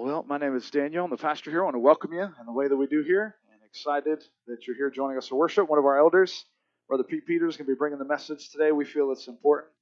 Well, 0.00 0.24
my 0.28 0.38
name 0.38 0.54
is 0.54 0.70
Daniel. 0.70 1.04
I'm 1.04 1.10
the 1.10 1.16
pastor 1.16 1.50
here. 1.50 1.62
I 1.62 1.64
want 1.64 1.74
to 1.74 1.80
welcome 1.80 2.12
you 2.12 2.22
in 2.22 2.46
the 2.46 2.52
way 2.52 2.68
that 2.68 2.76
we 2.76 2.86
do 2.86 3.02
here 3.02 3.34
and 3.52 3.60
excited 3.68 4.22
that 4.46 4.64
you're 4.64 4.76
here 4.76 4.90
joining 4.90 5.18
us 5.18 5.26
for 5.26 5.34
worship. 5.34 5.68
One 5.68 5.80
of 5.80 5.86
our 5.86 5.98
elders, 5.98 6.44
Brother 6.86 7.02
Pete 7.02 7.26
Peters, 7.26 7.54
is 7.54 7.56
going 7.56 7.66
to 7.66 7.72
be 7.72 7.76
bringing 7.76 7.98
the 7.98 8.04
message 8.04 8.50
today. 8.50 8.70
We 8.70 8.84
feel 8.84 9.10
it's 9.10 9.26
important 9.26 9.72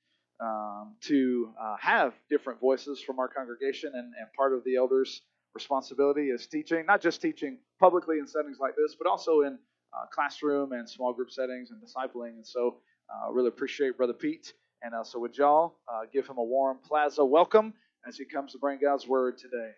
um, 0.41 0.95
to 1.03 1.51
uh, 1.61 1.77
have 1.79 2.15
different 2.31 2.61
voices 2.61 2.99
from 3.03 3.19
our 3.19 3.29
congregation, 3.29 3.93
and, 3.93 4.15
and 4.19 4.27
part 4.35 4.55
of 4.55 4.65
the 4.65 4.77
elders' 4.77 5.21
responsibility 5.55 6.31
is 6.31 6.47
teaching, 6.47 6.87
not 6.87 7.03
just 7.03 7.21
teaching 7.21 7.59
publicly 7.79 8.19
in 8.19 8.27
settings 8.27 8.57
like 8.59 8.75
this, 8.75 8.97
but 8.99 9.07
also 9.07 9.43
in 9.43 9.59
uh, 9.93 10.07
classroom 10.11 10.73
and 10.73 10.89
small 10.89 11.13
group 11.13 11.31
settings 11.31 11.73
and 11.73 11.83
discipling. 11.83 12.37
And 12.37 12.47
so, 12.47 12.79
uh, 13.11 13.31
really 13.31 13.49
appreciate 13.49 13.99
Brother 13.99 14.15
Pete. 14.15 14.55
And 14.83 14.95
uh, 14.95 15.05
so, 15.05 15.19
would 15.19 15.37
y'all 15.37 15.77
uh, 15.93 16.07
give 16.11 16.27
him 16.27 16.39
a 16.39 16.43
warm 16.43 16.79
plaza 16.89 17.23
welcome 17.23 17.75
as 18.09 18.17
he 18.17 18.25
comes 18.25 18.53
to 18.53 18.59
bring 18.59 18.79
God's 18.81 19.07
word 19.07 19.37
today? 19.37 19.73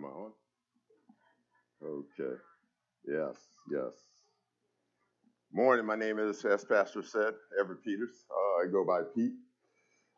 Am 0.00 0.04
I 0.06 0.08
on? 0.08 0.32
Okay. 1.82 2.34
Yes, 3.06 3.36
yes. 3.70 3.92
Morning. 5.50 5.86
My 5.86 5.96
name 5.96 6.18
is, 6.18 6.44
as 6.44 6.62
Pastor 6.62 7.02
said, 7.02 7.32
Everett 7.58 7.82
Peters. 7.82 8.26
Uh, 8.30 8.62
I 8.62 8.70
go 8.70 8.84
by 8.84 9.00
Pete. 9.14 9.32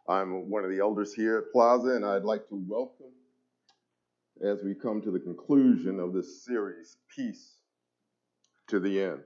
I'm 0.09 0.51
one 0.51 0.65
of 0.65 0.71
the 0.71 0.81
elders 0.81 1.15
here 1.15 1.39
at 1.39 1.53
Plaza, 1.53 1.91
and 1.91 2.05
I'd 2.05 2.25
like 2.25 2.49
to 2.49 2.65
welcome, 2.69 3.13
as 4.45 4.65
we 4.65 4.75
come 4.75 5.01
to 5.03 5.13
the 5.13 5.21
conclusion 5.21 6.01
of 6.01 6.13
this 6.13 6.45
series, 6.45 6.97
Peace 7.15 7.59
to 8.67 8.81
the 8.81 9.01
End. 9.01 9.21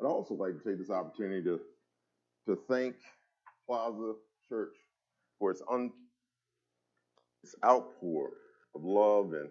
I'd 0.00 0.06
also 0.06 0.32
like 0.32 0.54
to 0.54 0.70
take 0.70 0.78
this 0.78 0.90
opportunity 0.90 1.42
to, 1.44 1.60
to 2.46 2.58
thank 2.66 2.94
Plaza 3.66 4.14
Church 4.48 4.74
for 5.38 5.50
its, 5.50 5.60
un, 5.70 5.92
its 7.44 7.54
outpour 7.62 8.30
of 8.74 8.82
love 8.82 9.34
and, 9.34 9.50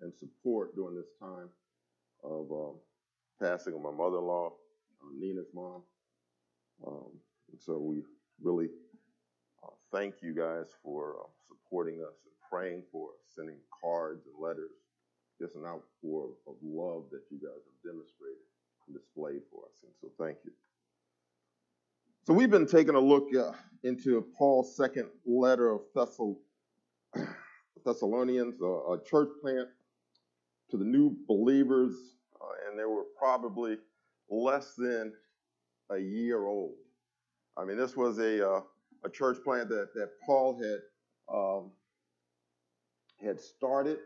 and 0.00 0.12
support 0.14 0.74
during 0.74 0.96
this 0.96 1.10
time 1.20 1.48
of 2.22 2.50
um, 2.50 2.74
passing 3.40 3.74
of 3.74 3.80
my 3.80 3.90
mother-in-law, 3.90 4.48
uh, 4.48 5.10
Nina's 5.18 5.48
mom. 5.54 5.82
Um, 6.86 7.10
and 7.50 7.60
so 7.60 7.78
we 7.78 8.02
really 8.42 8.68
uh, 9.62 9.70
thank 9.92 10.16
you 10.22 10.34
guys 10.34 10.66
for 10.82 11.16
uh, 11.20 11.28
supporting 11.48 12.00
us 12.00 12.16
and 12.24 12.34
praying 12.50 12.82
for 12.92 13.08
us, 13.08 13.34
sending 13.34 13.56
cards 13.82 14.26
and 14.26 14.34
letters, 14.42 14.70
just 15.40 15.54
an 15.54 15.64
outpour 15.64 16.30
of, 16.46 16.54
love 16.62 17.04
that 17.10 17.22
you 17.30 17.38
guys 17.38 17.62
have 17.64 17.92
demonstrated 17.92 18.44
and 18.86 18.96
displayed 18.96 19.42
for 19.50 19.64
us. 19.64 19.82
And 19.82 19.92
so 20.00 20.10
thank 20.22 20.38
you. 20.44 20.52
So 22.26 22.34
we've 22.34 22.50
been 22.50 22.66
taking 22.66 22.94
a 22.96 23.00
look 23.00 23.28
uh, 23.34 23.52
into 23.84 24.26
Paul's 24.36 24.76
second 24.76 25.08
letter 25.24 25.70
of 25.70 25.82
Thessal. 25.94 26.36
Thessalonians, 27.84 28.60
a, 28.60 28.64
a 28.64 28.98
church 29.08 29.28
plant 29.40 29.68
to 30.70 30.76
the 30.76 30.84
new 30.84 31.16
believers, 31.28 31.94
uh, 32.40 32.68
and 32.68 32.78
they 32.78 32.84
were 32.84 33.04
probably 33.18 33.78
less 34.28 34.74
than 34.76 35.12
a 35.90 35.98
year 35.98 36.46
old. 36.46 36.74
I 37.56 37.64
mean, 37.64 37.76
this 37.76 37.96
was 37.96 38.18
a 38.18 38.48
uh, 38.48 38.60
a 39.04 39.10
church 39.10 39.38
plant 39.44 39.68
that 39.68 39.94
that 39.94 40.10
Paul 40.24 40.60
had 40.60 40.80
um, 41.34 41.70
had 43.22 43.40
started, 43.40 43.98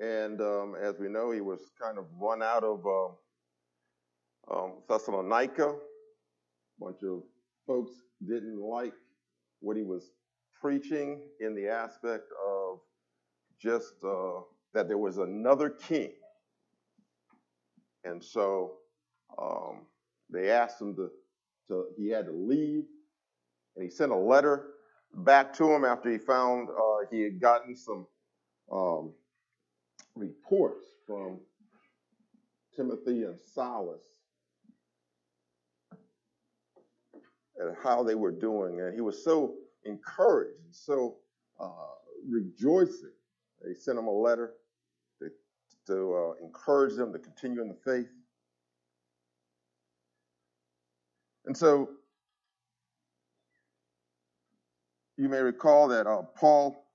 and 0.00 0.40
um, 0.40 0.74
as 0.80 0.98
we 0.98 1.08
know, 1.08 1.30
he 1.30 1.40
was 1.40 1.70
kind 1.80 1.98
of 1.98 2.04
run 2.20 2.42
out 2.42 2.64
of 2.64 2.86
um, 2.86 3.12
um 4.50 4.72
Thessalonica. 4.88 5.68
A 5.70 6.84
bunch 6.84 7.02
of 7.02 7.22
folks 7.66 7.92
didn't 8.26 8.60
like 8.60 8.94
what 9.60 9.76
he 9.76 9.82
was 9.82 10.10
preaching 10.60 11.20
in 11.40 11.54
the 11.54 11.68
aspect 11.68 12.24
of 12.46 12.80
just 13.60 13.94
uh, 14.04 14.40
that 14.74 14.88
there 14.88 14.98
was 14.98 15.18
another 15.18 15.70
king. 15.70 16.12
And 18.04 18.22
so 18.22 18.74
um, 19.38 19.82
they 20.30 20.50
asked 20.50 20.80
him 20.80 20.94
to, 20.96 21.10
to, 21.68 21.86
he 21.96 22.08
had 22.08 22.26
to 22.26 22.32
leave. 22.32 22.84
And 23.76 23.84
he 23.84 23.90
sent 23.90 24.12
a 24.12 24.16
letter 24.16 24.68
back 25.14 25.52
to 25.54 25.70
him 25.70 25.84
after 25.84 26.10
he 26.10 26.18
found 26.18 26.68
uh, 26.68 27.06
he 27.10 27.22
had 27.22 27.40
gotten 27.40 27.76
some 27.76 28.06
um, 28.70 29.12
reports 30.14 30.84
from 31.06 31.38
Timothy 32.74 33.24
and 33.24 33.38
Silas 33.54 34.00
and 37.58 37.76
how 37.82 38.02
they 38.02 38.14
were 38.14 38.32
doing. 38.32 38.80
And 38.80 38.94
he 38.94 39.00
was 39.00 39.22
so 39.22 39.54
encouraged 39.84 40.58
and 40.64 40.74
so 40.74 41.16
uh, 41.60 41.68
rejoicing. 42.28 43.12
They 43.62 43.74
sent 43.74 43.98
him 43.98 44.06
a 44.06 44.10
letter 44.10 44.54
to 45.86 46.14
uh, 46.14 46.44
encourage 46.44 46.96
them 46.96 47.12
to 47.12 47.18
continue 47.18 47.60
in 47.60 47.68
the 47.68 47.76
faith. 47.84 48.08
And 51.46 51.56
so 51.56 51.90
you 55.16 55.28
may 55.28 55.40
recall 55.40 55.88
that 55.88 56.06
uh, 56.06 56.22
Paul, 56.36 56.86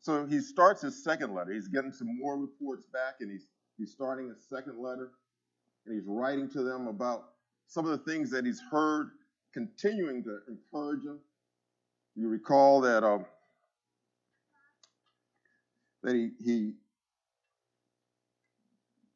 so 0.00 0.26
he 0.26 0.40
starts 0.40 0.82
his 0.82 1.02
second 1.02 1.34
letter. 1.34 1.52
He's 1.52 1.68
getting 1.68 1.92
some 1.92 2.18
more 2.18 2.38
reports 2.38 2.86
back, 2.92 3.16
and 3.20 3.30
he's 3.30 3.46
he's 3.78 3.90
starting 3.90 4.28
his 4.28 4.46
second 4.48 4.78
letter, 4.78 5.10
and 5.86 5.94
he's 5.94 6.06
writing 6.06 6.48
to 6.50 6.62
them 6.62 6.86
about 6.86 7.30
some 7.66 7.84
of 7.84 7.90
the 7.90 8.10
things 8.10 8.30
that 8.30 8.44
he's 8.44 8.60
heard 8.70 9.10
continuing 9.52 10.22
to 10.24 10.38
encourage 10.48 11.04
them. 11.04 11.18
You 12.14 12.28
recall 12.28 12.80
that 12.82 13.02
um, 13.02 13.24
that 16.02 16.14
he 16.14 16.30
he 16.44 16.74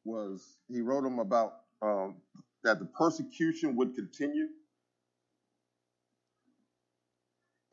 was 0.09 0.57
he 0.69 0.81
wrote 0.81 1.03
them 1.03 1.19
about 1.19 1.53
um, 1.81 2.17
that 2.63 2.79
the 2.79 2.85
persecution 2.85 3.75
would 3.77 3.95
continue, 3.95 4.47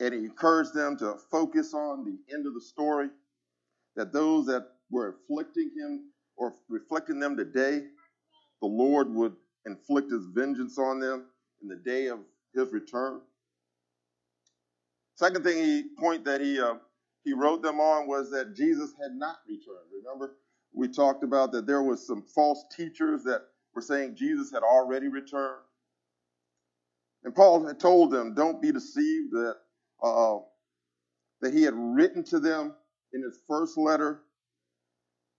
and 0.01 0.15
he 0.15 0.21
encouraged 0.21 0.75
them 0.75 0.99
to 0.99 1.17
focus 1.31 1.75
on 1.75 2.05
the 2.05 2.35
end 2.35 2.47
of 2.47 2.55
the 2.55 2.61
story. 2.61 3.09
That 3.97 4.13
those 4.13 4.47
that 4.47 4.69
were 4.91 5.17
afflicting 5.17 5.71
him 5.77 6.11
or 6.37 6.55
reflecting 6.69 7.21
them 7.21 7.37
today, 7.37 7.85
the 8.63 8.69
Lord 8.69 9.13
would 9.15 9.35
inflict 9.67 10.11
his 10.13 10.27
vengeance 10.35 10.79
on 10.79 11.01
them 11.01 11.27
in 11.63 11.69
the 11.69 11.77
day 11.77 12.09
of 12.09 12.21
his 12.55 12.73
return. 12.73 13.21
Second 15.17 15.45
thing 15.45 15.65
he 15.65 15.85
point 15.99 16.25
that 16.25 16.41
he 16.41 16.61
uh, 16.61 16.75
he 17.25 17.33
wrote 17.35 17.63
them 17.63 17.81
on 17.81 18.09
was 18.09 18.31
that 18.31 18.55
Jesus 18.57 18.93
had 19.03 19.13
not 19.15 19.39
returned. 19.49 19.89
Remember, 20.05 20.37
we 20.73 20.89
talked 20.89 21.25
about 21.25 21.53
that 21.53 21.67
there 21.67 21.83
was 21.83 22.07
some 22.07 22.23
false 22.23 22.65
teachers 22.77 23.23
that 23.25 23.43
were 23.75 23.83
saying 23.83 24.17
Jesus 24.17 24.51
had 24.53 24.63
already 24.63 25.09
returned. 25.09 25.63
And 27.25 27.35
Paul 27.35 27.67
had 27.67 27.81
told 27.81 28.11
them, 28.13 28.35
don't 28.35 28.63
be 28.63 28.73
deceived 28.73 29.33
that 29.33 29.57
uh, 30.03 30.39
that 31.41 31.53
he 31.53 31.63
had 31.63 31.75
written 31.75 32.25
to 32.25 32.39
them 32.39 32.75
in 33.13 33.23
his 33.23 33.41
first 33.49 33.77
letter 33.77 34.23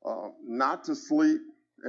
uh, 0.06 0.30
not 0.46 0.84
to 0.86 0.96
sleep 0.96 1.42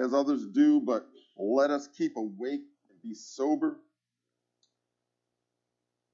as 0.03 0.12
others 0.15 0.47
do, 0.47 0.81
but 0.81 1.06
let 1.37 1.70
us 1.70 1.88
keep 1.97 2.16
awake 2.16 2.62
and 2.91 3.03
be 3.03 3.15
sober. 3.15 3.78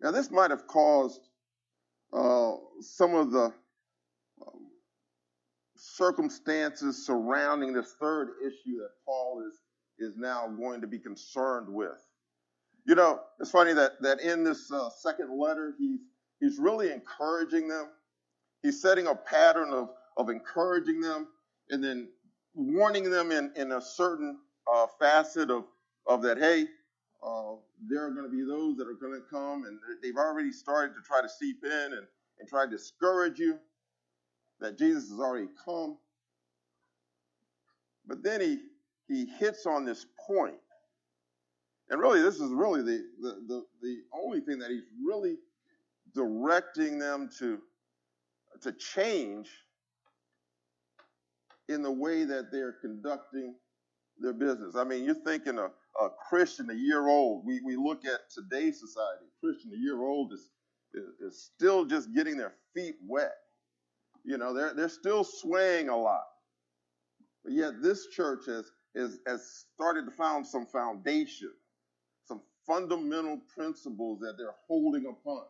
Now, 0.00 0.10
this 0.10 0.30
might 0.30 0.50
have 0.50 0.66
caused 0.66 1.20
uh, 2.12 2.53
some 2.80 3.15
of 3.15 3.30
the 3.30 3.53
circumstances 5.96 7.06
surrounding 7.06 7.72
this 7.72 7.94
third 8.00 8.30
issue 8.44 8.78
that 8.78 8.91
Paul 9.04 9.44
is 9.46 9.58
is 9.98 10.16
now 10.16 10.48
going 10.48 10.80
to 10.80 10.88
be 10.88 10.98
concerned 10.98 11.68
with. 11.68 12.04
You 12.84 12.96
know, 12.96 13.20
it's 13.41 13.50
funny 13.50 13.72
that 13.74 14.02
that 14.02 14.20
in 14.20 14.44
this 14.44 14.70
uh, 14.72 14.91
second 14.91 15.38
letter, 15.38 15.74
he's 15.78 16.00
he's 16.41 16.58
really 16.58 16.91
encouraging 16.91 17.68
them. 17.68 17.88
He's 18.62 18.80
setting 18.80 19.06
a 19.06 19.14
pattern 19.14 19.70
of 19.72 19.91
of 20.16 20.28
encouraging 20.28 21.00
them 21.00 21.28
and 21.70 21.82
then 21.82 22.08
warning 22.54 23.10
them 23.10 23.30
in 23.30 23.52
in 23.56 23.72
a 23.72 23.80
certain 23.80 24.38
uh, 24.72 24.86
facet 24.98 25.50
of 25.50 25.64
of 26.06 26.22
that. 26.22 26.38
Hey, 26.38 26.66
uh, 27.24 27.54
there 27.88 28.04
are 28.04 28.10
going 28.10 28.24
to 28.24 28.36
be 28.36 28.44
those 28.44 28.76
that 28.76 28.86
are 28.86 28.98
going 29.00 29.14
to 29.14 29.26
come 29.30 29.64
and 29.64 29.78
they've 30.02 30.16
already 30.16 30.52
started 30.52 30.94
to 30.94 31.00
try 31.02 31.22
to 31.22 31.28
seep 31.28 31.64
in 31.64 31.92
and, 31.92 32.06
and 32.38 32.48
try 32.48 32.64
to 32.64 32.70
discourage 32.70 33.38
you 33.38 33.58
that 34.65 34.78
Jesus 34.78 35.11
has 35.11 35.21
already 35.21 35.49
come. 35.63 35.99
But 38.07 38.22
then 38.22 38.41
he, 38.41 38.59
he 39.09 39.27
hits 39.39 39.66
on 39.66 39.84
this 39.84 40.07
point. 40.27 40.57
And 41.91 42.01
really, 42.01 42.22
this 42.22 42.37
is 42.37 42.51
really 42.51 42.81
the, 42.81 43.05
the, 43.21 43.34
the, 43.47 43.65
the 43.83 43.97
only 44.15 44.41
thing 44.41 44.59
that 44.61 44.71
he's 44.71 44.84
really 45.07 45.37
directing 46.15 46.99
them 46.99 47.28
to, 47.39 47.59
to 48.63 48.72
change 48.72 49.51
in 51.69 51.83
the 51.83 51.93
way 51.93 52.25
that 52.25 52.51
they're 52.51 52.77
conducting 52.81 53.55
their 54.19 54.33
business. 54.33 54.77
I 54.77 54.84
mean, 54.84 55.05
you're 55.05 55.15
thinking 55.15 55.59
of 55.59 55.72
a 56.01 56.09
Christian 56.28 56.71
a 56.71 56.75
year 56.75 57.09
old. 57.09 57.45
We, 57.45 57.61
we 57.61 57.77
look 57.77 58.07
at 58.07 58.21
today's 58.34 58.81
society. 58.81 59.27
Christian 59.43 59.72
a 59.75 59.78
year 59.78 60.03
old 60.03 60.33
is, 60.33 60.49
is, 60.95 61.05
is 61.21 61.51
still 61.55 61.84
just 61.84 62.15
getting 62.15 62.39
their 62.39 62.55
feet 62.75 62.95
wet. 63.07 63.33
You 64.24 64.38
know, 64.38 64.54
they're, 64.54 64.74
they're 64.74 64.88
still 64.88 65.24
swaying 65.24 65.88
a 65.88 65.97
lot. 65.97 66.24
But 67.44 67.53
yet 67.53 67.82
this 67.82 68.09
church 68.09 68.47
has, 68.47 68.71
has, 69.26 69.65
started 69.74 70.06
to 70.06 70.10
found 70.10 70.47
some 70.47 70.66
foundation, 70.66 71.53
some 72.26 72.41
fundamental 72.66 73.41
principles 73.54 74.21
that 74.21 74.34
they're 74.38 74.54
holding 74.66 75.06
upon. 75.06 75.42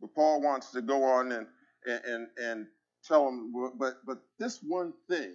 But 0.00 0.14
Paul 0.14 0.40
wants 0.40 0.70
to 0.70 0.80
go 0.80 1.04
on 1.04 1.32
and, 1.32 1.46
and, 1.84 2.26
and 2.38 2.66
tell 3.04 3.26
them, 3.26 3.52
but, 3.78 3.96
but 4.06 4.18
this 4.38 4.60
one 4.66 4.94
thing 5.08 5.34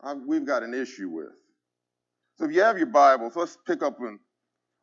I, 0.00 0.14
we've 0.14 0.46
got 0.46 0.62
an 0.62 0.72
issue 0.72 1.08
with. 1.10 1.32
So 2.36 2.46
if 2.46 2.52
you 2.52 2.62
have 2.62 2.78
your 2.78 2.86
Bibles, 2.86 3.36
let's 3.36 3.58
pick 3.66 3.82
up 3.82 3.98
in 4.00 4.18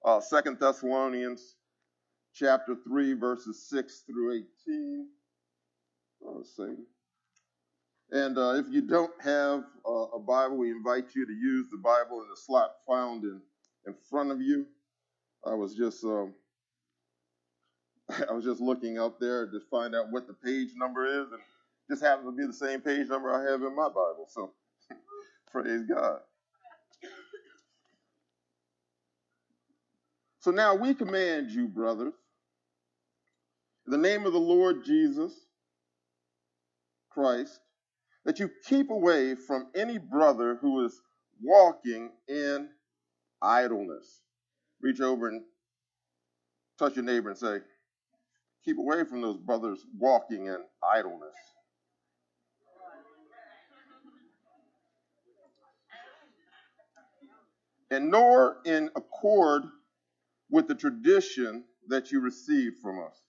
uh, 0.05 0.21
2 0.21 0.57
Thessalonians 0.59 1.55
chapter 2.33 2.75
3, 2.87 3.13
verses 3.13 3.67
6 3.69 4.03
through 4.07 4.43
18. 4.67 5.07
Oh, 6.25 6.43
Satan. 6.43 6.85
And 8.11 8.37
uh, 8.37 8.55
if 8.55 8.67
you 8.71 8.83
don't 8.83 9.13
have 9.21 9.65
uh, 9.87 10.07
a 10.15 10.19
Bible, 10.19 10.57
we 10.57 10.71
invite 10.71 11.15
you 11.15 11.25
to 11.27 11.33
use 11.33 11.67
the 11.71 11.77
Bible 11.77 12.21
in 12.23 12.29
the 12.29 12.37
slot 12.37 12.71
found 12.87 13.23
in, 13.25 13.41
in 13.87 13.95
front 14.09 14.31
of 14.31 14.41
you. 14.41 14.65
I 15.45 15.55
was 15.55 15.75
just 15.75 16.03
um, 16.05 16.33
I 18.29 18.33
was 18.33 18.45
just 18.45 18.61
looking 18.61 18.99
up 18.99 19.19
there 19.19 19.47
to 19.47 19.59
find 19.71 19.95
out 19.95 20.11
what 20.11 20.27
the 20.27 20.33
page 20.33 20.71
number 20.77 21.05
is, 21.05 21.31
and 21.31 21.41
just 21.89 22.03
happens 22.03 22.27
to 22.29 22.33
be 22.37 22.47
the 22.47 22.53
same 22.53 22.81
page 22.81 23.07
number 23.09 23.31
I 23.33 23.51
have 23.51 23.61
in 23.63 23.75
my 23.75 23.87
Bible. 23.89 24.27
So 24.29 24.53
praise 25.51 25.83
God. 25.93 26.19
So 30.39 30.51
now 30.51 30.75
we 30.75 30.93
command 30.95 31.51
you, 31.51 31.67
brothers, 31.67 32.13
in 33.87 33.91
the 33.91 33.97
name 33.97 34.25
of 34.25 34.33
the 34.33 34.39
Lord 34.39 34.85
Jesus 34.85 35.33
Christ, 37.11 37.59
that 38.25 38.39
you 38.39 38.49
keep 38.67 38.89
away 38.89 39.35
from 39.35 39.67
any 39.75 39.97
brother 39.97 40.57
who 40.61 40.85
is 40.85 41.01
walking 41.41 42.11
in 42.27 42.69
idleness. 43.41 44.21
Reach 44.81 45.01
over 45.01 45.27
and 45.27 45.41
touch 46.77 46.95
your 46.95 47.05
neighbor 47.05 47.29
and 47.29 47.37
say, 47.37 47.59
Keep 48.63 48.77
away 48.77 49.03
from 49.03 49.21
those 49.21 49.37
brothers 49.37 49.83
walking 49.97 50.45
in 50.45 50.57
idleness. 50.83 51.35
And 57.89 58.09
nor 58.09 58.57
in 58.65 58.89
accord 58.95 59.63
with 60.49 60.67
the 60.67 60.75
tradition 60.75 61.65
that 61.87 62.11
you 62.11 62.21
received 62.21 62.77
from 62.81 62.99
us. 62.99 63.19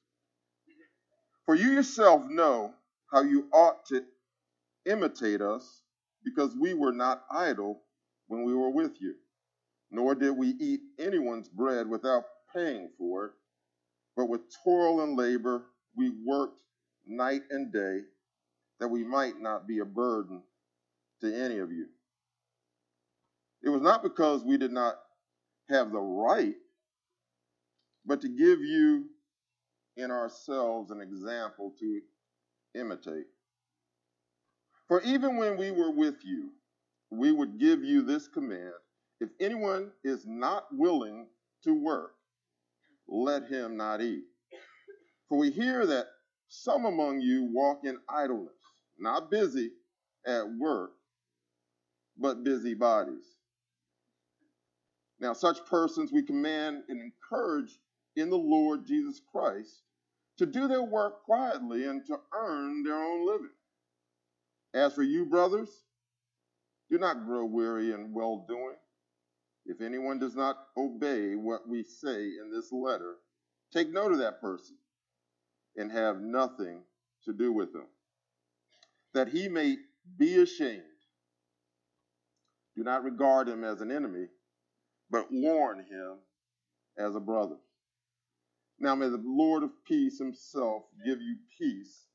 For 1.47 1.55
you 1.55 1.71
yourself 1.71 2.23
know 2.29 2.75
how 3.13 3.23
you 3.23 3.49
ought 3.53 3.87
to 3.87 4.03
imitate 4.87 5.41
us, 5.43 5.83
because 6.25 6.57
we 6.57 6.75
were 6.75 6.93
not 6.93 7.25
idle 7.31 7.83
when 8.29 8.45
we 8.45 8.55
were 8.55 8.71
with 8.71 8.93
you, 9.01 9.15
nor 9.91 10.15
did 10.15 10.33
we 10.33 10.49
eat 10.61 10.81
anyone's 10.99 11.49
bread 11.49 11.89
without 11.89 12.25
paying 12.55 12.91
for 12.99 13.27
it, 13.27 13.33
but 14.17 14.29
with 14.29 14.43
toil 14.65 15.03
and 15.03 15.17
labor 15.17 15.65
we 15.97 16.11
worked 16.25 16.61
night 17.07 17.43
and 17.51 17.73
day, 17.73 18.01
that 18.81 18.89
we 18.89 19.05
might 19.05 19.41
not 19.41 19.69
be 19.69 19.81
a 19.81 19.85
burden 19.85 20.43
to 21.21 21.35
any 21.35 21.59
of 21.59 21.71
you. 21.73 21.87
It 23.63 23.71
was 23.71 23.83
not 23.83 24.03
because 24.03 24.45
we 24.45 24.59
did 24.59 24.73
not 24.73 24.97
have 25.71 25.93
the 25.93 26.01
right 26.01 26.55
but 28.07 28.21
to 28.23 28.29
give 28.29 28.61
you 28.61 29.07
in 29.97 30.11
ourselves 30.11 30.91
an 30.91 31.01
example 31.01 31.73
to 31.79 32.01
imitate. 32.75 33.27
For 34.89 35.01
even 35.03 35.37
when 35.37 35.57
we 35.57 35.71
were 35.71 35.91
with 35.91 36.17
you, 36.25 36.51
we 37.11 37.33
would 37.33 37.59
give 37.59 37.83
you 37.85 38.03
this 38.03 38.29
command 38.29 38.73
if 39.21 39.31
anyone 39.39 39.93
is 40.03 40.27
not 40.27 40.67
willing 40.73 41.29
to 41.63 41.73
work, 41.75 42.15
let 43.07 43.45
him 43.45 43.77
not 43.77 44.01
eat. 44.01 44.25
For 45.29 45.39
we 45.39 45.51
hear 45.51 45.87
that 45.87 46.07
some 46.49 46.87
among 46.87 47.21
you 47.21 47.49
walk 47.53 47.83
in 47.85 47.99
idleness, 48.09 48.53
not 48.99 49.31
busy 49.31 49.71
at 50.27 50.43
work, 50.59 50.91
but 52.19 52.43
busy 52.43 52.75
bodies. 52.75 53.25
Now, 55.21 55.33
such 55.33 55.65
persons 55.67 56.11
we 56.13 56.23
command 56.23 56.83
and 56.89 57.01
encourage 57.01 57.79
in 58.17 58.29
the 58.29 58.37
Lord 58.37 58.85
Jesus 58.85 59.21
Christ 59.31 59.83
to 60.39 60.47
do 60.47 60.69
their 60.69 60.83
work 60.83 61.25
quietly 61.25 61.85
and 61.87 62.05
to 62.07 62.19
earn 62.35 62.83
their 62.83 62.97
own 62.97 63.27
living. 63.27 63.51
As 64.75 64.95
for 64.95 65.03
you, 65.03 65.27
brothers, 65.27 65.69
do 66.91 66.99
not 66.99 67.25
grow 67.27 67.45
weary 67.45 67.93
in 67.93 68.13
well 68.13 68.45
doing. 68.49 68.77
If 69.67 69.81
anyone 69.81 70.19
does 70.19 70.35
not 70.35 70.57
obey 70.77 71.35
what 71.35 71.69
we 71.69 71.85
say 71.85 72.23
in 72.43 72.51
this 72.53 72.73
letter, 72.73 73.17
take 73.73 73.93
note 73.93 74.13
of 74.13 74.19
that 74.19 74.41
person 74.41 74.77
and 75.77 75.91
have 75.93 76.21
nothing 76.21 76.83
to 77.25 77.33
do 77.33 77.53
with 77.53 77.75
him, 77.75 77.87
that 79.15 79.29
he 79.29 79.49
may 79.49 79.77
be 80.19 80.43
ashamed. 80.43 80.83
Do 82.77 82.83
not 82.83 83.05
regard 83.05 83.49
him 83.49 83.65
as 83.65 83.81
an 83.81 83.91
enemy, 83.91 84.27
but 85.11 85.29
warn 85.31 85.79
him 85.79 86.17
as 86.99 87.15
a 87.15 87.21
brother. 87.21 87.57
Now 88.83 88.97
may 88.97 89.09
the 89.09 89.23
Lord 89.25 89.63
of 89.63 89.71
peace 89.85 90.19
himself 90.19 90.83
give 91.07 91.23
you 91.23 91.37
peace 91.57 92.09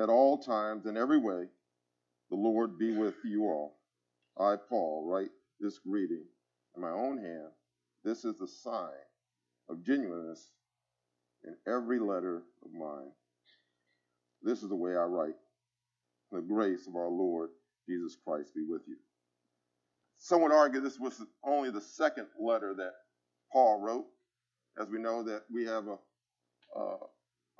at 0.00 0.08
all 0.08 0.38
times 0.38 0.86
in 0.86 0.96
every 0.96 1.18
way. 1.18 1.44
The 2.30 2.36
Lord 2.36 2.78
be 2.78 2.96
with 2.96 3.16
you 3.26 3.44
all. 3.44 3.76
I, 4.40 4.56
Paul, 4.56 5.04
write 5.06 5.28
this 5.60 5.78
greeting 5.78 6.24
in 6.74 6.80
my 6.80 6.88
own 6.88 7.18
hand. 7.18 7.48
This 8.04 8.24
is 8.24 8.38
the 8.38 8.48
sign 8.48 8.88
of 9.68 9.84
genuineness 9.84 10.52
in 11.44 11.56
every 11.70 11.98
letter 11.98 12.44
of 12.64 12.72
mine. 12.72 13.12
This 14.42 14.62
is 14.62 14.70
the 14.70 14.76
way 14.76 14.92
I 14.92 15.04
write. 15.04 15.36
The 16.32 16.40
grace 16.40 16.86
of 16.86 16.96
our 16.96 17.10
Lord 17.10 17.50
Jesus 17.86 18.16
Christ 18.26 18.54
be 18.54 18.62
with 18.66 18.82
you. 18.88 18.96
Some 20.16 20.40
would 20.40 20.52
argue 20.52 20.80
this 20.80 20.98
was 20.98 21.22
only 21.44 21.70
the 21.70 21.82
second 21.82 22.28
letter 22.40 22.72
that 22.78 22.94
Paul 23.52 23.82
wrote. 23.82 24.06
As 24.80 24.88
we 24.88 24.98
know 24.98 25.22
that 25.22 25.42
we 25.52 25.66
have 25.66 25.86
a 25.86 25.98
uh, 26.76 26.96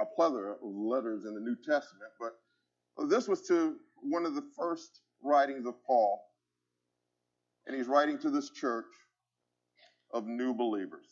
a 0.00 0.06
plethora 0.16 0.52
of 0.52 0.58
letters 0.62 1.24
in 1.24 1.34
the 1.34 1.40
New 1.40 1.56
Testament, 1.56 2.10
but 2.18 3.08
this 3.08 3.28
was 3.28 3.42
to 3.48 3.76
one 3.96 4.26
of 4.26 4.34
the 4.34 4.44
first 4.56 5.00
writings 5.22 5.66
of 5.66 5.74
Paul, 5.86 6.20
and 7.66 7.76
he's 7.76 7.86
writing 7.86 8.18
to 8.18 8.30
this 8.30 8.50
church 8.50 8.86
of 10.12 10.26
new 10.26 10.54
believers. 10.54 11.08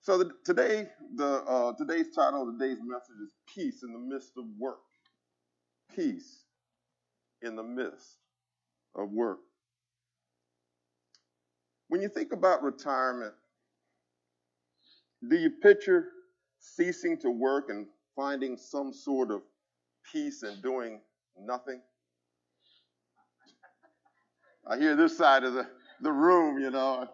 So 0.00 0.18
the, 0.18 0.30
today, 0.44 0.88
the 1.16 1.42
uh, 1.44 1.72
today's 1.74 2.14
title 2.14 2.50
today's 2.50 2.78
message 2.82 3.16
is 3.22 3.34
"Peace 3.54 3.82
in 3.82 3.92
the 3.92 3.98
Midst 3.98 4.32
of 4.38 4.44
Work." 4.58 4.78
Peace 5.94 6.44
in 7.42 7.56
the 7.56 7.62
midst 7.62 8.16
of 8.94 9.10
work. 9.10 9.40
When 11.88 12.02
you 12.02 12.08
think 12.08 12.32
about 12.32 12.62
retirement, 12.62 13.32
do 15.28 15.36
you 15.36 15.50
picture 15.50 16.08
ceasing 16.58 17.18
to 17.18 17.30
work 17.30 17.70
and 17.70 17.86
finding 18.14 18.56
some 18.56 18.92
sort 18.92 19.30
of 19.30 19.42
peace 20.12 20.42
in 20.42 20.60
doing 20.60 21.00
nothing? 21.40 21.80
I 24.66 24.78
hear 24.78 24.94
this 24.96 25.16
side 25.16 25.44
of 25.44 25.54
the, 25.54 25.66
the 26.02 26.12
room, 26.12 26.60
you 26.60 26.70
know. 26.70 27.08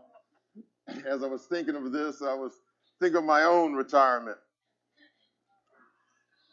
As 1.06 1.22
I 1.22 1.28
was 1.28 1.46
thinking 1.46 1.76
of 1.76 1.92
this, 1.92 2.20
I 2.20 2.34
was 2.34 2.52
thinking 3.00 3.18
of 3.18 3.24
my 3.24 3.44
own 3.44 3.74
retirement. 3.74 4.36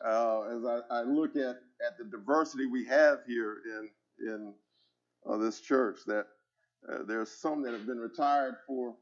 Uh, 0.05 0.41
as 0.43 0.63
I, 0.63 0.79
I, 0.89 1.01
look 1.01 1.35
at, 1.35 1.57
at 1.85 1.97
the 1.97 2.05
diversity 2.09 2.65
we 2.65 2.85
have 2.85 3.19
here 3.27 3.57
in, 3.65 3.89
in 4.27 4.53
uh, 5.29 5.37
this 5.37 5.59
church, 5.59 5.99
that 6.07 6.25
uh, 6.89 6.99
there's 7.07 7.31
some 7.31 7.61
that 7.63 7.73
have 7.73 7.85
been 7.85 7.99
retired 7.99 8.55
for 8.67 8.95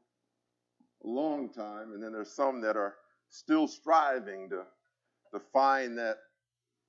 a 1.04 1.08
long 1.08 1.48
time, 1.48 1.92
and 1.92 2.02
then 2.02 2.12
there's 2.12 2.32
some 2.32 2.60
that 2.60 2.76
are 2.76 2.94
still 3.28 3.68
striving 3.68 4.48
to 4.50 4.62
to 5.32 5.40
find 5.52 5.96
that 5.98 6.18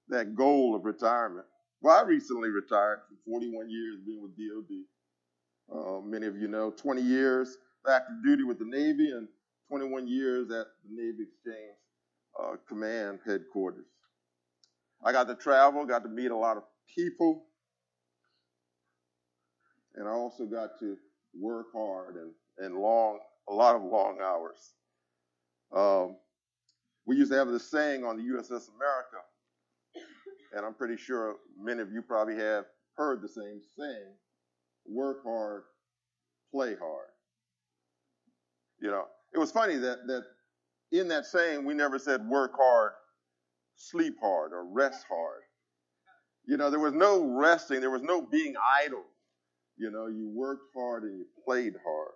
that 0.10 0.36
goal 0.36 0.76
of 0.76 0.86
retirement. 0.86 1.46
Well, 1.82 1.98
I 1.98 2.08
recently 2.08 2.50
retired 2.50 3.00
from 3.08 3.18
41 3.26 3.70
years 3.70 4.00
being 4.06 4.22
with 4.22 4.36
DoD. 4.36 4.84
Uh, 5.74 6.02
many 6.02 6.28
of 6.28 6.36
you 6.38 6.48
know 6.48 6.72
20 6.72 7.02
years 7.02 7.58
active 7.90 8.24
duty 8.24 8.44
with 8.44 8.60
the 8.60 8.66
Navy 8.66 9.12
and 9.12 9.28
21 9.70 10.08
years 10.08 10.52
at 10.52 10.68
the 10.84 10.90
Navy 10.90 11.24
Exchange 11.24 11.78
uh, 12.40 12.56
Command 12.68 13.20
headquarters. 13.26 13.86
I 15.04 15.12
got 15.12 15.28
to 15.28 15.36
travel, 15.36 15.86
got 15.86 16.04
to 16.04 16.10
meet 16.10 16.32
a 16.32 16.36
lot 16.36 16.58
of 16.58 16.64
people, 16.94 17.46
and 19.96 20.08
I 20.08 20.12
also 20.12 20.46
got 20.46 20.80
to 20.80 20.98
work 21.40 21.68
hard 21.74 22.16
and, 22.16 22.32
and 22.58 22.76
long, 22.76 23.20
a 23.50 23.54
lot 23.54 23.76
of 23.76 23.84
long 23.84 24.20
hours. 24.22 24.74
Um, 25.76 26.18
we 27.06 27.16
used 27.16 27.32
to 27.32 27.38
have 27.38 27.48
this 27.48 27.70
saying 27.70 28.04
on 28.04 28.18
the 28.18 28.24
USS 28.24 28.70
America, 28.76 29.18
and 30.54 30.66
I'm 30.66 30.74
pretty 30.74 30.98
sure 30.98 31.36
many 31.60 31.82
of 31.82 31.92
you 31.92 32.02
probably 32.02 32.36
have 32.36 32.66
heard 32.96 33.22
the 33.22 33.28
same 33.28 33.62
saying 33.78 34.14
work 34.88 35.24
hard, 35.24 35.64
play 36.54 36.76
hard. 36.76 37.08
You 38.80 38.90
know, 38.90 39.06
it 39.34 39.38
was 39.38 39.52
funny 39.52 39.78
that, 39.78 40.08
that 40.08 40.24
in 40.92 41.08
that 41.08 41.26
saying, 41.26 41.66
we 41.66 41.74
never 41.74 41.98
said 41.98 42.28
work 42.28 42.54
hard, 42.56 42.92
sleep 43.76 44.16
hard, 44.22 44.52
or 44.52 44.66
rest 44.66 45.06
hard. 45.10 45.42
You 46.46 46.58
know, 46.58 46.70
there 46.70 46.80
was 46.80 46.94
no 46.94 47.24
resting, 47.24 47.80
there 47.80 47.92
was 47.92 48.02
no 48.02 48.22
being 48.22 48.56
idle. 48.84 49.04
You 49.82 49.90
know, 49.90 50.06
you 50.06 50.30
worked 50.30 50.68
hard 50.76 51.02
and 51.06 51.18
you 51.18 51.26
played 51.44 51.74
hard. 51.84 52.14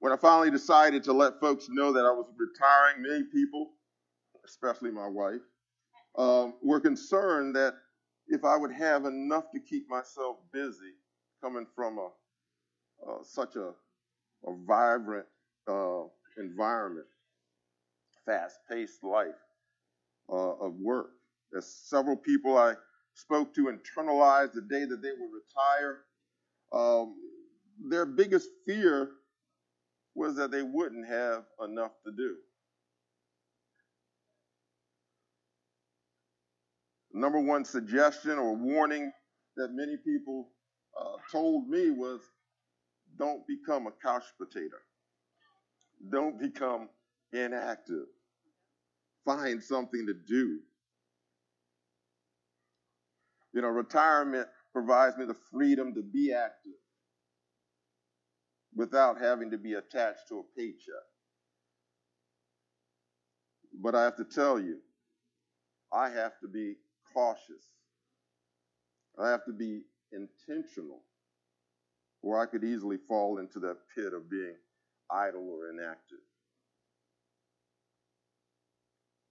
When 0.00 0.12
I 0.12 0.16
finally 0.16 0.50
decided 0.50 1.02
to 1.04 1.14
let 1.14 1.40
folks 1.40 1.68
know 1.70 1.92
that 1.92 2.04
I 2.04 2.10
was 2.10 2.26
retiring, 2.36 3.00
many 3.00 3.24
people, 3.24 3.70
especially 4.44 4.90
my 4.90 5.08
wife, 5.08 5.40
um, 6.18 6.56
were 6.62 6.78
concerned 6.78 7.56
that 7.56 7.72
if 8.28 8.44
I 8.44 8.58
would 8.58 8.70
have 8.70 9.06
enough 9.06 9.44
to 9.54 9.60
keep 9.60 9.88
myself 9.88 10.36
busy, 10.52 10.92
coming 11.42 11.66
from 11.74 11.96
a 11.96 12.08
uh, 13.08 13.22
such 13.22 13.56
a, 13.56 13.70
a 14.46 14.54
vibrant 14.66 15.24
uh, 15.66 16.02
environment, 16.36 17.06
fast-paced 18.26 19.02
life 19.02 19.40
uh, 20.28 20.52
of 20.56 20.74
work. 20.74 21.12
As 21.56 21.66
several 21.66 22.16
people 22.16 22.58
I 22.58 22.74
spoke 23.14 23.54
to 23.54 23.72
internalized 23.72 24.52
the 24.52 24.60
day 24.60 24.84
that 24.84 25.00
they 25.00 25.12
would 25.12 25.30
retire, 25.32 26.00
um, 26.72 27.14
their 27.88 28.06
biggest 28.06 28.48
fear 28.66 29.10
was 30.14 30.36
that 30.36 30.50
they 30.50 30.62
wouldn't 30.62 31.06
have 31.08 31.44
enough 31.64 31.92
to 32.04 32.12
do. 32.12 32.36
Number 37.12 37.40
one 37.40 37.64
suggestion 37.64 38.38
or 38.38 38.54
warning 38.54 39.12
that 39.56 39.68
many 39.72 39.96
people 39.96 40.48
uh, 40.98 41.16
told 41.32 41.68
me 41.68 41.90
was 41.90 42.20
don't 43.18 43.42
become 43.46 43.86
a 43.86 43.92
couch 44.02 44.24
potato. 44.38 44.76
Don't 46.10 46.38
become 46.38 46.88
inactive. 47.32 48.06
Find 49.24 49.62
something 49.62 50.06
to 50.06 50.14
do. 50.14 50.60
You 53.52 53.62
know, 53.62 53.68
retirement 53.68 54.48
provides 54.72 55.16
me 55.16 55.24
the 55.24 55.36
freedom 55.52 55.94
to 55.94 56.02
be 56.02 56.32
active 56.32 56.72
without 58.74 59.20
having 59.20 59.50
to 59.50 59.58
be 59.58 59.74
attached 59.74 60.28
to 60.28 60.38
a 60.38 60.42
paycheck. 60.56 61.06
But 63.82 63.94
I 63.94 64.04
have 64.04 64.16
to 64.16 64.24
tell 64.24 64.60
you, 64.60 64.78
I 65.92 66.10
have 66.10 66.38
to 66.40 66.48
be 66.48 66.76
cautious. 67.14 67.64
I 69.18 69.30
have 69.30 69.44
to 69.46 69.52
be 69.52 69.82
intentional, 70.12 71.02
or 72.22 72.40
I 72.40 72.46
could 72.46 72.64
easily 72.64 72.98
fall 73.08 73.38
into 73.38 73.58
that 73.60 73.76
pit 73.94 74.12
of 74.14 74.30
being 74.30 74.54
idle 75.10 75.48
or 75.50 75.70
inactive. 75.70 76.18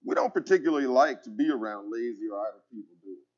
We 0.04 0.14
don't 0.14 0.32
particularly 0.32 0.86
like 0.86 1.22
to 1.24 1.30
be 1.30 1.50
around 1.50 1.92
lazy 1.92 2.28
or 2.30 2.40
idle 2.40 2.60
people, 2.72 2.96
do 3.02 3.10
we? 3.10 3.29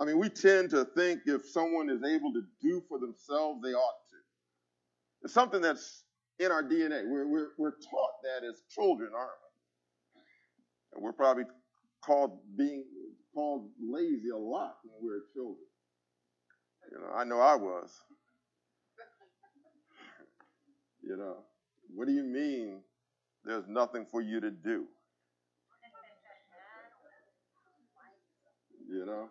I 0.00 0.04
mean, 0.04 0.18
we 0.18 0.28
tend 0.28 0.70
to 0.70 0.84
think 0.84 1.22
if 1.26 1.44
someone 1.46 1.90
is 1.90 2.02
able 2.04 2.32
to 2.32 2.42
do 2.62 2.82
for 2.88 2.98
themselves, 2.98 3.60
they 3.62 3.74
ought 3.74 3.98
to. 4.10 4.16
It's 5.22 5.34
something 5.34 5.60
that's 5.60 6.04
in 6.38 6.52
our 6.52 6.62
DNA. 6.62 7.02
We're, 7.08 7.26
we're, 7.26 7.48
we're 7.58 7.72
taught 7.72 8.22
that 8.22 8.46
as 8.46 8.62
children, 8.72 9.10
aren't 9.14 9.30
we? 9.30 10.94
And 10.94 11.04
we're 11.04 11.12
probably 11.12 11.44
called 12.04 12.38
being 12.56 12.84
called 13.34 13.68
lazy 13.80 14.30
a 14.32 14.36
lot 14.36 14.76
when 14.84 15.02
we 15.02 15.08
were 15.08 15.22
children. 15.34 15.66
You 16.92 16.98
know, 16.98 17.12
I 17.14 17.24
know 17.24 17.40
I 17.40 17.56
was. 17.56 17.90
You 21.02 21.16
know, 21.16 21.38
what 21.94 22.06
do 22.06 22.12
you 22.12 22.22
mean 22.22 22.80
there's 23.44 23.66
nothing 23.68 24.06
for 24.10 24.20
you 24.20 24.40
to 24.40 24.50
do? 24.50 24.86
You 28.90 29.06
know? 29.06 29.28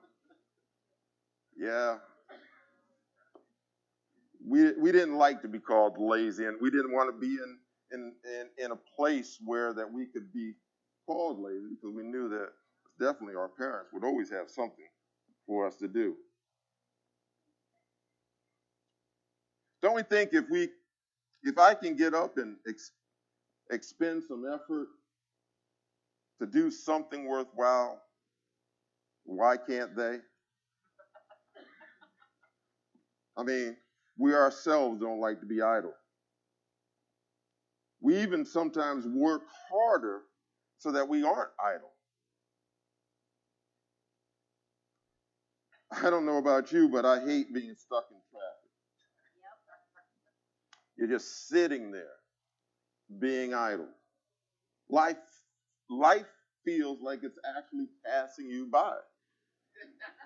Yeah. 1.57 1.97
We, 4.45 4.73
we 4.73 4.91
didn't 4.91 5.17
like 5.17 5.41
to 5.41 5.47
be 5.47 5.59
called 5.59 5.97
lazy, 5.99 6.45
and 6.45 6.57
we 6.61 6.69
didn't 6.71 6.93
want 6.93 7.13
to 7.13 7.19
be 7.19 7.33
in, 7.33 7.57
in, 7.91 8.13
in, 8.25 8.65
in 8.65 8.71
a 8.71 8.77
place 8.95 9.39
where 9.43 9.73
that 9.73 9.91
we 9.91 10.05
could 10.05 10.31
be 10.33 10.53
called 11.05 11.39
lazy 11.39 11.75
because 11.75 11.95
we 11.95 12.03
knew 12.03 12.29
that 12.29 12.49
definitely 12.99 13.35
our 13.35 13.49
parents 13.49 13.89
would 13.93 14.03
always 14.03 14.29
have 14.29 14.49
something 14.49 14.87
for 15.47 15.67
us 15.67 15.75
to 15.77 15.87
do. 15.87 16.15
Don't 19.81 19.95
we 19.95 20.03
think 20.03 20.31
if 20.33 20.45
we, 20.49 20.69
if 21.43 21.57
I 21.57 21.73
can 21.73 21.95
get 21.95 22.13
up 22.13 22.37
and 22.37 22.57
ex, 22.67 22.91
expend 23.71 24.23
some 24.27 24.45
effort 24.47 24.87
to 26.39 26.45
do 26.47 26.71
something 26.71 27.27
worthwhile, 27.27 28.01
why 29.25 29.57
can't 29.57 29.95
they? 29.95 30.19
I 33.37 33.43
mean, 33.43 33.77
we 34.17 34.33
ourselves 34.33 34.99
don't 34.99 35.19
like 35.19 35.39
to 35.41 35.45
be 35.45 35.61
idle. 35.61 35.93
We 38.01 38.21
even 38.21 38.45
sometimes 38.45 39.05
work 39.07 39.43
harder 39.71 40.21
so 40.77 40.91
that 40.91 41.07
we 41.07 41.23
aren't 41.23 41.51
idle. 41.63 41.91
I 45.91 46.09
don't 46.09 46.25
know 46.25 46.37
about 46.37 46.71
you, 46.71 46.89
but 46.89 47.05
I 47.05 47.19
hate 47.19 47.53
being 47.53 47.75
stuck 47.75 48.05
in 48.11 48.17
traffic. 48.31 48.71
You're 50.97 51.07
just 51.07 51.47
sitting 51.49 51.91
there 51.91 52.05
being 53.19 53.53
idle. 53.53 53.89
Life, 54.89 55.17
life 55.89 56.27
feels 56.65 57.01
like 57.01 57.21
it's 57.23 57.39
actually 57.57 57.87
passing 58.05 58.49
you 58.49 58.67
by. 58.67 58.95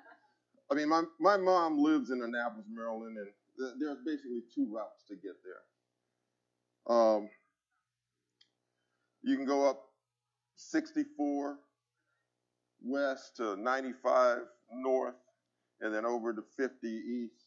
I 0.71 0.75
mean, 0.75 0.89
my, 0.89 1.03
my 1.19 1.37
mom 1.37 1.77
lives 1.79 2.11
in 2.11 2.21
Annapolis, 2.23 2.65
Maryland, 2.71 3.17
and 3.17 3.81
there's 3.81 3.97
basically 4.05 4.41
two 4.55 4.73
routes 4.73 5.03
to 5.09 5.15
get 5.15 5.33
there. 5.43 6.95
Um, 6.95 7.29
you 9.23 9.35
can 9.35 9.45
go 9.45 9.69
up 9.69 9.83
64 10.55 11.57
west 12.83 13.37
to 13.37 13.55
95 13.57 14.39
north, 14.73 15.15
and 15.81 15.93
then 15.93 16.05
over 16.05 16.33
to 16.33 16.41
50 16.57 16.87
east. 16.87 17.45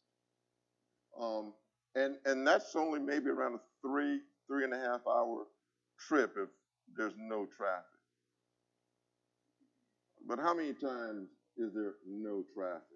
Um, 1.21 1.55
and 1.95 2.17
and 2.25 2.47
that's 2.47 2.75
only 2.77 3.01
maybe 3.01 3.31
around 3.31 3.55
a 3.55 3.61
three 3.83 4.21
three 4.49 4.65
and 4.65 4.75
a 4.75 4.79
half 4.79 5.01
hour 5.07 5.47
trip 5.99 6.35
if 6.37 6.49
there's 6.97 7.15
no 7.17 7.47
traffic. 7.57 7.85
But 10.27 10.41
how 10.41 10.55
many 10.55 10.73
times 10.73 11.29
is 11.57 11.73
there 11.75 11.95
no 12.07 12.45
traffic? 12.55 12.94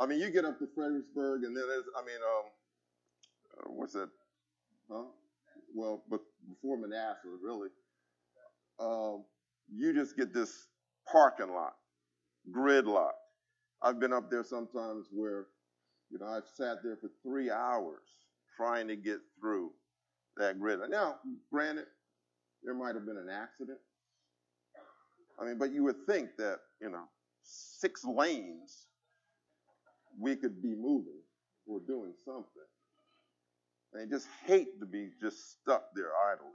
I 0.00 0.06
mean, 0.06 0.18
you 0.18 0.30
get 0.30 0.44
up 0.44 0.58
to 0.58 0.66
Fredericksburg, 0.74 1.44
and 1.44 1.56
then 1.56 1.64
there's, 1.68 1.84
I 1.96 2.04
mean, 2.04 2.16
um, 2.16 2.44
uh, 3.58 3.72
what's 3.72 3.92
that? 3.92 4.08
Huh? 4.90 5.04
Well, 5.74 6.02
but 6.10 6.20
before 6.48 6.76
Manassas, 6.76 7.40
really, 7.42 7.68
um, 8.80 9.24
you 9.72 9.94
just 9.94 10.16
get 10.16 10.34
this 10.34 10.66
parking 11.10 11.52
lot, 11.52 11.74
gridlock. 12.50 13.12
I've 13.82 14.00
been 14.00 14.12
up 14.12 14.30
there 14.30 14.44
sometimes 14.44 15.06
where, 15.12 15.46
you 16.10 16.18
know, 16.18 16.26
I've 16.26 16.46
sat 16.54 16.78
there 16.82 16.96
for 16.96 17.10
three 17.22 17.50
hours 17.50 18.02
trying 18.56 18.88
to 18.88 18.96
get 18.96 19.18
through 19.40 19.70
that 20.36 20.58
grid. 20.58 20.80
Now, 20.90 21.16
granted, 21.52 21.86
there 22.62 22.74
might 22.74 22.94
have 22.94 23.06
been 23.06 23.16
an 23.16 23.28
accident. 23.30 23.78
I 25.40 25.44
mean, 25.44 25.58
but 25.58 25.72
you 25.72 25.82
would 25.84 26.06
think 26.06 26.30
that, 26.38 26.58
you 26.80 26.90
know, 26.90 27.04
six 27.42 28.04
lanes 28.04 28.86
we 30.20 30.36
could 30.36 30.62
be 30.62 30.74
moving 30.74 31.20
or 31.66 31.80
doing 31.80 32.14
something. 32.24 32.48
They 33.92 34.06
just 34.06 34.28
hate 34.46 34.80
to 34.80 34.86
be 34.86 35.10
just 35.20 35.52
stuck 35.52 35.84
there 35.94 36.10
idling. 36.32 36.52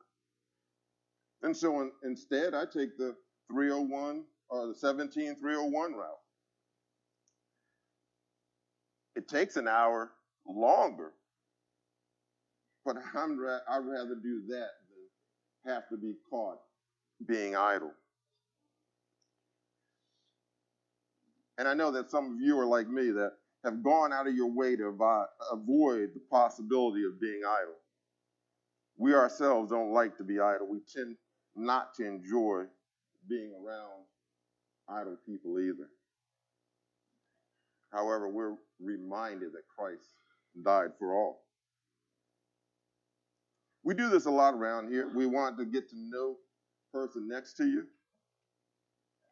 And 1.43 1.55
so 1.55 1.81
in, 1.81 1.91
instead, 2.03 2.53
I 2.53 2.65
take 2.65 2.97
the 2.97 3.15
301 3.51 4.23
or 4.49 4.67
the 4.67 4.75
17301 4.75 5.93
route. 5.93 6.07
It 9.15 9.27
takes 9.27 9.55
an 9.57 9.67
hour 9.67 10.11
longer, 10.47 11.13
but 12.85 12.97
I'm 13.15 13.39
ra- 13.39 13.59
I'd 13.69 13.85
rather 13.85 14.15
do 14.15 14.43
that 14.49 14.69
than 15.65 15.73
have 15.73 15.89
to 15.89 15.97
be 15.97 16.13
caught 16.29 16.59
being 17.27 17.55
idle. 17.55 17.91
And 21.57 21.67
I 21.67 21.73
know 21.73 21.91
that 21.91 22.09
some 22.09 22.35
of 22.35 22.41
you 22.41 22.57
are 22.59 22.65
like 22.65 22.87
me 22.87 23.11
that 23.11 23.33
have 23.63 23.83
gone 23.83 24.13
out 24.13 24.27
of 24.27 24.35
your 24.35 24.51
way 24.51 24.75
to 24.75 24.87
avoid 25.51 26.09
the 26.13 26.21
possibility 26.31 27.03
of 27.03 27.19
being 27.19 27.41
idle. 27.45 27.75
We 28.97 29.13
ourselves 29.13 29.71
don't 29.71 29.93
like 29.93 30.17
to 30.17 30.23
be 30.23 30.39
idle. 30.39 30.67
We 30.69 30.79
tend 30.93 31.15
not 31.55 31.93
to 31.95 32.05
enjoy 32.05 32.63
being 33.27 33.51
around 33.53 34.05
idle 34.87 35.17
people 35.25 35.59
either. 35.59 35.89
However, 37.91 38.29
we're 38.29 38.55
reminded 38.79 39.53
that 39.53 39.63
Christ 39.77 40.07
died 40.63 40.91
for 40.97 41.13
all. 41.13 41.43
We 43.83 43.93
do 43.93 44.09
this 44.09 44.25
a 44.25 44.31
lot 44.31 44.53
around 44.53 44.91
here. 44.91 45.09
We 45.13 45.25
want 45.25 45.57
to 45.57 45.65
get 45.65 45.89
to 45.89 45.95
know 45.95 46.35
the 46.93 46.99
person 46.99 47.27
next 47.27 47.53
to 47.55 47.65
you, 47.65 47.83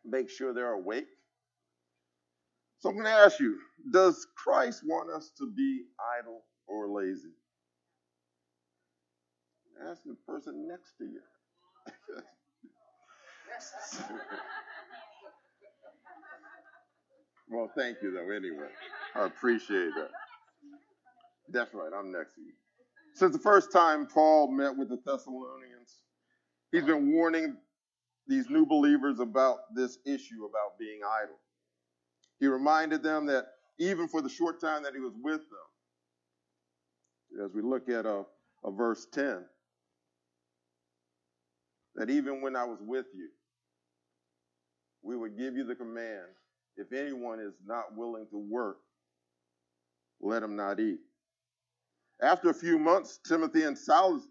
make 0.05 0.29
sure 0.29 0.53
they're 0.53 0.71
awake. 0.71 1.07
So 2.79 2.89
I'm 2.89 2.95
going 2.95 3.05
to 3.05 3.11
ask 3.11 3.39
you, 3.39 3.57
does 3.91 4.27
Christ 4.35 4.83
want 4.85 5.09
us 5.09 5.31
to 5.37 5.51
be 5.55 5.83
idle 6.19 6.43
or 6.67 6.87
lazy? 6.87 7.33
Ask 9.89 10.01
the 10.05 10.15
person 10.27 10.67
next 10.67 10.93
to 10.97 11.05
you. 11.05 11.21
well, 17.49 17.69
thank 17.75 17.97
you 18.01 18.11
though, 18.11 18.29
anyway. 18.35 18.69
I 19.15 19.25
appreciate 19.25 19.91
that. 19.95 20.09
That's 21.49 21.73
right, 21.73 21.91
I'm 21.97 22.11
next 22.11 22.35
to 22.35 22.41
you. 22.41 22.53
Since 23.13 23.33
the 23.33 23.41
first 23.41 23.71
time 23.71 24.07
Paul 24.07 24.51
met 24.51 24.75
with 24.77 24.89
the 24.89 24.99
Thessalonians, 25.05 26.01
he's 26.71 26.83
been 26.83 27.13
warning 27.13 27.55
these 28.27 28.49
new 28.49 28.65
believers 28.65 29.19
about 29.19 29.59
this 29.75 29.97
issue 30.05 30.45
about 30.45 30.77
being 30.79 30.99
idle. 31.23 31.37
He 32.39 32.47
reminded 32.47 33.03
them 33.03 33.25
that 33.27 33.45
even 33.79 34.07
for 34.07 34.21
the 34.21 34.29
short 34.29 34.61
time 34.61 34.83
that 34.83 34.93
he 34.93 34.99
was 34.99 35.13
with 35.21 35.41
them, 35.41 35.79
as 37.45 37.51
we 37.53 37.61
look 37.61 37.89
at 37.89 38.05
a, 38.05 38.23
verse 38.69 39.07
10, 39.13 39.45
that 41.95 42.09
even 42.09 42.41
when 42.41 42.55
I 42.55 42.65
was 42.65 42.79
with 42.81 43.05
you, 43.15 43.29
we 45.03 45.15
would 45.15 45.37
give 45.37 45.55
you 45.55 45.63
the 45.63 45.75
command 45.75 46.25
if 46.75 46.91
anyone 46.91 47.39
is 47.39 47.53
not 47.65 47.95
willing 47.95 48.27
to 48.31 48.37
work, 48.37 48.77
let 50.21 50.43
him 50.43 50.55
not 50.55 50.79
eat. 50.79 50.99
After 52.21 52.49
a 52.49 52.53
few 52.53 52.77
months, 52.77 53.19
Timothy 53.27 53.63
and 53.63 53.77
Silas 53.77 54.23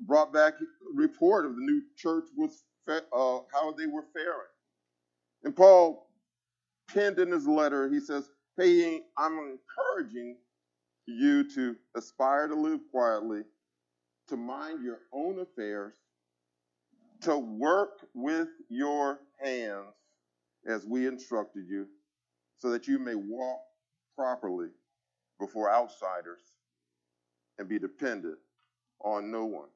brought 0.00 0.32
back 0.32 0.54
a 0.54 0.64
report 0.94 1.46
of 1.46 1.54
the 1.54 1.62
new 1.62 1.82
church 1.96 2.24
was 2.36 2.64
uh, 2.88 3.00
how 3.52 3.72
they 3.76 3.86
were 3.86 4.04
faring. 4.12 4.48
And 5.44 5.56
Paul 5.56 6.03
penned 6.88 7.18
in 7.18 7.30
his 7.30 7.46
letter, 7.46 7.88
he 7.88 8.00
says, 8.00 8.30
"Hey, 8.56 9.02
I'm 9.16 9.38
encouraging 9.38 10.38
you 11.06 11.48
to 11.54 11.76
aspire 11.94 12.48
to 12.48 12.54
live 12.54 12.80
quietly, 12.90 13.44
to 14.28 14.36
mind 14.36 14.82
your 14.82 15.00
own 15.12 15.38
affairs, 15.40 15.94
to 17.22 17.38
work 17.38 18.06
with 18.14 18.48
your 18.68 19.20
hands 19.38 19.94
as 20.66 20.86
we 20.86 21.06
instructed 21.06 21.66
you, 21.68 21.88
so 22.56 22.70
that 22.70 22.86
you 22.86 22.98
may 22.98 23.14
walk 23.14 23.60
properly 24.16 24.70
before 25.38 25.70
outsiders 25.70 26.40
and 27.58 27.68
be 27.68 27.78
dependent 27.78 28.38
on 29.00 29.30
no 29.30 29.44
one. 29.44 29.68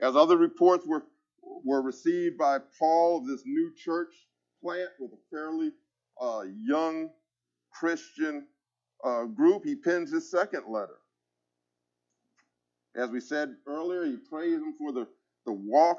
As 0.00 0.16
other 0.16 0.36
reports 0.36 0.86
were, 0.86 1.04
were 1.42 1.82
received 1.82 2.38
by 2.38 2.58
Paul 2.78 3.18
of 3.18 3.26
this 3.26 3.42
new 3.44 3.72
church 3.74 4.14
plant 4.62 4.90
with 4.98 5.12
a 5.12 5.18
fairly 5.30 5.72
uh, 6.20 6.42
young 6.60 7.10
Christian 7.72 8.46
uh, 9.04 9.24
group, 9.24 9.64
he 9.64 9.76
pens 9.76 10.12
his 10.12 10.30
second 10.30 10.64
letter. 10.68 10.98
As 12.96 13.10
we 13.10 13.20
said 13.20 13.56
earlier, 13.66 14.04
he 14.04 14.16
praised 14.16 14.60
them 14.62 14.74
for 14.78 14.92
the, 14.92 15.06
the 15.46 15.52
walk 15.52 15.98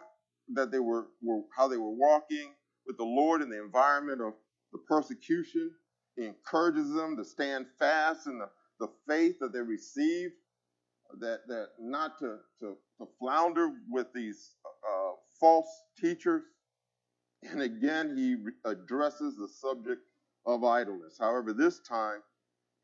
that 0.53 0.71
they 0.71 0.79
were, 0.79 1.07
were, 1.21 1.41
how 1.55 1.67
they 1.67 1.77
were 1.77 1.91
walking 1.91 2.53
with 2.85 2.97
the 2.97 3.03
Lord 3.03 3.41
in 3.41 3.49
the 3.49 3.61
environment 3.61 4.21
of 4.21 4.33
the 4.71 4.79
persecution. 4.87 5.71
He 6.15 6.25
encourages 6.25 6.93
them 6.93 7.17
to 7.17 7.25
stand 7.25 7.65
fast 7.79 8.27
in 8.27 8.39
the, 8.39 8.49
the 8.79 8.89
faith 9.07 9.37
that 9.39 9.53
they 9.53 9.61
received 9.61 10.33
that 11.19 11.41
that 11.47 11.69
not 11.79 12.19
to 12.19 12.37
to, 12.59 12.77
to 12.99 13.07
flounder 13.19 13.71
with 13.89 14.07
these 14.13 14.55
uh, 14.65 15.11
false 15.39 15.67
teachers. 15.99 16.43
And 17.51 17.61
again, 17.61 18.15
he 18.17 18.37
addresses 18.69 19.35
the 19.37 19.47
subject 19.47 20.01
of 20.45 20.63
idleness. 20.63 21.17
However, 21.19 21.53
this 21.53 21.79
time 21.79 22.19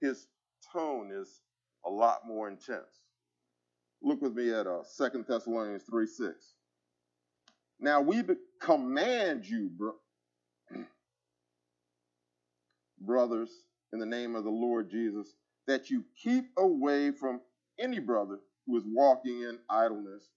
his 0.01 0.27
tone 0.73 1.11
is 1.13 1.41
a 1.85 1.89
lot 1.89 2.27
more 2.27 2.47
intense. 2.49 3.03
Look 4.01 4.21
with 4.21 4.35
me 4.35 4.51
at 4.51 4.67
uh, 4.67 4.83
2 4.97 5.25
Thessalonians 5.27 5.83
3 5.89 6.07
6. 6.07 6.53
Now 7.79 8.01
we 8.01 8.23
command 8.61 9.45
you, 9.45 9.69
bro- 9.77 9.95
brothers, 13.01 13.49
in 13.93 13.99
the 13.99 14.05
name 14.05 14.35
of 14.35 14.43
the 14.43 14.49
Lord 14.49 14.89
Jesus, 14.89 15.33
that 15.67 15.89
you 15.89 16.03
keep 16.21 16.45
away 16.57 17.11
from 17.11 17.41
any 17.79 17.99
brother 17.99 18.39
who 18.65 18.77
is 18.77 18.83
walking 18.87 19.41
in 19.43 19.59
idleness 19.69 20.29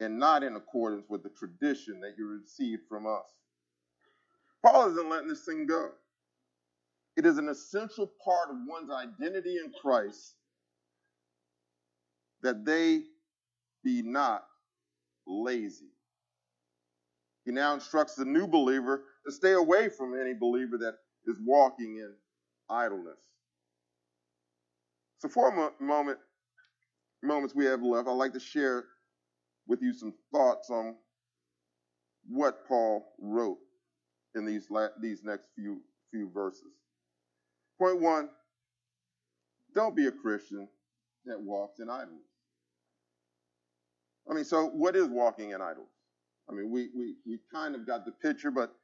and 0.00 0.18
not 0.18 0.42
in 0.42 0.56
accordance 0.56 1.06
with 1.08 1.22
the 1.22 1.30
tradition 1.30 2.00
that 2.00 2.14
you 2.18 2.26
received 2.28 2.82
from 2.88 3.06
us. 3.06 3.32
Paul 4.64 4.90
isn't 4.90 5.10
letting 5.10 5.28
this 5.28 5.44
thing 5.44 5.66
go. 5.66 5.90
It 7.16 7.26
is 7.26 7.38
an 7.38 7.48
essential 7.48 8.10
part 8.24 8.50
of 8.50 8.56
one's 8.66 8.90
identity 8.90 9.58
in 9.58 9.72
Christ 9.80 10.34
that 12.42 12.64
they 12.64 13.02
be 13.84 14.02
not 14.02 14.44
lazy. 15.26 15.90
He 17.44 17.52
now 17.52 17.74
instructs 17.74 18.14
the 18.14 18.24
new 18.24 18.46
believer 18.46 19.02
to 19.26 19.32
stay 19.32 19.52
away 19.52 19.90
from 19.90 20.18
any 20.18 20.32
believer 20.32 20.78
that 20.78 20.94
is 21.26 21.36
walking 21.44 21.98
in 21.98 22.14
idleness. 22.70 23.20
So, 25.18 25.28
for 25.28 25.48
a 25.48 25.82
moment, 25.82 26.18
moments 27.22 27.54
we 27.54 27.66
have 27.66 27.82
left, 27.82 28.08
I'd 28.08 28.12
like 28.12 28.32
to 28.32 28.40
share 28.40 28.86
with 29.66 29.82
you 29.82 29.92
some 29.92 30.14
thoughts 30.32 30.70
on 30.70 30.96
what 32.28 32.66
Paul 32.66 33.14
wrote 33.20 33.58
in 34.36 34.46
these 34.46 34.70
la- 34.70 34.88
these 35.00 35.22
next 35.24 35.48
few 35.56 35.82
few 36.10 36.30
verses. 36.30 36.72
Point 37.80 38.00
one: 38.00 38.30
Don't 39.74 39.96
be 39.96 40.06
a 40.08 40.12
Christian 40.12 40.68
that 41.26 41.40
walks 41.40 41.80
in 41.80 41.90
idleness. 41.90 42.22
I 44.30 44.34
mean, 44.34 44.44
so 44.44 44.68
what 44.68 44.96
is 44.96 45.08
walking 45.08 45.50
in 45.50 45.62
idleness? 45.62 45.90
I 46.50 46.54
mean, 46.54 46.70
we 46.70 46.90
we 46.96 47.16
we 47.26 47.40
kind 47.52 47.74
of 47.74 47.86
got 47.86 48.04
the 48.06 48.12
picture, 48.12 48.50
but 48.50 48.74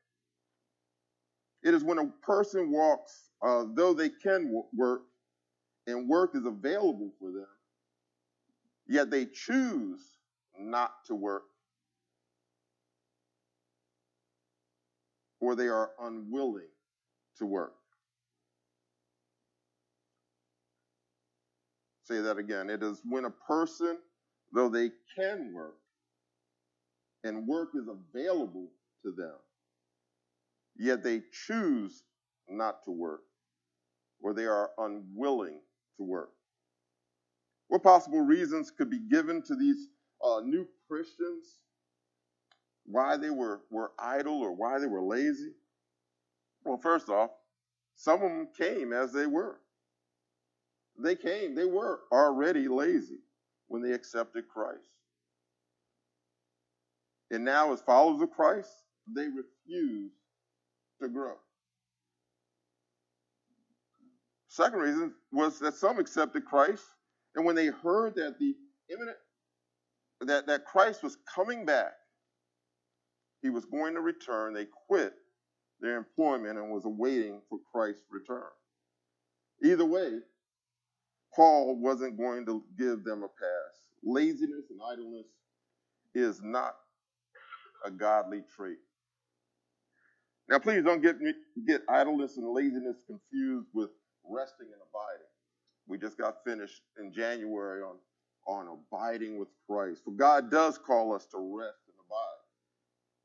it 1.63 1.75
is 1.75 1.85
when 1.85 1.99
a 1.99 2.07
person 2.25 2.73
walks, 2.73 3.31
uh, 3.43 3.65
though 3.75 3.95
they 3.95 4.11
can 4.11 4.53
work, 4.75 5.03
and 5.87 6.09
work 6.09 6.37
is 6.37 6.47
available 6.47 7.13
for 7.21 7.33
them, 7.33 7.47
Yet 8.89 9.11
they 9.11 9.27
choose 9.27 10.03
not 10.59 10.93
to 11.07 11.17
work, 11.17 11.45
or 15.41 15.57
they 15.57 15.69
are 15.69 15.91
unwilling 16.01 16.69
to 17.39 17.47
work. 17.47 17.75
Say 22.05 22.21
that 22.21 22.39
again. 22.39 22.71
It 22.71 22.83
is 22.83 23.01
when 23.09 23.25
a 23.25 23.31
person, 23.31 23.99
though 24.53 24.69
they 24.69 24.91
can 25.17 25.53
work, 25.55 25.77
and 27.25 27.47
work 27.47 27.71
is 27.75 27.89
available 27.89 28.69
to 29.05 29.13
them, 29.13 29.35
yet 30.77 31.03
they 31.05 31.23
choose 31.47 32.03
not 32.49 32.83
to 32.85 32.91
work, 32.91 33.23
or 34.23 34.35
they 34.35 34.47
are 34.47 34.71
unwilling 34.79 35.61
to 35.99 36.03
work. 36.05 36.31
What 37.69 37.83
possible 37.83 38.21
reasons 38.21 38.71
could 38.71 38.91
be 38.91 38.99
given 39.11 39.43
to 39.43 39.55
these 39.55 39.89
uh, 40.25 40.41
new 40.45 40.67
Christians 40.89 41.61
why 42.91 43.17
they 43.17 43.31
were, 43.31 43.63
were 43.71 43.93
idle 43.99 44.41
or 44.41 44.53
why 44.53 44.79
they 44.79 44.87
were 44.87 45.03
lazy? 45.03 45.53
Well, 46.65 46.79
first 46.79 47.09
off, 47.09 47.31
some 47.95 48.23
of 48.23 48.31
them 48.31 48.49
came 48.57 48.93
as 48.93 49.13
they 49.13 49.27
were. 49.27 49.61
They 50.99 51.17
came, 51.17 51.55
they 51.55 51.65
were 51.65 52.01
already 52.13 52.69
lazy 52.69 53.21
when 53.69 53.83
they 53.83 53.93
accepted 53.93 54.49
Christ. 54.49 54.91
And 57.31 57.45
now, 57.45 57.73
as 57.73 57.81
followers 57.81 58.21
of 58.21 58.31
Christ, 58.31 58.71
they 59.07 59.27
refuse 59.27 60.13
to 61.01 61.09
grow. 61.09 61.35
Second 64.49 64.81
reason 64.81 65.15
was 65.31 65.61
that 65.61 65.75
some 65.75 65.99
accepted 66.01 66.45
Christ 66.45 66.85
and 67.37 67.45
when 67.45 67.55
they 67.55 67.67
heard 67.67 68.15
that 68.17 68.39
the 68.39 68.55
imminent 68.93 69.17
that, 70.23 70.47
that 70.49 70.65
Christ 70.67 71.03
was 71.03 71.17
coming 71.33 71.65
back, 71.65 71.93
he 73.43 73.51
was 73.51 73.65
going 73.65 73.95
to 73.95 74.01
return, 74.01 74.55
they 74.55 74.67
quit 74.87 75.15
their 75.81 75.97
employment 75.97 76.59
and 76.59 76.71
was 76.71 76.85
awaiting 76.85 77.41
for 77.49 77.59
Christ's 77.73 78.05
return. 78.11 78.51
Either 79.65 79.85
way, 79.85 80.21
Paul 81.35 81.77
wasn't 81.81 82.19
going 82.19 82.45
to 82.47 82.65
give 82.79 83.05
them 83.05 83.23
a 83.23 83.29
pass. 83.29 83.89
Laziness 84.03 84.67
and 84.71 84.81
idleness 84.93 85.27
is 86.15 86.41
not 86.43 86.75
a 87.85 87.91
godly 87.91 88.43
trait. 88.57 88.79
Now, 90.49 90.59
please 90.59 90.83
don't 90.83 91.01
get 91.01 91.17
get 91.67 91.83
idleness 91.89 92.37
and 92.37 92.53
laziness 92.53 93.05
confused 93.07 93.69
with 93.73 93.91
resting 94.29 94.67
and 94.67 94.83
abiding. 94.91 95.29
We 95.87 95.99
just 95.99 96.19
got 96.19 96.45
finished 96.45 96.83
in 96.99 97.13
January 97.13 97.83
on, 97.83 97.97
on 98.47 98.67
abiding 98.93 99.39
with 99.39 99.49
Christ. 99.69 100.03
For 100.05 100.13
God 100.13 100.51
does 100.51 100.79
call 100.79 101.15
us 101.15 101.27
to 101.27 101.39
rest. 101.39 101.80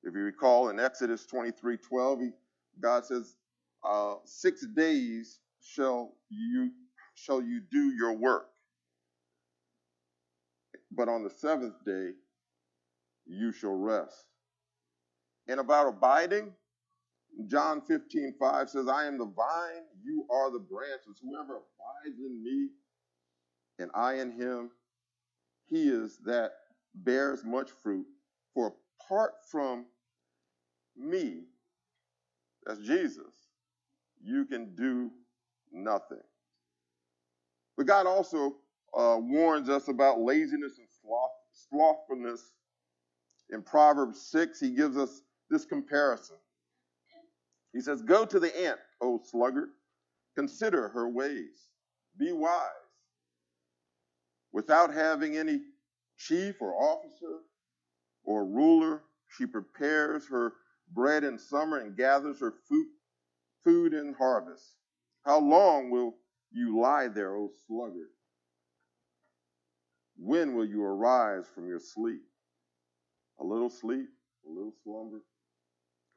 If 0.05 0.13
you 0.13 0.21
recall 0.21 0.69
in 0.69 0.79
Exodus 0.79 1.25
23 1.25 1.77
12, 1.77 2.19
he, 2.19 2.29
God 2.79 3.05
says, 3.05 3.35
uh, 3.83 4.15
Six 4.23 4.65
days 4.75 5.39
shall 5.61 6.13
you 6.29 6.71
shall 7.15 7.41
you 7.41 7.61
do 7.71 7.91
your 7.91 8.13
work. 8.13 8.47
But 10.91 11.09
on 11.09 11.23
the 11.23 11.29
seventh 11.29 11.83
day, 11.85 12.11
you 13.25 13.51
shall 13.51 13.73
rest. 13.73 14.25
And 15.47 15.59
about 15.59 15.87
abiding, 15.87 16.53
John 17.47 17.81
15, 17.81 18.35
5 18.39 18.69
says, 18.69 18.87
I 18.87 19.05
am 19.05 19.17
the 19.17 19.25
vine, 19.25 19.83
you 20.03 20.25
are 20.31 20.51
the 20.51 20.59
branches. 20.59 21.19
Whoever 21.21 21.55
abides 21.55 22.19
in 22.19 22.43
me 22.43 22.69
and 23.79 23.91
I 23.93 24.15
in 24.15 24.31
him, 24.31 24.71
he 25.67 25.89
is 25.89 26.17
that 26.25 26.51
bears 26.93 27.43
much 27.43 27.71
fruit. 27.83 28.05
For 28.53 28.73
apart 29.01 29.33
from 29.51 29.85
me, 30.97 31.43
that's 32.65 32.79
Jesus, 32.79 33.34
you 34.23 34.45
can 34.45 34.75
do 34.75 35.12
nothing. 35.71 36.21
But 37.77 37.88
God 37.88 38.08
also 38.08 38.55
uh, 38.97 39.17
warns 39.19 39.69
us 39.69 39.88
about 39.88 40.19
laziness 40.19 40.77
and 40.79 40.88
sloth, 41.01 41.31
slothfulness. 41.69 42.51
In 43.51 43.62
Proverbs 43.62 44.21
6, 44.31 44.60
he 44.60 44.71
gives 44.71 44.97
us 44.97 45.21
this 45.49 45.65
comparison. 45.65 46.38
He 47.73 47.81
says, 47.81 48.01
Go 48.01 48.25
to 48.25 48.39
the 48.39 48.58
ant, 48.65 48.79
O 49.01 49.21
sluggard, 49.23 49.69
consider 50.36 50.88
her 50.89 51.10
ways, 51.10 51.69
be 52.17 52.31
wise. 52.31 52.69
Without 54.53 54.93
having 54.93 55.36
any 55.36 55.60
chief 56.17 56.55
or 56.62 56.73
officer 56.73 57.39
or 58.23 58.45
ruler, 58.45 59.03
she 59.27 59.45
prepares 59.45 60.27
her 60.29 60.53
bread 60.95 61.23
in 61.23 61.38
summer 61.38 61.79
and 61.79 61.97
gathers 61.97 62.39
her 62.39 62.53
food, 62.67 62.88
food 63.63 63.93
in 63.93 64.15
harvest. 64.17 64.63
How 65.25 65.39
long 65.39 65.91
will 65.91 66.15
you 66.51 66.79
lie 66.79 67.10
there, 67.10 67.36
O 67.36 67.49
sluggard? 67.67 68.10
When 70.17 70.55
will 70.55 70.65
you 70.65 70.81
arise 70.81 71.45
from 71.53 71.67
your 71.67 71.79
sleep? 71.79 72.21
A 73.41 73.43
little 73.43 73.69
sleep, 73.69 74.08
a 74.47 74.49
little 74.49 74.73
slumber, 74.84 75.19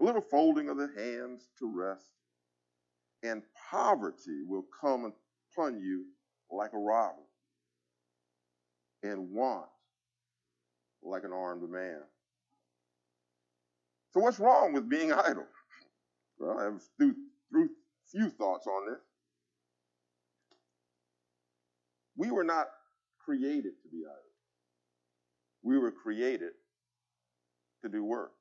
a 0.01 0.05
little 0.05 0.21
folding 0.21 0.69
of 0.69 0.77
the 0.77 0.89
hands 0.97 1.49
to 1.59 1.67
rest, 1.67 2.13
and 3.25 3.43
poverty 3.71 4.45
will 4.47 4.67
come 4.81 5.13
upon 5.53 5.81
you 5.81 6.05
like 6.51 6.73
a 6.73 6.79
robber, 6.79 7.27
and 9.03 9.33
want 9.33 9.67
like 11.03 11.25
an 11.25 11.33
armed 11.33 11.69
man. 11.69 12.01
So, 14.19 14.25
what's 14.25 14.41
wrong 14.41 14.73
with 14.73 14.89
being 14.89 15.13
idle? 15.13 15.47
Well, 16.41 16.59
I 16.59 16.65
have 16.65 16.83
through, 16.97 17.15
through 17.53 17.69
few 18.11 18.31
thoughts 18.31 18.67
on 18.67 18.91
this. 18.91 18.99
We 22.17 22.33
were 22.33 22.43
not 22.43 22.67
created 23.25 23.75
to 23.81 23.89
be 23.93 23.99
idle. 23.99 24.35
We 25.63 25.79
were 25.79 25.93
created 25.93 26.51
to 27.85 27.89
do 27.89 28.03
work. 28.03 28.33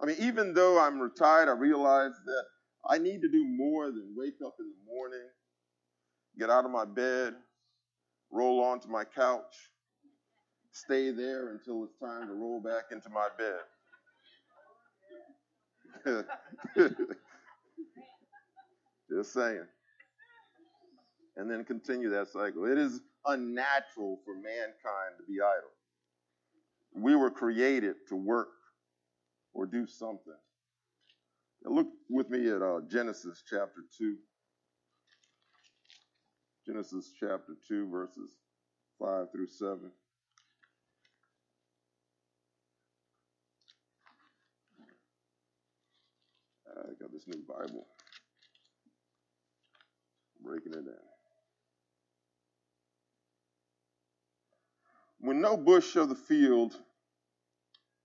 I 0.00 0.06
mean, 0.06 0.18
even 0.20 0.54
though 0.54 0.78
I'm 0.78 1.00
retired, 1.00 1.48
I 1.48 1.58
realize 1.58 2.12
that 2.26 2.44
I 2.88 2.98
need 2.98 3.22
to 3.22 3.28
do 3.28 3.44
more 3.44 3.86
than 3.86 4.14
wake 4.16 4.36
up 4.46 4.54
in 4.60 4.66
the 4.66 4.92
morning, 4.92 5.26
get 6.38 6.48
out 6.48 6.64
of 6.64 6.70
my 6.70 6.84
bed, 6.84 7.34
roll 8.30 8.62
onto 8.62 8.86
my 8.86 9.02
couch, 9.02 9.56
stay 10.70 11.10
there 11.10 11.48
until 11.50 11.82
it's 11.82 11.98
time 11.98 12.28
to 12.28 12.34
roll 12.34 12.62
back 12.62 12.84
into 12.92 13.08
my 13.08 13.26
bed. 13.36 13.62
Just 19.10 19.32
saying. 19.32 19.66
And 21.36 21.50
then 21.50 21.64
continue 21.64 22.10
that 22.10 22.28
cycle. 22.28 22.64
It 22.64 22.78
is 22.78 23.00
unnatural 23.26 24.20
for 24.24 24.34
mankind 24.34 25.16
to 25.18 25.24
be 25.28 25.40
idle. 25.40 25.70
We 26.94 27.14
were 27.14 27.30
created 27.30 27.96
to 28.08 28.16
work 28.16 28.48
or 29.52 29.66
do 29.66 29.86
something. 29.86 30.32
Now 31.64 31.72
look 31.72 31.88
with 32.08 32.30
me 32.30 32.48
at 32.50 32.62
uh, 32.62 32.80
Genesis 32.90 33.42
chapter 33.48 33.84
2. 33.98 34.16
Genesis 36.66 37.12
chapter 37.18 37.56
2, 37.68 37.88
verses 37.90 38.36
5 39.00 39.26
through 39.32 39.46
7. 39.46 39.90
I 46.96 47.02
got 47.02 47.10
oh, 47.12 47.14
this 47.14 47.26
new 47.26 47.42
Bible. 47.46 47.86
Breaking 50.42 50.72
it 50.72 50.86
down. 50.86 50.94
When 55.18 55.40
no 55.40 55.56
bush 55.56 55.96
of 55.96 56.08
the 56.08 56.14
field 56.14 56.76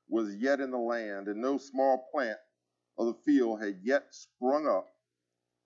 was 0.09 0.35
yet 0.35 0.59
in 0.59 0.71
the 0.71 0.77
land, 0.77 1.27
and 1.27 1.41
no 1.41 1.57
small 1.57 2.07
plant 2.11 2.37
of 2.97 3.07
the 3.07 3.13
field 3.13 3.61
had 3.61 3.79
yet 3.83 4.07
sprung 4.11 4.67
up, 4.67 4.87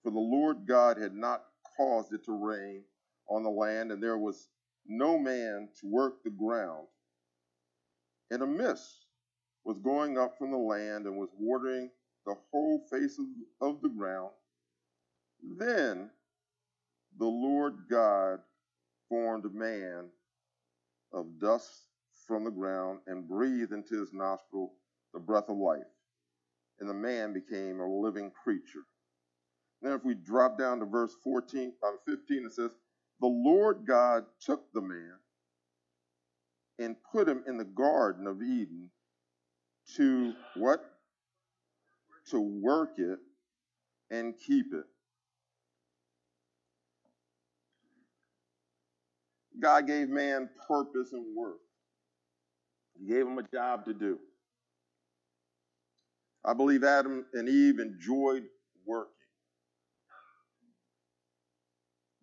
for 0.04 0.12
the 0.12 0.20
Lord 0.20 0.68
God 0.68 0.98
had 0.98 1.14
not 1.14 1.44
caused 1.78 2.14
it 2.14 2.26
to 2.26 2.32
rain 2.32 2.84
on 3.30 3.44
the 3.44 3.50
land, 3.50 3.92
and 3.92 4.04
there 4.04 4.18
was 4.18 4.50
no 4.86 5.18
man 5.18 5.70
to 5.80 5.88
work 5.88 6.24
the 6.24 6.30
ground. 6.30 6.88
And 8.30 8.44
a 8.44 8.48
mist 8.48 9.06
was 9.64 9.80
going 9.80 10.18
up 10.18 10.38
from 10.38 10.52
the 10.52 10.58
land 10.58 11.06
and 11.06 11.18
was 11.18 11.30
watering 11.40 11.90
the 12.26 12.36
whole 12.52 12.82
face 12.92 13.20
of, 13.20 13.26
of 13.70 13.82
the 13.82 13.90
ground. 13.90 14.32
Then 15.58 16.10
the 17.18 17.26
Lord 17.26 17.76
God 17.90 18.40
formed 19.10 19.54
man 19.54 20.10
of 21.14 21.40
dust 21.40 21.70
from 22.28 22.44
the 22.44 22.52
ground 22.52 23.00
and 23.08 23.28
breathed 23.28 23.72
into 23.72 24.00
his 24.00 24.14
nostril 24.14 24.74
the 25.14 25.20
breath 25.20 25.50
of 25.50 25.58
life. 25.58 25.82
And 26.80 26.90
the 26.90 26.94
man 26.94 27.34
became 27.34 27.80
a 27.80 27.88
living 27.88 28.32
creature. 28.44 28.84
Then, 29.82 29.94
if 29.94 30.04
we 30.04 30.16
drop 30.16 30.58
down 30.58 30.80
to 30.80 30.86
verse 30.86 31.16
14, 31.24 31.74
uh, 31.84 31.92
15, 32.08 32.46
it 32.46 32.54
says, 32.54 32.72
The 33.22 33.28
Lord 33.28 33.86
God 33.88 34.26
took 34.42 34.72
the 34.74 34.82
man 34.82 35.14
and 36.80 36.96
put 37.12 37.30
him 37.30 37.44
in 37.48 37.58
the 37.58 37.66
Garden 37.66 38.28
of 38.28 38.42
Eden 38.42 38.90
to 39.96 40.34
what? 40.56 40.95
To 42.32 42.40
work 42.42 42.98
it 42.98 43.20
and 44.10 44.34
keep 44.48 44.68
it. 44.74 44.86
God 49.62 49.88
gave 49.88 50.10
man 50.10 50.50
purpose 50.68 51.14
and 51.14 51.36
worth. 51.36 51.60
He 53.00 53.08
gave 53.08 53.26
him 53.26 53.38
a 53.38 53.44
job 53.44 53.86
to 53.86 53.94
do. 53.94 54.20
I 56.44 56.54
believe 56.54 56.84
Adam 56.84 57.26
and 57.34 57.50
Eve 57.50 57.80
enjoyed 57.80 58.44
working. 58.86 59.12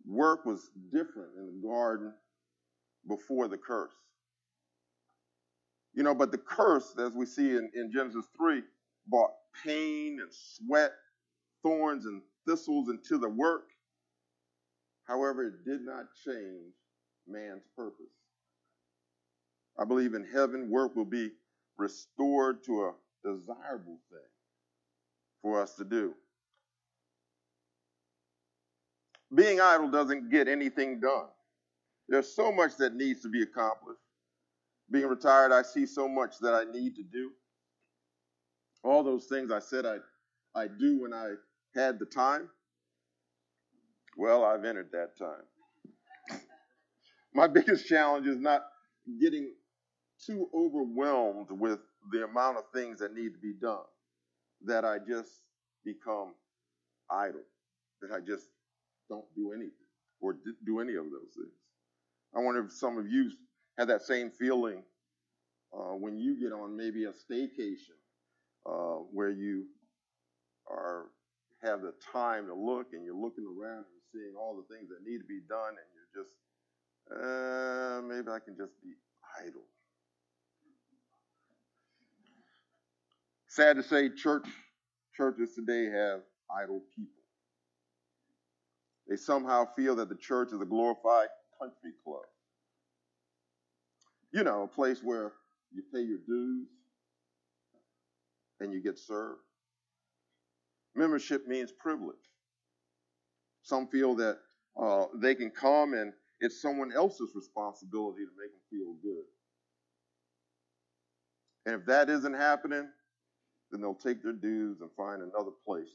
Work 0.06 0.44
was 0.46 0.70
different 0.92 1.30
in 1.38 1.46
the 1.46 1.68
garden 1.68 2.12
before 3.08 3.48
the 3.48 3.58
curse. 3.58 3.92
You 5.94 6.02
know, 6.02 6.14
but 6.14 6.32
the 6.32 6.38
curse, 6.38 6.94
as 6.98 7.14
we 7.14 7.26
see 7.26 7.50
in, 7.50 7.70
in 7.74 7.90
Genesis 7.92 8.24
3, 8.36 8.62
brought 9.08 9.30
pain 9.64 10.18
and 10.20 10.30
sweat, 10.32 10.92
thorns 11.62 12.06
and 12.06 12.22
thistles 12.46 12.88
into 12.88 13.18
the 13.18 13.28
work. 13.28 13.68
However, 15.04 15.46
it 15.46 15.64
did 15.64 15.82
not 15.82 16.06
change 16.24 16.74
man's 17.26 17.64
purpose. 17.76 18.06
I 19.78 19.84
believe 19.84 20.14
in 20.14 20.24
heaven, 20.24 20.70
work 20.70 20.94
will 20.96 21.04
be 21.04 21.30
restored 21.76 22.62
to 22.64 22.84
a 22.84 22.92
desirable 23.24 23.98
thing 24.10 24.30
for 25.42 25.60
us 25.60 25.74
to 25.76 25.84
do. 25.84 26.14
Being 29.34 29.60
idle 29.60 29.90
doesn't 29.90 30.30
get 30.30 30.46
anything 30.46 31.00
done. 31.00 31.26
There's 32.08 32.34
so 32.34 32.52
much 32.52 32.76
that 32.76 32.94
needs 32.94 33.22
to 33.22 33.28
be 33.28 33.42
accomplished. 33.42 34.00
Being 34.90 35.06
retired, 35.06 35.52
I 35.52 35.62
see 35.62 35.86
so 35.86 36.06
much 36.06 36.38
that 36.40 36.52
I 36.52 36.70
need 36.70 36.96
to 36.96 37.02
do. 37.02 37.30
All 38.84 39.02
those 39.04 39.26
things 39.26 39.50
I 39.50 39.60
said 39.60 39.86
I 39.86 39.98
I 40.54 40.68
do 40.68 41.00
when 41.02 41.14
I 41.14 41.34
had 41.74 41.98
the 41.98 42.06
time. 42.06 42.48
Well, 44.16 44.44
I've 44.44 44.64
entered 44.64 44.90
that 44.92 45.16
time. 45.18 45.62
My 47.34 47.46
biggest 47.46 47.88
challenge 47.88 48.26
is 48.26 48.38
not 48.38 48.62
getting 49.20 49.54
too 50.26 50.48
overwhelmed 50.54 51.48
with 51.50 51.80
the 52.12 52.24
amount 52.24 52.58
of 52.58 52.64
things 52.74 52.98
that 53.00 53.14
need 53.14 53.32
to 53.32 53.38
be 53.40 53.54
done 53.54 53.84
that 54.64 54.84
I 54.84 54.98
just 54.98 55.30
become 55.84 56.34
idle, 57.10 57.42
that 58.02 58.12
I 58.12 58.20
just 58.20 58.46
don't 59.08 59.24
do 59.34 59.52
anything 59.52 59.72
or 60.20 60.36
do 60.64 60.80
any 60.80 60.94
of 60.94 61.04
those 61.04 61.34
things. 61.34 61.54
I 62.34 62.40
wonder 62.40 62.64
if 62.64 62.72
some 62.72 62.98
of 62.98 63.08
you 63.08 63.30
have 63.78 63.88
that 63.88 64.02
same 64.02 64.30
feeling 64.30 64.82
uh, 65.72 65.94
when 65.94 66.18
you 66.18 66.40
get 66.40 66.52
on 66.52 66.76
maybe 66.76 67.04
a 67.04 67.10
staycation 67.12 67.96
uh, 68.66 69.02
where 69.12 69.30
you 69.30 69.66
are 70.70 71.06
have 71.62 71.80
the 71.80 71.94
time 72.12 72.46
to 72.46 72.54
look 72.54 72.88
and 72.92 73.04
you're 73.04 73.14
looking 73.14 73.44
around 73.46 73.84
and 73.86 74.02
seeing 74.12 74.34
all 74.36 74.56
the 74.56 74.74
things 74.74 74.88
that 74.88 74.98
need 75.08 75.18
to 75.18 75.24
be 75.24 75.40
done 75.48 75.74
and 75.78 75.88
you're 75.94 76.24
just 76.24 76.32
uh, 77.10 78.00
maybe 78.02 78.28
I 78.28 78.38
can 78.38 78.56
just 78.56 78.72
be 78.82 78.94
idle. 79.40 79.62
Sad 83.48 83.76
to 83.76 83.82
say, 83.82 84.08
church 84.08 84.46
churches 85.16 85.54
today 85.54 85.84
have 85.86 86.20
idle 86.50 86.80
people. 86.96 87.12
They 89.08 89.16
somehow 89.16 89.66
feel 89.76 89.94
that 89.96 90.08
the 90.08 90.16
church 90.16 90.52
is 90.52 90.60
a 90.60 90.64
glorified 90.64 91.28
country 91.60 91.92
club. 92.02 92.22
You 94.32 94.42
know, 94.44 94.62
a 94.62 94.68
place 94.68 95.00
where 95.02 95.32
you 95.72 95.82
pay 95.92 96.00
your 96.00 96.18
dues 96.26 96.68
and 98.62 98.72
you 98.72 98.80
get 98.80 98.98
served. 98.98 99.40
Membership 100.94 101.46
means 101.46 101.72
privilege. 101.72 102.16
Some 103.62 103.88
feel 103.88 104.14
that 104.16 104.38
uh, 104.80 105.06
they 105.14 105.34
can 105.34 105.50
come 105.50 105.94
and 105.94 106.12
it's 106.40 106.60
someone 106.60 106.92
else's 106.92 107.32
responsibility 107.34 108.22
to 108.24 108.30
make 108.40 108.50
them 108.50 108.60
feel 108.70 108.94
good. 109.02 109.24
And 111.66 111.80
if 111.80 111.86
that 111.86 112.10
isn't 112.10 112.34
happening, 112.34 112.88
then 113.70 113.80
they'll 113.80 113.94
take 113.94 114.22
their 114.22 114.32
dues 114.32 114.80
and 114.80 114.90
find 114.96 115.22
another 115.22 115.52
place 115.64 115.88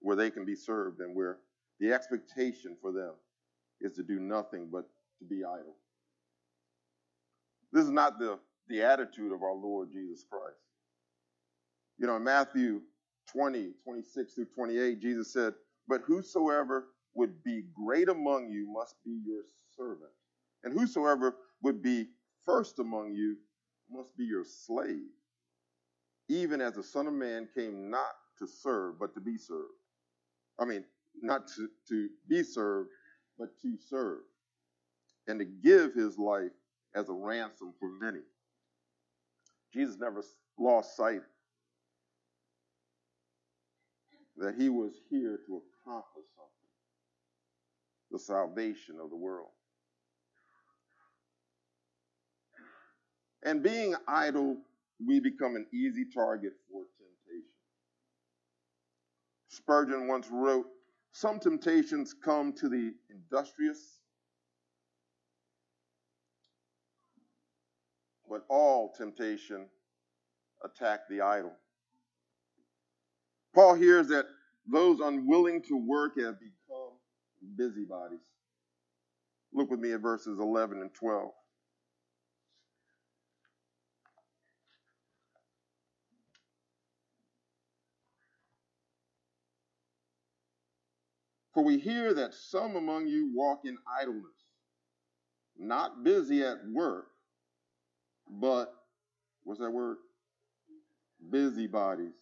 where 0.00 0.16
they 0.16 0.30
can 0.30 0.44
be 0.44 0.54
served 0.54 1.00
and 1.00 1.14
where 1.14 1.38
the 1.80 1.92
expectation 1.92 2.76
for 2.80 2.92
them 2.92 3.12
is 3.80 3.92
to 3.94 4.02
do 4.02 4.20
nothing 4.20 4.68
but 4.70 4.84
to 5.18 5.24
be 5.24 5.44
idle. 5.44 5.76
This 7.72 7.84
is 7.84 7.90
not 7.90 8.18
the, 8.18 8.38
the 8.68 8.82
attitude 8.82 9.32
of 9.32 9.42
our 9.42 9.54
Lord 9.54 9.90
Jesus 9.92 10.24
Christ. 10.30 10.69
You 12.00 12.06
know, 12.06 12.16
in 12.16 12.24
Matthew 12.24 12.80
20, 13.30 13.72
26 13.84 14.32
through 14.32 14.46
28, 14.46 15.00
Jesus 15.02 15.30
said, 15.30 15.52
But 15.86 16.00
whosoever 16.06 16.86
would 17.14 17.44
be 17.44 17.64
great 17.74 18.08
among 18.08 18.48
you 18.48 18.66
must 18.72 18.94
be 19.04 19.20
your 19.26 19.42
servant. 19.76 20.10
And 20.64 20.72
whosoever 20.72 21.36
would 21.62 21.82
be 21.82 22.06
first 22.46 22.78
among 22.78 23.12
you 23.12 23.36
must 23.90 24.16
be 24.16 24.24
your 24.24 24.44
slave. 24.44 25.10
Even 26.28 26.62
as 26.62 26.74
the 26.74 26.82
Son 26.82 27.06
of 27.06 27.12
Man 27.12 27.46
came 27.54 27.90
not 27.90 28.14
to 28.38 28.46
serve, 28.46 28.98
but 28.98 29.12
to 29.12 29.20
be 29.20 29.36
served. 29.36 29.68
I 30.58 30.64
mean, 30.64 30.84
not 31.20 31.48
to, 31.48 31.68
to 31.88 32.08
be 32.28 32.42
served, 32.42 32.88
but 33.38 33.50
to 33.60 33.76
serve. 33.76 34.20
And 35.26 35.38
to 35.38 35.44
give 35.44 35.92
his 35.92 36.16
life 36.18 36.52
as 36.94 37.10
a 37.10 37.12
ransom 37.12 37.74
for 37.78 37.90
many. 38.00 38.20
Jesus 39.74 39.98
never 40.00 40.24
lost 40.58 40.96
sight 40.96 41.20
that 44.40 44.54
he 44.56 44.68
was 44.70 44.92
here 45.10 45.38
to 45.46 45.62
accomplish 45.84 46.24
something 46.34 46.50
the 48.10 48.18
salvation 48.18 48.96
of 49.02 49.10
the 49.10 49.16
world. 49.16 49.50
And 53.44 53.62
being 53.62 53.94
idle, 54.08 54.56
we 55.06 55.20
become 55.20 55.56
an 55.56 55.66
easy 55.72 56.04
target 56.12 56.52
for 56.70 56.82
temptation. 56.98 57.50
Spurgeon 59.48 60.08
once 60.08 60.28
wrote 60.30 60.66
Some 61.12 61.38
temptations 61.38 62.14
come 62.24 62.52
to 62.54 62.68
the 62.68 62.92
industrious, 63.10 64.00
but 68.28 68.42
all 68.48 68.92
temptation 68.96 69.66
attack 70.64 71.00
the 71.08 71.20
idle. 71.20 71.52
Paul 73.54 73.74
hears 73.74 74.08
that 74.08 74.26
those 74.66 75.00
unwilling 75.00 75.62
to 75.62 75.76
work 75.76 76.18
have 76.18 76.38
become 76.38 76.92
busybodies. 77.56 78.20
Look 79.52 79.70
with 79.70 79.80
me 79.80 79.92
at 79.92 80.00
verses 80.00 80.38
11 80.38 80.80
and 80.80 80.94
12. 80.94 81.30
For 91.52 91.64
we 91.64 91.78
hear 91.78 92.14
that 92.14 92.32
some 92.34 92.76
among 92.76 93.08
you 93.08 93.32
walk 93.34 93.62
in 93.64 93.76
idleness, 94.00 94.24
not 95.58 96.04
busy 96.04 96.44
at 96.44 96.58
work, 96.72 97.06
but 98.30 98.72
what's 99.42 99.60
that 99.60 99.70
word? 99.70 99.96
Busybodies. 101.30 102.14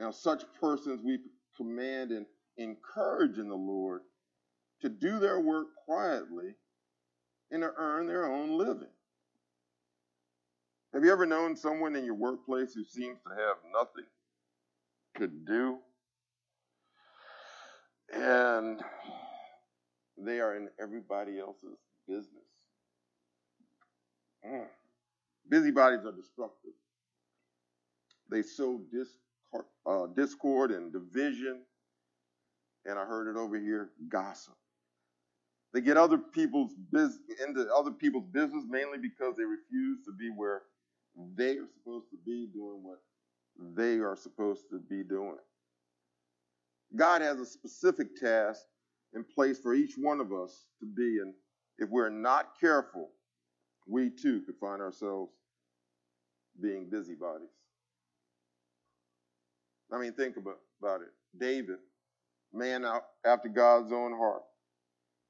Now, 0.00 0.10
such 0.10 0.44
persons 0.58 1.02
we 1.04 1.18
command 1.58 2.10
and 2.10 2.24
encourage 2.56 3.36
in 3.36 3.48
the 3.50 3.54
Lord 3.54 4.00
to 4.80 4.88
do 4.88 5.18
their 5.18 5.40
work 5.40 5.68
quietly 5.84 6.54
and 7.50 7.62
to 7.62 7.70
earn 7.76 8.06
their 8.06 8.24
own 8.24 8.56
living. 8.56 8.88
Have 10.94 11.04
you 11.04 11.12
ever 11.12 11.26
known 11.26 11.54
someone 11.54 11.94
in 11.96 12.04
your 12.06 12.14
workplace 12.14 12.72
who 12.72 12.82
seems 12.82 13.18
to 13.28 13.34
have 13.34 13.56
nothing 13.74 14.06
to 15.18 15.26
do? 15.28 15.78
And 18.12 18.80
they 20.16 20.40
are 20.40 20.56
in 20.56 20.68
everybody 20.80 21.38
else's 21.38 21.78
business. 22.08 22.26
Mm. 24.44 24.66
Busybodies 25.48 26.06
are 26.06 26.12
destructive. 26.12 26.72
They 28.30 28.42
sow 28.42 28.80
dis- 28.90 29.18
uh, 29.86 30.06
discord 30.16 30.70
and 30.70 30.92
division. 30.92 31.62
And 32.86 32.98
I 32.98 33.04
heard 33.04 33.30
it 33.30 33.38
over 33.38 33.58
here 33.58 33.90
gossip. 34.08 34.54
They 35.72 35.80
get 35.80 35.96
other 35.96 36.18
people's 36.18 36.74
business 36.90 37.18
into 37.46 37.68
other 37.72 37.92
people's 37.92 38.26
business 38.32 38.64
mainly 38.68 38.98
because 38.98 39.36
they 39.36 39.44
refuse 39.44 40.04
to 40.04 40.12
be 40.18 40.30
where 40.34 40.62
they 41.36 41.58
are 41.58 41.68
supposed 41.78 42.06
to 42.10 42.16
be 42.24 42.48
doing 42.52 42.82
what 42.82 42.98
they 43.76 43.98
are 43.98 44.16
supposed 44.16 44.64
to 44.70 44.78
be 44.78 45.02
doing. 45.04 45.36
God 46.96 47.22
has 47.22 47.38
a 47.38 47.46
specific 47.46 48.16
task 48.16 48.62
in 49.14 49.24
place 49.24 49.58
for 49.58 49.74
each 49.74 49.94
one 49.96 50.20
of 50.20 50.32
us 50.32 50.66
to 50.80 50.86
be, 50.86 51.18
and 51.22 51.34
if 51.78 51.88
we're 51.88 52.08
not 52.08 52.58
careful, 52.58 53.10
we 53.86 54.10
too 54.10 54.42
could 54.42 54.56
find 54.60 54.80
ourselves 54.82 55.32
being 56.60 56.88
busybodies. 56.90 57.48
I 59.92 59.98
mean, 59.98 60.12
think 60.12 60.36
about, 60.36 60.58
about 60.80 61.00
it. 61.02 61.08
David, 61.38 61.78
man 62.52 62.84
after 63.24 63.48
God's 63.48 63.92
own 63.92 64.12
heart, 64.12 64.42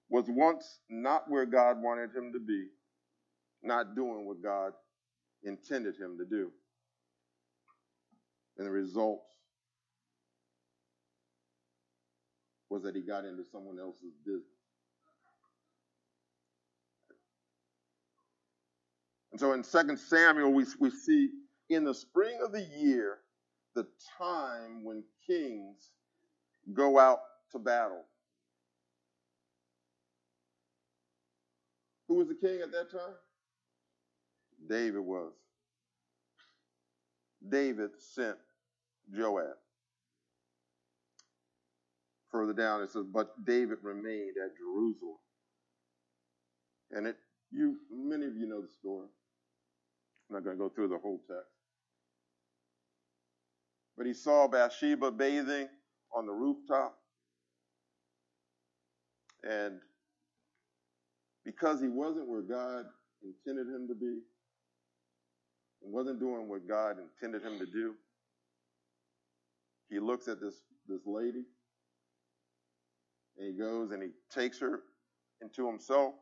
was 0.09 0.25
once 0.29 0.81
not 0.89 1.31
where 1.31 1.47
God 1.47 1.81
wanted 1.81 2.15
him 2.15 2.33
to 2.33 2.41
be, 2.41 2.67
not 3.63 3.95
doing 3.95 4.27
what 4.27 4.43
God 4.43 4.73
intended 5.45 5.95
him 5.97 6.19
to 6.19 6.25
do. 6.25 6.51
And 8.59 8.67
the 8.67 8.71
result 8.71 9.23
was 12.69 12.83
that 12.83 12.95
he 12.95 13.03
got 13.03 13.25
into 13.25 13.45
someone 13.51 13.79
else's 13.79 14.15
business. 14.25 14.45
And 19.33 19.41
so 19.41 19.53
in 19.53 19.63
2 19.63 19.97
Samuel, 19.97 20.53
we, 20.53 20.65
we 20.79 20.91
see 20.91 21.29
in 21.69 21.85
the 21.85 21.95
spring 21.95 22.39
of 22.45 22.53
the 22.53 22.63
year, 22.63 23.19
the 23.75 23.87
time 24.19 24.85
when 24.85 25.03
kings 25.27 25.91
go 26.73 26.99
out 26.99 27.21
to 27.53 27.59
battle. 27.59 28.05
Who 32.09 32.17
was 32.17 32.29
the 32.29 32.35
king 32.35 32.61
at 32.63 32.73
that 32.73 32.91
time? 32.91 33.15
David 34.69 35.01
was. 35.01 35.33
David 37.49 37.91
sent 37.99 38.37
Joab. 39.17 39.57
Further 42.31 42.53
down 42.53 42.83
it 42.83 42.91
says, 42.91 43.07
but 43.13 43.45
David 43.45 43.79
remained 43.83 44.35
at 44.45 44.57
Jerusalem. 44.57 45.19
And 46.93 47.07
it 47.07 47.17
you 47.53 47.77
many 47.93 48.27
of 48.27 48.37
you 48.37 48.47
know 48.47 48.61
the 48.61 48.69
story. 48.69 49.09
I'm 50.29 50.37
not 50.37 50.45
going 50.45 50.57
to 50.57 50.63
go 50.63 50.69
through 50.69 50.89
the 50.89 50.99
whole 50.99 51.21
text. 51.27 51.60
But 54.01 54.07
he 54.07 54.15
saw 54.15 54.49
Bathsheba 54.49 55.11
bathing 55.11 55.69
on 56.17 56.25
the 56.25 56.33
rooftop, 56.33 56.97
And 59.45 59.79
because 61.45 61.83
he 61.83 61.89
wasn't 61.89 62.27
where 62.27 62.41
God 62.41 62.87
intended 63.23 63.67
him 63.67 63.89
to 63.89 63.95
be, 63.95 64.21
and 65.83 65.93
wasn't 65.93 66.19
doing 66.19 66.49
what 66.49 66.67
God 66.67 66.97
intended 66.99 67.43
him 67.43 67.59
to 67.59 67.67
do, 67.67 67.95
he 69.91 69.99
looks 70.01 70.29
at 70.29 70.41
this, 70.41 70.55
this 70.89 71.03
lady 71.05 71.45
and 73.37 73.53
he 73.53 73.53
goes 73.53 73.91
and 73.91 74.03
he 74.03 74.09
takes 74.35 74.59
her 74.61 74.81
into 75.43 75.67
himself. 75.67 76.15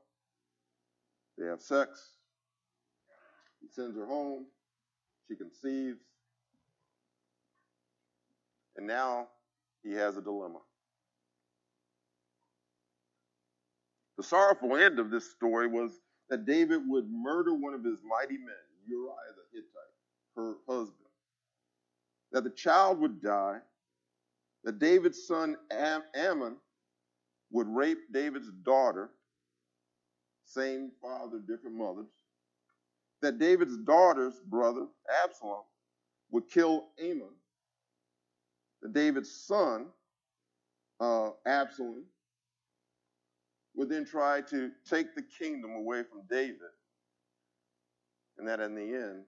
They 1.39 1.47
have 1.47 1.61
sex. 1.61 2.15
He 3.61 3.69
sends 3.69 3.97
her 3.97 4.07
home. 4.07 4.47
She 5.29 5.37
conceives. 5.37 6.08
And 8.79 8.87
now 8.87 9.29
he 9.83 9.93
has 9.95 10.17
a 10.17 10.23
dilemma. 10.23 10.61
The 14.17 14.23
sorrowful 14.23 14.77
end 14.77 15.01
of 15.01 15.11
this 15.11 15.31
story 15.31 15.67
was 15.69 16.01
that 16.31 16.47
David 16.47 16.83
would 16.87 17.11
murder 17.11 17.55
one 17.55 17.75
of 17.75 17.85
his 17.85 17.99
mighty 18.09 18.39
men, 18.39 18.55
Uriah 18.87 19.35
the 19.37 19.59
Hittite, 19.59 20.37
her 20.37 20.55
husband. 20.69 20.95
That 22.33 22.45
the 22.45 22.51
child 22.51 23.01
would 23.01 23.21
die, 23.21 23.59
that 24.65 24.79
David's 24.79 25.27
son 25.27 25.57
Am- 25.73 26.05
Amnon 26.15 26.57
would 27.51 27.69
rape 27.69 27.99
David's 28.13 28.51
daughter, 28.65 29.11
same 30.45 30.93
father, 31.03 31.41
different 31.41 31.77
mothers, 31.77 32.11
that 33.23 33.39
David's 33.39 33.79
daughter's 33.79 34.41
brother, 34.47 34.87
Absalom, 35.25 35.65
would 36.31 36.49
kill 36.51 36.89
Amnon, 37.01 37.35
that 38.83 38.93
David's 38.93 39.31
son, 39.31 39.87
uh, 41.01 41.31
Absalom, 41.47 42.05
would 43.75 43.89
then 43.89 44.05
try 44.05 44.41
to 44.41 44.71
take 44.89 45.15
the 45.15 45.23
kingdom 45.23 45.73
away 45.73 46.03
from 46.03 46.23
David, 46.29 46.57
and 48.39 48.49
that 48.49 48.61
in 48.61 48.75
the 48.75 48.83
end, 48.83 49.25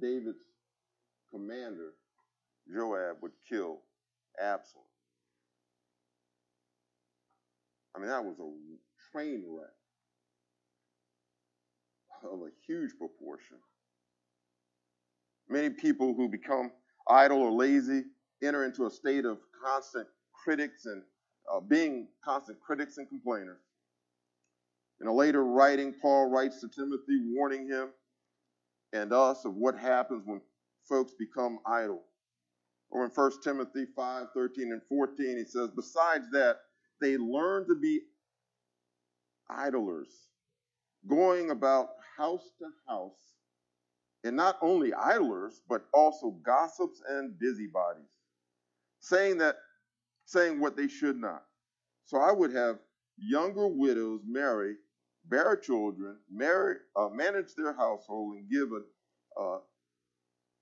David's 0.00 0.42
commander, 1.32 1.92
Joab, 2.72 3.16
would 3.22 3.32
kill 3.48 3.80
Absalom. 4.40 4.84
I 7.94 7.98
mean, 7.98 8.08
that 8.08 8.24
was 8.24 8.38
a 8.38 9.12
train 9.12 9.44
wreck 9.48 9.70
of 12.24 12.40
a 12.40 12.50
huge 12.66 12.90
proportion. 12.98 13.56
Many 15.48 15.70
people 15.70 16.14
who 16.14 16.28
become 16.28 16.70
idle 17.10 17.42
or 17.42 17.52
lazy 17.52 18.04
enter 18.42 18.64
into 18.64 18.86
a 18.86 18.90
state 18.90 19.24
of 19.24 19.38
constant 19.64 20.06
critics 20.32 20.86
and 20.86 21.02
uh, 21.52 21.60
being 21.60 22.08
constant 22.24 22.58
critics 22.60 22.98
and 22.98 23.08
complainers. 23.08 23.60
In 25.00 25.06
a 25.06 25.12
later 25.12 25.44
writing, 25.44 25.94
Paul 26.00 26.30
writes 26.30 26.60
to 26.60 26.68
Timothy, 26.68 27.20
warning 27.34 27.66
him 27.66 27.88
and 28.92 29.12
us 29.12 29.44
of 29.44 29.54
what 29.54 29.78
happens 29.78 30.22
when 30.26 30.40
folks 30.88 31.12
become 31.18 31.58
idle. 31.66 32.02
Or 32.90 33.04
in 33.04 33.10
1 33.10 33.32
Timothy 33.42 33.86
5 33.96 34.26
13 34.34 34.72
and 34.72 34.82
14, 34.88 35.38
he 35.38 35.44
says, 35.44 35.70
Besides 35.74 36.26
that, 36.32 36.56
they 37.00 37.16
learn 37.16 37.66
to 37.68 37.76
be 37.76 38.00
idlers, 39.48 40.08
going 41.06 41.50
about 41.50 41.90
house 42.16 42.50
to 42.58 42.66
house, 42.88 43.39
and 44.24 44.36
not 44.36 44.58
only 44.60 44.92
idlers, 44.94 45.62
but 45.68 45.86
also 45.94 46.32
gossips 46.44 47.02
and 47.08 47.38
busybodies, 47.38 48.18
saying 49.00 49.38
that 49.38 49.56
saying 50.26 50.60
what 50.60 50.76
they 50.76 50.88
should 50.88 51.16
not. 51.16 51.44
So 52.04 52.18
I 52.18 52.32
would 52.32 52.52
have 52.52 52.78
younger 53.16 53.66
widows 53.66 54.20
marry, 54.26 54.76
bear 55.24 55.56
children, 55.56 56.18
marry, 56.30 56.76
uh, 56.96 57.08
manage 57.08 57.54
their 57.54 57.72
household, 57.74 58.36
and 58.36 58.48
give 58.50 58.70
a 58.72 59.40
uh, 59.40 59.58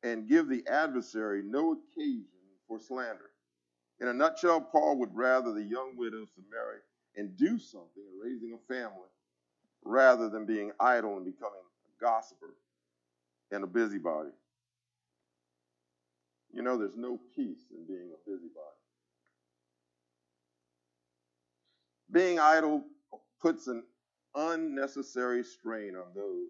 and 0.02 0.28
give 0.28 0.48
the 0.48 0.64
adversary 0.68 1.42
no 1.44 1.72
occasion 1.72 2.26
for 2.68 2.78
slander. 2.78 3.30
In 4.00 4.08
a 4.08 4.12
nutshell, 4.12 4.60
Paul 4.60 4.98
would 4.98 5.14
rather 5.14 5.52
the 5.52 5.64
young 5.64 5.94
widows 5.96 6.28
to 6.36 6.42
marry 6.50 6.78
and 7.16 7.36
do 7.36 7.58
something 7.58 8.04
in 8.04 8.20
raising 8.22 8.52
a 8.54 8.72
family 8.72 9.08
rather 9.84 10.28
than 10.28 10.46
being 10.46 10.70
idle 10.78 11.16
and 11.16 11.24
becoming 11.24 11.58
a 11.58 12.04
gossiper 12.04 12.54
and 13.50 13.64
a 13.64 13.66
busybody. 13.66 14.30
You 16.52 16.62
know, 16.62 16.78
there's 16.78 16.96
no 16.96 17.18
peace 17.37 17.66
in 17.70 17.87
being 17.87 18.11
a 18.12 18.30
busybody. 18.30 18.76
Being 22.11 22.38
idle 22.38 22.84
puts 23.40 23.66
an 23.66 23.82
unnecessary 24.34 25.44
strain 25.44 25.94
on 25.94 26.06
those 26.14 26.48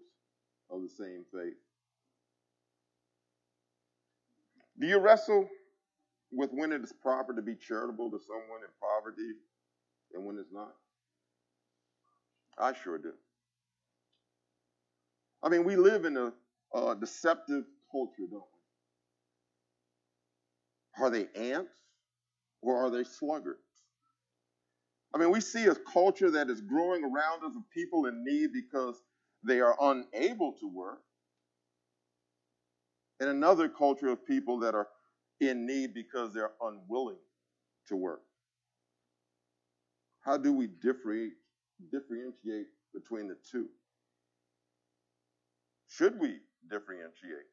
of 0.71 0.81
the 0.81 0.89
same 0.89 1.25
faith. 1.33 1.57
Do 4.79 4.87
you 4.87 4.99
wrestle 4.99 5.49
with 6.31 6.51
when 6.53 6.71
it 6.71 6.81
is 6.81 6.93
proper 6.93 7.33
to 7.33 7.41
be 7.41 7.55
charitable 7.55 8.09
to 8.11 8.19
someone 8.25 8.61
in 8.61 8.69
poverty 8.81 9.33
and 10.13 10.25
when 10.25 10.37
it's 10.37 10.51
not? 10.53 10.73
I 12.57 12.73
sure 12.73 12.97
do. 12.97 13.13
I 15.43 15.49
mean, 15.49 15.63
we 15.63 15.75
live 15.75 16.05
in 16.05 16.17
a, 16.17 16.33
a 16.73 16.95
deceptive 16.95 17.65
culture, 17.91 18.27
don't 18.29 18.43
we? 20.97 21.03
Are 21.03 21.09
they 21.09 21.27
ants 21.35 21.73
or 22.61 22.77
are 22.77 22.89
they 22.89 23.03
sluggards? 23.03 23.59
I 25.13 25.17
mean, 25.17 25.31
we 25.31 25.41
see 25.41 25.65
a 25.65 25.75
culture 25.75 26.29
that 26.31 26.49
is 26.49 26.61
growing 26.61 27.03
around 27.03 27.43
us 27.43 27.55
of 27.55 27.63
people 27.73 28.05
in 28.05 28.23
need 28.23 28.53
because 28.53 29.01
they 29.43 29.59
are 29.59 29.75
unable 29.81 30.53
to 30.59 30.67
work, 30.67 31.01
and 33.19 33.29
another 33.29 33.67
culture 33.69 34.09
of 34.09 34.25
people 34.25 34.59
that 34.59 34.75
are 34.75 34.87
in 35.39 35.65
need 35.65 35.93
because 35.93 36.33
they're 36.33 36.51
unwilling 36.61 37.17
to 37.87 37.95
work. 37.95 38.21
How 40.21 40.37
do 40.37 40.53
we 40.53 40.67
differentiate 40.67 41.33
between 42.93 43.27
the 43.29 43.37
two? 43.51 43.69
Should 45.87 46.19
we 46.19 46.39
differentiate 46.69 47.47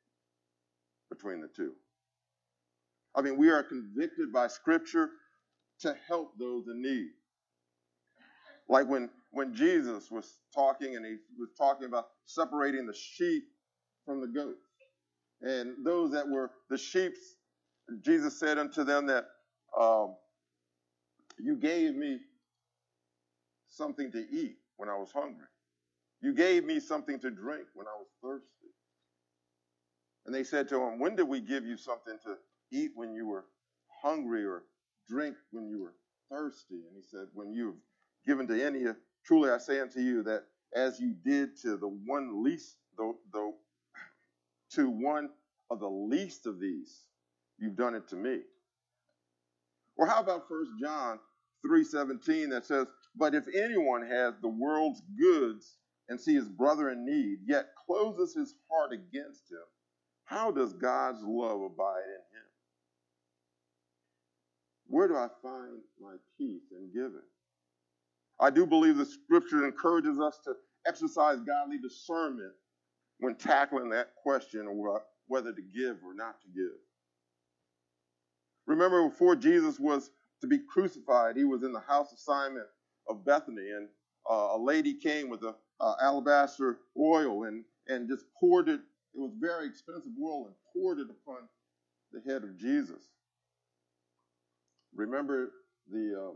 between 1.10 1.40
the 1.40 1.48
two? 1.48 1.72
I 3.14 3.22
mean, 3.22 3.36
we 3.36 3.50
are 3.50 3.62
convicted 3.62 4.32
by 4.32 4.46
Scripture 4.48 5.10
to 5.80 5.96
help 6.08 6.32
those 6.38 6.68
in 6.68 6.82
need. 6.82 7.08
Like 8.68 8.88
when, 8.88 9.10
when 9.30 9.54
Jesus 9.54 10.10
was 10.10 10.38
talking 10.54 10.96
and 10.96 11.04
he 11.04 11.16
was 11.38 11.50
talking 11.56 11.86
about 11.86 12.08
separating 12.24 12.86
the 12.86 12.94
sheep 12.94 13.44
from 14.04 14.20
the 14.20 14.26
goats. 14.26 14.66
And 15.42 15.84
those 15.84 16.12
that 16.12 16.28
were 16.28 16.50
the 16.70 16.78
sheep, 16.78 17.14
Jesus 18.00 18.38
said 18.38 18.58
unto 18.58 18.84
them 18.84 19.06
that 19.06 19.26
um, 19.78 20.16
you 21.38 21.56
gave 21.56 21.94
me 21.94 22.18
something 23.68 24.10
to 24.12 24.18
eat 24.30 24.56
when 24.76 24.88
I 24.88 24.96
was 24.96 25.12
hungry. 25.12 25.46
You 26.22 26.34
gave 26.34 26.64
me 26.64 26.80
something 26.80 27.20
to 27.20 27.30
drink 27.30 27.66
when 27.74 27.86
I 27.86 27.96
was 27.98 28.08
thirsty. 28.22 28.55
And 30.26 30.34
they 30.34 30.42
said 30.44 30.68
to 30.70 30.82
him, 30.82 30.98
When 30.98 31.14
did 31.14 31.28
we 31.28 31.40
give 31.40 31.64
you 31.64 31.76
something 31.76 32.18
to 32.24 32.36
eat 32.72 32.90
when 32.94 33.14
you 33.14 33.26
were 33.26 33.44
hungry 34.02 34.44
or 34.44 34.64
drink 35.08 35.36
when 35.52 35.68
you 35.68 35.80
were 35.80 35.94
thirsty? 36.30 36.74
And 36.74 36.96
he 36.96 37.02
said, 37.02 37.28
When 37.32 37.52
you've 37.52 37.76
given 38.26 38.48
to 38.48 38.64
any, 38.64 38.84
truly 39.24 39.50
I 39.50 39.58
say 39.58 39.80
unto 39.80 40.00
you 40.00 40.24
that 40.24 40.44
as 40.74 40.98
you 40.98 41.14
did 41.24 41.56
to 41.62 41.76
the 41.76 41.88
one 41.88 42.42
least, 42.42 42.76
the, 42.98 43.14
the, 43.32 43.52
to 44.72 44.90
one 44.90 45.30
of 45.70 45.78
the 45.78 45.88
least 45.88 46.46
of 46.46 46.58
these, 46.58 47.04
you've 47.58 47.76
done 47.76 47.94
it 47.94 48.08
to 48.08 48.16
me. 48.16 48.40
Or 49.96 50.06
how 50.06 50.20
about 50.20 50.48
First 50.48 50.72
John 50.80 51.20
3:17 51.64 52.50
that 52.50 52.64
says, 52.66 52.88
"But 53.14 53.34
if 53.34 53.46
anyone 53.48 54.06
has 54.06 54.34
the 54.40 54.48
world's 54.48 55.00
goods 55.18 55.78
and 56.08 56.20
see 56.20 56.34
his 56.34 56.48
brother 56.48 56.90
in 56.90 57.04
need, 57.06 57.40
yet 57.46 57.70
closes 57.86 58.34
his 58.34 58.54
heart 58.70 58.92
against 58.92 59.50
him, 59.50 59.64
how 60.26 60.50
does 60.50 60.72
God's 60.74 61.22
love 61.22 61.62
abide 61.62 62.04
in 62.06 62.38
him? 62.38 62.46
Where 64.88 65.08
do 65.08 65.16
I 65.16 65.28
find 65.42 65.78
my 66.00 66.14
peace 66.38 66.64
in 66.72 66.90
giving? 66.92 67.22
I 68.40 68.50
do 68.50 68.66
believe 68.66 68.96
the 68.96 69.06
scripture 69.06 69.64
encourages 69.64 70.20
us 70.20 70.38
to 70.44 70.54
exercise 70.86 71.40
godly 71.40 71.78
discernment 71.78 72.52
when 73.18 73.34
tackling 73.36 73.88
that 73.90 74.14
question 74.22 74.66
of 74.68 75.02
whether 75.28 75.52
to 75.52 75.62
give 75.62 75.96
or 76.04 76.14
not 76.14 76.40
to 76.42 76.48
give. 76.54 76.78
Remember, 78.66 79.08
before 79.08 79.36
Jesus 79.36 79.78
was 79.78 80.10
to 80.40 80.46
be 80.46 80.58
crucified, 80.58 81.36
he 81.36 81.44
was 81.44 81.62
in 81.62 81.72
the 81.72 81.80
house 81.80 82.12
of 82.12 82.18
Simon 82.18 82.64
of 83.08 83.24
Bethany, 83.24 83.70
and 83.70 83.88
uh, 84.30 84.56
a 84.56 84.58
lady 84.58 84.94
came 84.94 85.28
with 85.28 85.42
a 85.42 85.54
uh, 85.80 85.94
alabaster 86.02 86.78
oil 86.98 87.44
and 87.44 87.64
and 87.88 88.08
just 88.08 88.24
poured 88.38 88.68
it. 88.68 88.80
It 89.16 89.20
was 89.20 89.32
very 89.40 89.66
expensive 89.66 90.12
oil 90.22 90.46
and 90.46 90.54
poured 90.72 90.98
it 90.98 91.08
upon 91.10 91.48
the 92.12 92.20
head 92.30 92.44
of 92.44 92.58
Jesus. 92.58 93.02
Remember 94.94 95.50
the 95.90 96.30
uh, 96.30 96.34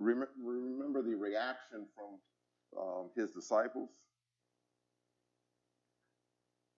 remember 0.00 1.02
the 1.02 1.14
reaction 1.14 1.86
from 1.94 2.80
um, 2.80 3.10
his 3.16 3.30
disciples? 3.30 3.90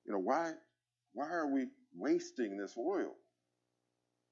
You 0.06 0.12
know, 0.12 0.18
why, 0.18 0.52
why 1.12 1.28
are 1.28 1.52
we 1.52 1.66
wasting 1.96 2.56
this 2.56 2.76
oil? 2.76 3.12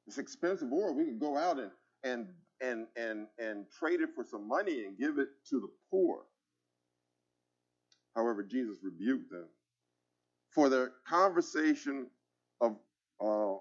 It's 0.06 0.18
expensive 0.18 0.72
oil. 0.72 0.94
We 0.94 1.04
could 1.04 1.20
go 1.20 1.36
out 1.38 1.58
and, 1.58 1.70
and, 2.02 2.28
and, 2.60 2.86
and, 2.96 3.26
and 3.38 3.66
trade 3.70 4.00
it 4.00 4.10
for 4.14 4.24
some 4.24 4.48
money 4.48 4.84
and 4.84 4.98
give 4.98 5.18
it 5.18 5.28
to 5.50 5.60
the 5.60 5.68
poor. 5.90 6.22
However, 8.20 8.42
Jesus 8.42 8.76
rebuked 8.82 9.30
them 9.30 9.46
for 10.54 10.68
their 10.68 10.92
conversation 11.08 12.06
of, 12.60 12.72
uh, 13.18 13.56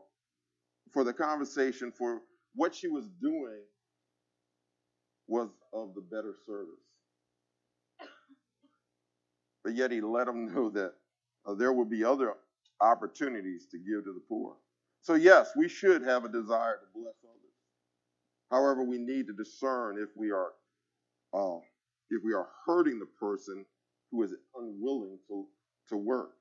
for 0.92 1.06
the 1.06 1.14
conversation 1.14 1.94
for 1.98 2.22
what 2.56 2.76
she 2.76 2.90
was 2.90 3.08
doing 3.22 3.62
was 5.28 5.48
of 5.74 5.96
the 5.96 6.02
better 6.02 6.36
service. 6.46 6.76
But 9.64 9.76
yet 9.76 9.92
he 9.92 10.02
let 10.02 10.26
them 10.26 10.54
know 10.54 10.70
that 10.72 10.94
uh, 11.46 11.54
there 11.54 11.72
will 11.72 11.86
be 11.86 12.04
other 12.04 12.34
opportunities 12.82 13.68
to 13.72 13.78
give 13.78 14.04
to 14.04 14.14
the 14.14 14.24
poor. 14.28 14.56
So, 15.02 15.14
yes, 15.14 15.52
we 15.56 15.70
should 15.70 16.04
have 16.04 16.26
a 16.26 16.30
desire 16.30 16.80
to 16.80 16.88
bless 16.94 17.16
others. 17.24 17.56
However, 18.52 18.84
we 18.84 18.98
need 18.98 19.28
to 19.28 19.34
discern 19.34 19.98
if 19.98 20.10
we 20.18 20.32
are 20.32 20.52
uh, 21.34 21.60
if 22.10 22.24
we 22.26 22.34
are 22.34 22.50
hurting 22.66 23.00
the 23.00 23.06
person 23.06 23.66
who 24.12 24.24
is 24.24 24.34
unwilling 24.56 25.18
to, 25.28 25.46
to 25.90 25.98
work 25.98 26.32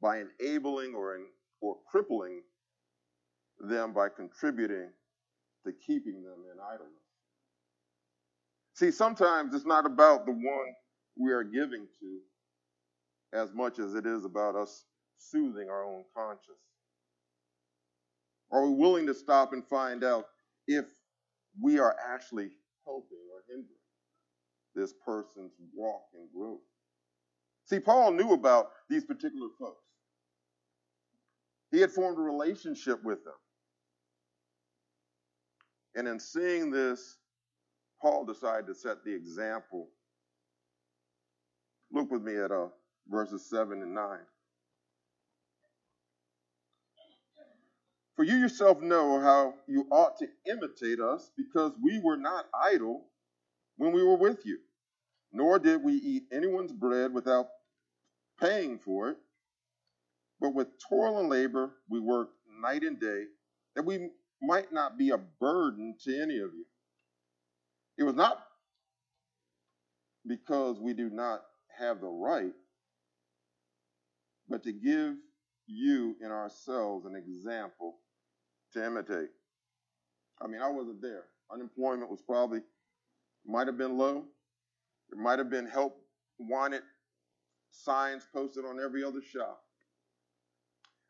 by 0.00 0.22
enabling 0.40 0.94
or, 0.94 1.16
in, 1.16 1.26
or 1.60 1.76
crippling 1.90 2.42
them 3.60 3.92
by 3.92 4.08
contributing 4.08 4.90
to 5.64 5.72
keeping 5.86 6.22
them 6.22 6.44
in 6.52 6.58
idleness. 6.60 6.94
See, 8.74 8.90
sometimes 8.90 9.54
it's 9.54 9.66
not 9.66 9.84
about 9.84 10.24
the 10.24 10.32
one 10.32 10.74
we 11.18 11.32
are 11.32 11.44
giving 11.44 11.86
to 12.00 13.38
as 13.38 13.52
much 13.52 13.78
as 13.78 13.94
it 13.94 14.06
is 14.06 14.24
about 14.24 14.56
us 14.56 14.84
soothing 15.18 15.68
our 15.68 15.84
own 15.84 16.04
conscience. 16.16 16.56
Are 18.50 18.66
we 18.66 18.74
willing 18.74 19.06
to 19.06 19.14
stop 19.14 19.52
and 19.52 19.64
find 19.66 20.02
out 20.02 20.24
if 20.66 20.86
we 21.60 21.78
are 21.78 21.94
actually 22.08 22.50
helping 22.84 23.18
or 23.32 23.42
hindering 23.48 23.66
this 24.74 24.94
person's 25.04 25.52
walk 25.74 26.02
and 26.14 26.28
growth? 26.34 26.60
See, 27.70 27.78
Paul 27.78 28.10
knew 28.10 28.32
about 28.32 28.72
these 28.88 29.04
particular 29.04 29.46
folks. 29.56 29.84
He 31.70 31.80
had 31.80 31.92
formed 31.92 32.18
a 32.18 32.20
relationship 32.20 33.00
with 33.04 33.22
them. 33.22 33.34
And 35.94 36.08
in 36.08 36.18
seeing 36.18 36.72
this, 36.72 37.18
Paul 38.02 38.24
decided 38.24 38.66
to 38.66 38.74
set 38.74 39.04
the 39.04 39.14
example. 39.14 39.86
Look 41.92 42.10
with 42.10 42.22
me 42.22 42.34
at 42.38 42.50
uh, 42.50 42.70
verses 43.08 43.48
7 43.48 43.80
and 43.82 43.94
9. 43.94 44.18
For 48.16 48.24
you 48.24 48.34
yourself 48.34 48.80
know 48.80 49.20
how 49.20 49.54
you 49.68 49.86
ought 49.92 50.18
to 50.18 50.26
imitate 50.44 50.98
us, 50.98 51.30
because 51.36 51.70
we 51.80 52.00
were 52.00 52.16
not 52.16 52.46
idle 52.52 53.06
when 53.76 53.92
we 53.92 54.02
were 54.02 54.16
with 54.16 54.44
you, 54.44 54.58
nor 55.32 55.60
did 55.60 55.84
we 55.84 55.94
eat 55.94 56.24
anyone's 56.32 56.72
bread 56.72 57.14
without 57.14 57.46
paying 58.40 58.78
for 58.78 59.10
it, 59.10 59.16
but 60.40 60.54
with 60.54 60.68
toil 60.88 61.18
and 61.20 61.28
labor 61.28 61.72
we 61.88 62.00
worked 62.00 62.34
night 62.60 62.82
and 62.82 63.00
day, 63.00 63.24
that 63.76 63.84
we 63.84 64.08
might 64.42 64.72
not 64.72 64.98
be 64.98 65.10
a 65.10 65.18
burden 65.18 65.94
to 66.04 66.14
any 66.14 66.38
of 66.38 66.50
you. 66.54 66.64
It 67.98 68.04
was 68.04 68.14
not 68.14 68.42
because 70.26 70.78
we 70.80 70.94
do 70.94 71.10
not 71.10 71.42
have 71.78 72.00
the 72.00 72.06
right, 72.08 72.52
but 74.48 74.62
to 74.64 74.72
give 74.72 75.14
you 75.66 76.16
in 76.22 76.30
ourselves 76.30 77.06
an 77.06 77.14
example 77.16 77.96
to 78.72 78.84
imitate. 78.84 79.28
I 80.42 80.46
mean, 80.46 80.62
I 80.62 80.68
wasn't 80.68 81.02
there. 81.02 81.24
Unemployment 81.52 82.10
was 82.10 82.22
probably, 82.22 82.60
might 83.46 83.66
have 83.66 83.78
been 83.78 83.98
low. 83.98 84.24
There 85.10 85.22
might 85.22 85.38
have 85.38 85.50
been 85.50 85.66
help 85.66 85.96
wanted 86.38 86.82
signs 87.70 88.26
posted 88.32 88.64
on 88.64 88.78
every 88.82 89.04
other 89.04 89.22
shop. 89.22 89.62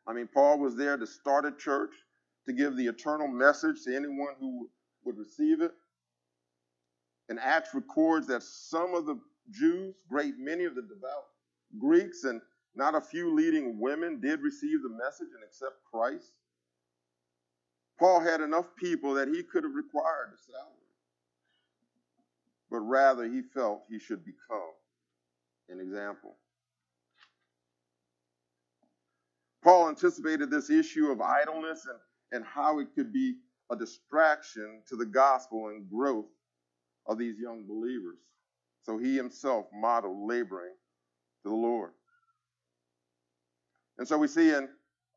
I 0.07 0.13
mean, 0.13 0.27
Paul 0.33 0.59
was 0.59 0.75
there 0.75 0.97
to 0.97 1.05
start 1.05 1.45
a 1.45 1.51
church, 1.51 1.91
to 2.47 2.53
give 2.53 2.75
the 2.75 2.87
eternal 2.87 3.27
message 3.27 3.83
to 3.83 3.95
anyone 3.95 4.33
who 4.39 4.69
would 5.05 5.17
receive 5.17 5.61
it. 5.61 5.71
And 7.29 7.39
Acts 7.39 7.73
records 7.73 8.27
that 8.27 8.43
some 8.43 8.95
of 8.95 9.05
the 9.05 9.19
Jews, 9.51 9.95
great 10.09 10.37
many 10.37 10.65
of 10.65 10.75
the 10.75 10.81
devout 10.81 11.25
Greeks, 11.79 12.23
and 12.23 12.41
not 12.75 12.95
a 12.95 13.01
few 13.01 13.33
leading 13.33 13.79
women 13.79 14.19
did 14.19 14.41
receive 14.41 14.81
the 14.81 14.89
message 14.89 15.29
and 15.35 15.43
accept 15.43 15.83
Christ. 15.91 16.33
Paul 17.99 18.19
had 18.19 18.41
enough 18.41 18.65
people 18.75 19.13
that 19.13 19.27
he 19.27 19.43
could 19.43 19.63
have 19.63 19.75
required 19.75 20.31
a 20.33 20.51
salary, 20.51 20.67
but 22.69 22.79
rather 22.79 23.25
he 23.25 23.41
felt 23.41 23.83
he 23.89 23.99
should 23.99 24.25
become 24.25 24.71
an 25.69 25.79
example. 25.79 26.35
Paul 29.63 29.89
anticipated 29.89 30.49
this 30.49 30.69
issue 30.69 31.11
of 31.11 31.21
idleness 31.21 31.85
and, 31.85 31.99
and 32.31 32.45
how 32.45 32.79
it 32.79 32.87
could 32.95 33.13
be 33.13 33.35
a 33.71 33.75
distraction 33.75 34.81
to 34.87 34.95
the 34.95 35.05
gospel 35.05 35.67
and 35.67 35.89
growth 35.89 36.25
of 37.07 37.17
these 37.17 37.39
young 37.39 37.65
believers. 37.67 38.17
So 38.83 38.97
he 38.97 39.15
himself 39.15 39.67
modeled 39.73 40.27
laboring 40.27 40.73
to 41.43 41.49
the 41.49 41.55
Lord. 41.55 41.91
And 43.97 44.07
so 44.07 44.17
we 44.17 44.27
see 44.27 44.51
in, 44.53 44.67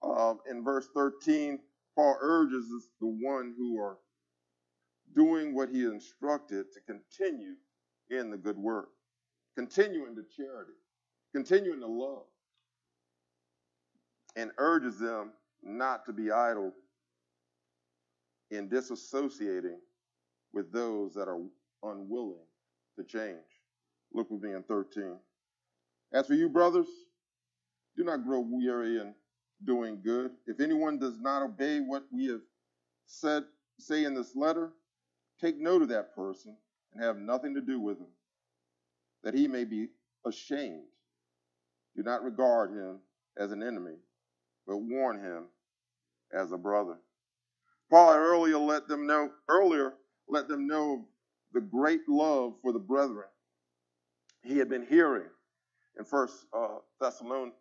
uh, 0.03 0.35
in 0.51 0.63
verse 0.63 0.89
13, 0.95 1.59
Paul 1.97 2.17
urges 2.21 2.67
the 3.01 3.07
one 3.07 3.55
who 3.57 3.81
are 3.81 3.99
doing 5.15 5.55
what 5.55 5.71
he 5.71 5.85
instructed 5.85 6.67
to 6.73 6.81
continue 6.81 7.55
in 8.11 8.31
the 8.31 8.37
good 8.37 8.59
work, 8.59 8.89
continue 9.57 10.07
in 10.07 10.15
the 10.15 10.27
charity, 10.37 10.73
continue 11.35 11.73
in 11.73 11.81
the 11.81 11.87
love, 11.87 12.25
and 14.37 14.51
urges 14.59 14.99
them 14.99 15.33
not 15.63 16.05
to 16.07 16.13
be 16.13 16.31
idle 16.31 16.73
in 18.51 18.69
disassociating 18.69 19.79
with 20.53 20.73
those 20.73 21.15
that 21.15 21.29
are 21.29 21.41
unwilling 21.83 22.47
to 22.99 23.05
change. 23.05 23.39
Look 24.13 24.31
with 24.31 24.43
me 24.43 24.53
in 24.53 24.63
13. 24.63 25.17
As 26.13 26.27
for 26.27 26.35
you, 26.35 26.49
brothers, 26.49 26.87
do 27.97 28.05
not 28.05 28.25
grow 28.25 28.41
weary 28.41 29.01
in 29.01 29.15
doing 29.65 30.01
good. 30.05 30.31
If 30.47 30.61
anyone 30.61 30.99
does 30.99 31.19
not 31.19 31.43
obey 31.43 31.81
what 31.81 32.05
we 32.13 32.27
have 32.27 32.43
said, 33.07 33.45
say 33.79 34.05
in 34.05 34.15
this 34.15 34.37
letter, 34.37 34.71
take 35.41 35.59
note 35.59 35.83
of 35.83 35.89
that 35.89 36.15
person 36.15 36.57
and 36.93 37.03
have 37.03 37.17
nothing 37.17 37.55
to 37.55 37.61
do 37.61 37.81
with 37.81 37.99
him, 37.99 38.13
that 39.25 39.35
he 39.35 39.49
may 39.49 39.65
be 39.65 39.89
ashamed. 40.27 40.85
Do 41.97 42.03
not 42.03 42.23
regard 42.23 42.71
him 42.71 42.99
as 43.37 43.53
an 43.53 43.63
enemy, 43.63 43.97
but 44.67 44.79
warn 44.79 45.19
him 45.19 45.45
as 46.33 46.53
a 46.53 46.59
brother. 46.59 46.97
Paul 47.91 48.15
earlier 48.15 48.59
let 48.59 48.89
them 48.89 49.07
know 49.07 49.31
earlier 49.49 49.95
let 50.29 50.49
them 50.49 50.67
know 50.67 51.07
the 51.53 51.61
great 51.61 52.01
love 52.09 52.55
for 52.63 52.73
the 52.73 52.79
brethren 52.79 53.27
he 54.43 54.59
had 54.59 54.69
been 54.69 54.87
hearing 54.87 55.29
in 55.99 56.05
First 56.05 56.47
uh, 56.57 56.79
Thessalonians, 57.01 57.55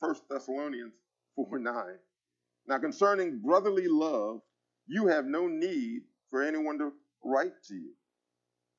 First 0.00 0.22
Thessalonians 0.30 0.92
four 1.36 1.58
nine. 1.58 1.98
Now 2.66 2.78
concerning 2.78 3.40
brotherly 3.40 3.88
love, 3.88 4.40
you 4.86 5.06
have 5.06 5.26
no 5.26 5.46
need 5.46 6.02
for 6.30 6.42
anyone 6.42 6.78
to 6.78 6.92
write 7.24 7.62
to 7.68 7.74
you, 7.74 7.92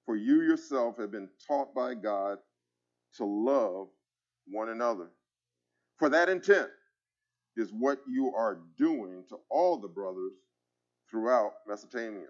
for 0.05 0.15
you 0.15 0.41
yourself 0.41 0.97
have 0.99 1.11
been 1.11 1.29
taught 1.47 1.73
by 1.73 1.95
God 1.95 2.37
to 3.17 3.25
love 3.25 3.87
one 4.47 4.69
another. 4.69 5.09
For 5.97 6.09
that 6.09 6.29
intent 6.29 6.69
is 7.57 7.71
what 7.71 7.99
you 8.07 8.33
are 8.35 8.59
doing 8.77 9.23
to 9.29 9.37
all 9.49 9.77
the 9.77 9.87
brothers 9.87 10.33
throughout 11.09 11.53
Mesopotamia. 11.67 12.27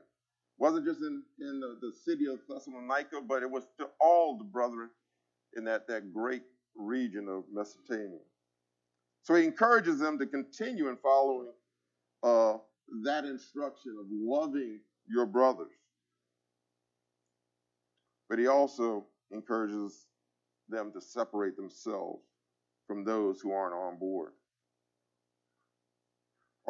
Wasn't 0.57 0.86
just 0.86 1.01
in, 1.01 1.24
in 1.39 1.59
the, 1.59 1.78
the 1.82 1.91
city 2.05 2.26
of 2.26 2.39
Thessalonica, 2.47 3.22
but 3.28 3.43
it 3.43 3.49
was 3.49 3.63
to 3.80 3.89
all 3.99 4.38
the 4.38 4.43
brethren 4.43 4.89
in 5.55 5.63
that, 5.65 5.88
that 5.88 6.13
great 6.13 6.43
region 6.76 7.28
of 7.28 7.43
Mesopotamia. 7.51 8.19
So 9.24 9.36
he 9.36 9.43
encourages 9.43 9.99
them 9.99 10.17
to 10.19 10.26
continue 10.26 10.89
in 10.89 10.97
following 10.97 11.51
uh, 12.24 12.57
that 13.03 13.26
instruction 13.26 13.95
of 13.99 14.05
loving 14.09 14.80
your 15.07 15.26
brothers. 15.26 15.67
But 18.30 18.39
he 18.39 18.47
also 18.47 19.05
encourages 19.32 20.05
them 20.69 20.91
to 20.93 21.01
separate 21.01 21.55
themselves 21.55 22.24
from 22.88 23.03
those 23.03 23.41
who 23.41 23.51
aren't 23.51 23.76
on 23.76 23.97
board. 23.97 24.32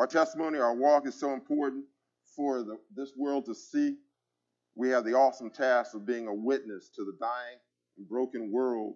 Our 0.01 0.07
testimony, 0.07 0.57
our 0.57 0.73
walk 0.73 1.05
is 1.05 1.13
so 1.13 1.31
important 1.31 1.85
for 2.35 2.63
the, 2.63 2.79
this 2.95 3.13
world 3.15 3.45
to 3.45 3.53
see. 3.53 3.97
we 4.73 4.89
have 4.89 5.05
the 5.05 5.13
awesome 5.13 5.51
task 5.51 5.93
of 5.93 6.07
being 6.07 6.27
a 6.27 6.33
witness 6.33 6.89
to 6.95 7.05
the 7.05 7.15
dying 7.19 7.59
and 7.99 8.09
broken 8.09 8.51
world 8.51 8.95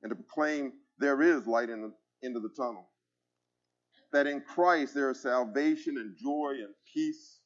and 0.00 0.10
to 0.10 0.14
proclaim 0.14 0.74
there 0.96 1.22
is 1.22 1.48
light 1.48 1.70
in 1.70 1.82
the 1.82 1.92
end 2.24 2.36
of 2.36 2.44
the 2.44 2.50
tunnel. 2.50 2.88
That 4.12 4.28
in 4.28 4.42
Christ 4.42 4.94
there 4.94 5.10
is 5.10 5.20
salvation 5.20 5.96
and 5.96 6.16
joy 6.16 6.52
and 6.58 6.72
peace, 6.94 7.40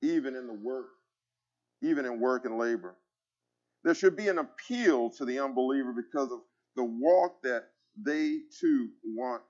even 0.00 0.34
in 0.34 0.46
the 0.46 0.54
work, 0.54 0.86
even 1.82 2.06
in 2.06 2.20
work 2.20 2.46
and 2.46 2.56
labor. 2.56 2.96
There 3.84 3.94
should 3.94 4.16
be 4.16 4.28
an 4.28 4.38
appeal 4.38 5.10
to 5.10 5.26
the 5.26 5.40
unbeliever 5.40 5.92
because 5.92 6.32
of 6.32 6.38
the 6.74 6.84
walk 6.84 7.42
that 7.42 7.64
they 8.02 8.38
too 8.58 8.88
want 9.04 9.42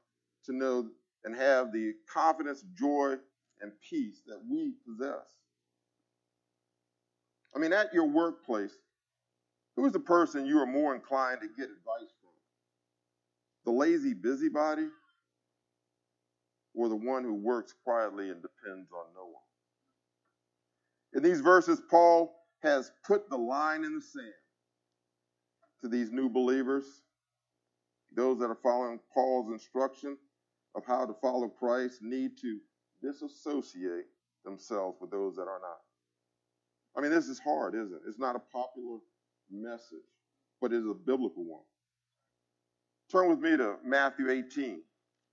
to 0.47 0.57
know 0.57 0.91
and 1.25 1.35
have 1.37 1.73
the 1.73 1.95
confidence, 2.13 2.65
joy, 2.79 3.17
and 3.61 3.73
peace 3.89 4.23
that 4.27 4.41
we 4.49 4.73
possess. 4.87 5.27
I 7.55 7.59
mean, 7.59 7.73
at 7.73 7.93
your 7.93 8.07
workplace, 8.07 8.73
who's 9.75 9.93
the 9.93 10.01
person 10.01 10.47
you 10.47 10.59
are 10.59 10.67
more 10.67 10.95
inclined 10.95 11.41
to 11.41 11.49
get 11.49 11.65
advice 11.65 12.13
from? 12.21 12.31
The 13.65 13.73
lazy 13.73 14.15
busybody 14.15 14.87
or 16.75 16.89
the 16.89 16.97
one 16.97 17.25
who 17.25 17.35
works 17.35 17.75
quietly 17.85 18.31
and 18.31 18.41
depends 18.41 18.93
on 18.93 19.07
no 19.15 19.25
one? 19.25 19.43
In 21.15 21.23
these 21.23 21.41
verses, 21.41 21.81
Paul 21.91 22.35
has 22.63 22.93
put 23.05 23.29
the 23.29 23.37
line 23.37 23.85
in 23.85 23.95
the 23.95 24.01
sand 24.01 24.33
to 25.81 25.89
these 25.89 26.11
new 26.11 26.29
believers, 26.29 26.85
those 28.15 28.39
that 28.39 28.51
are 28.51 28.59
following 28.63 29.01
Paul's 29.13 29.51
instruction 29.51 30.17
of 30.75 30.85
how 30.87 31.07
to 31.07 31.15
follow 31.21 31.49
Christ 31.49 32.03
need 32.03 32.33
to 32.41 32.59
disassociate 33.03 34.07
themselves 34.45 34.99
with 35.01 35.11
those 35.11 35.37
that 35.37 35.43
are 35.43 35.61
not. 35.61 35.81
I 36.97 37.01
mean, 37.01 37.11
this 37.11 37.29
is 37.29 37.39
hard, 37.39 37.75
isn't 37.75 37.93
it? 37.93 38.03
It's 38.09 38.19
not 38.19 38.37
a 38.37 38.41
popular 38.41 38.99
message, 39.51 39.99
but 40.61 40.73
it 40.73 40.79
is 40.79 40.87
a 40.87 40.95
biblical 40.95 41.45
one. 41.45 41.63
Turn 43.11 43.31
with 43.31 43.39
me 43.39 43.57
to 43.57 43.77
Matthew 43.85 44.31
18, 44.31 44.83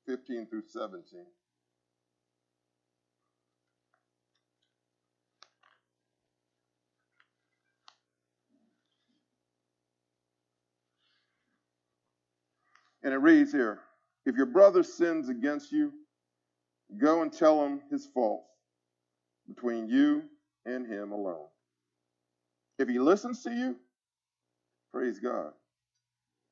15 0.06 0.48
through 0.48 0.64
17. 0.68 1.26
And 13.04 13.14
it 13.14 13.18
reads 13.18 13.52
here 13.52 13.82
If 14.26 14.36
your 14.36 14.48
brother 14.48 14.84
sins 14.84 15.30
against 15.30 15.72
you, 15.72 15.94
go 16.98 17.22
and 17.22 17.32
tell 17.32 17.64
him 17.64 17.82
his 17.92 18.08
faults 18.08 18.50
between 19.48 19.88
you 19.88 20.24
and 20.66 20.88
him 20.88 21.12
alone. 21.12 21.48
If 22.80 22.90
he 22.90 23.00
listens 23.00 23.44
to 23.44 23.52
you, 23.52 23.76
praise 24.92 25.20
God. 25.20 25.52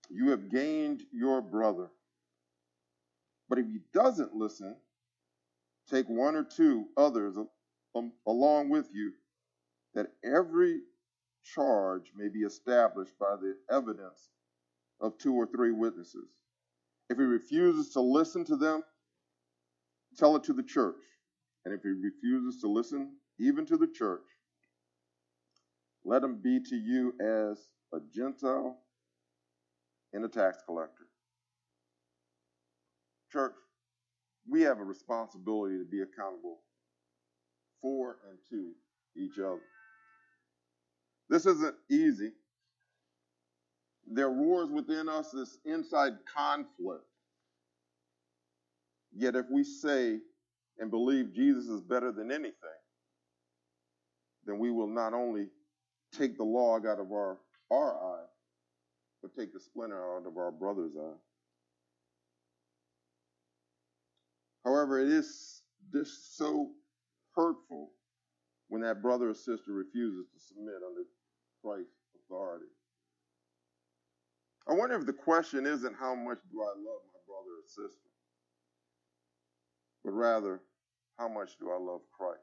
You 0.09 0.29
have 0.31 0.49
gained 0.51 1.03
your 1.11 1.41
brother. 1.41 1.89
But 3.49 3.59
if 3.59 3.65
he 3.65 3.79
doesn't 3.93 4.35
listen, 4.35 4.75
take 5.89 6.07
one 6.07 6.35
or 6.35 6.43
two 6.43 6.85
others 6.97 7.37
um, 7.95 8.11
along 8.27 8.69
with 8.69 8.89
you, 8.93 9.13
that 9.95 10.07
every 10.23 10.81
charge 11.43 12.11
may 12.15 12.29
be 12.29 12.39
established 12.41 13.17
by 13.19 13.35
the 13.35 13.55
evidence 13.69 14.29
of 15.01 15.17
two 15.17 15.33
or 15.33 15.45
three 15.45 15.71
witnesses. 15.71 16.29
If 17.09 17.17
he 17.17 17.23
refuses 17.23 17.93
to 17.93 18.01
listen 18.01 18.45
to 18.45 18.55
them, 18.55 18.83
tell 20.17 20.35
it 20.35 20.43
to 20.43 20.53
the 20.53 20.63
church. 20.63 20.95
And 21.65 21.73
if 21.73 21.81
he 21.81 21.89
refuses 21.89 22.61
to 22.61 22.67
listen 22.67 23.13
even 23.39 23.65
to 23.67 23.77
the 23.77 23.87
church, 23.87 24.23
let 26.05 26.23
him 26.23 26.41
be 26.41 26.59
to 26.59 26.75
you 26.75 27.13
as 27.21 27.59
a 27.93 27.99
Gentile 28.13 28.77
and 30.13 30.25
a 30.25 30.27
tax 30.27 30.57
collector. 30.65 31.07
Church, 33.31 33.53
we 34.49 34.61
have 34.61 34.79
a 34.79 34.83
responsibility 34.83 35.77
to 35.77 35.85
be 35.85 36.01
accountable 36.01 36.59
for 37.81 38.17
and 38.29 38.37
to 38.49 38.71
each 39.17 39.39
other. 39.39 39.61
This 41.29 41.45
isn't 41.45 41.75
easy. 41.89 42.31
There 44.13 44.29
roars 44.29 44.69
within 44.69 45.09
us 45.09 45.31
this 45.31 45.57
inside 45.65 46.13
conflict. 46.31 47.03
Yet, 49.15 49.35
if 49.35 49.47
we 49.51 49.63
say 49.63 50.19
and 50.77 50.91
believe 50.91 51.33
Jesus 51.33 51.65
is 51.65 51.81
better 51.81 52.11
than 52.11 52.31
anything, 52.31 52.53
then 54.45 54.59
we 54.59 54.69
will 54.69 54.87
not 54.87 55.13
only 55.13 55.47
take 56.15 56.37
the 56.37 56.43
log 56.43 56.85
out 56.85 56.99
of 56.99 57.11
our, 57.11 57.39
our 57.71 57.95
eye, 57.95 58.25
but 59.23 59.35
take 59.35 59.51
the 59.51 59.59
splinter 59.59 60.15
out 60.15 60.27
of 60.27 60.37
our 60.37 60.51
brother's 60.51 60.93
eye. 60.95 61.17
However, 64.63 64.99
it 64.99 65.09
is 65.09 65.61
this 65.91 66.29
so 66.37 66.69
hurtful 67.35 67.91
when 68.69 68.81
that 68.81 69.01
brother 69.01 69.29
or 69.29 69.33
sister 69.33 69.71
refuses 69.71 70.27
to 70.33 70.39
submit 70.39 70.75
under 70.87 71.03
Christ's 71.63 71.93
authority. 72.25 72.65
I 74.67 74.73
wonder 74.73 74.95
if 74.95 75.05
the 75.05 75.13
question 75.13 75.65
isn't 75.65 75.95
how 75.95 76.15
much 76.15 76.39
do 76.51 76.61
I 76.61 76.69
love 76.69 77.01
my 77.13 77.19
brother 77.27 77.51
or 77.59 77.65
sister, 77.67 78.09
but 80.03 80.11
rather, 80.11 80.61
how 81.17 81.27
much 81.27 81.57
do 81.59 81.71
I 81.71 81.77
love 81.77 82.01
Christ? 82.17 82.41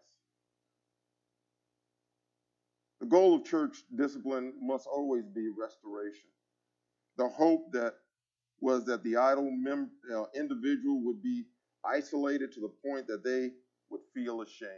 The 3.00 3.06
goal 3.06 3.36
of 3.36 3.44
church 3.44 3.84
discipline 3.96 4.54
must 4.60 4.86
always 4.86 5.24
be 5.26 5.48
restoration. 5.58 6.30
The 7.16 7.28
hope 7.28 7.72
that 7.72 7.94
was 8.60 8.84
that 8.86 9.02
the 9.04 9.16
idle 9.16 9.50
mem- 9.50 9.92
uh, 10.14 10.24
individual 10.34 11.02
would 11.04 11.22
be 11.22 11.46
isolated 11.84 12.52
to 12.52 12.60
the 12.60 12.72
point 12.86 13.06
that 13.08 13.24
they 13.24 13.52
would 13.90 14.02
feel 14.14 14.42
ashamed 14.42 14.70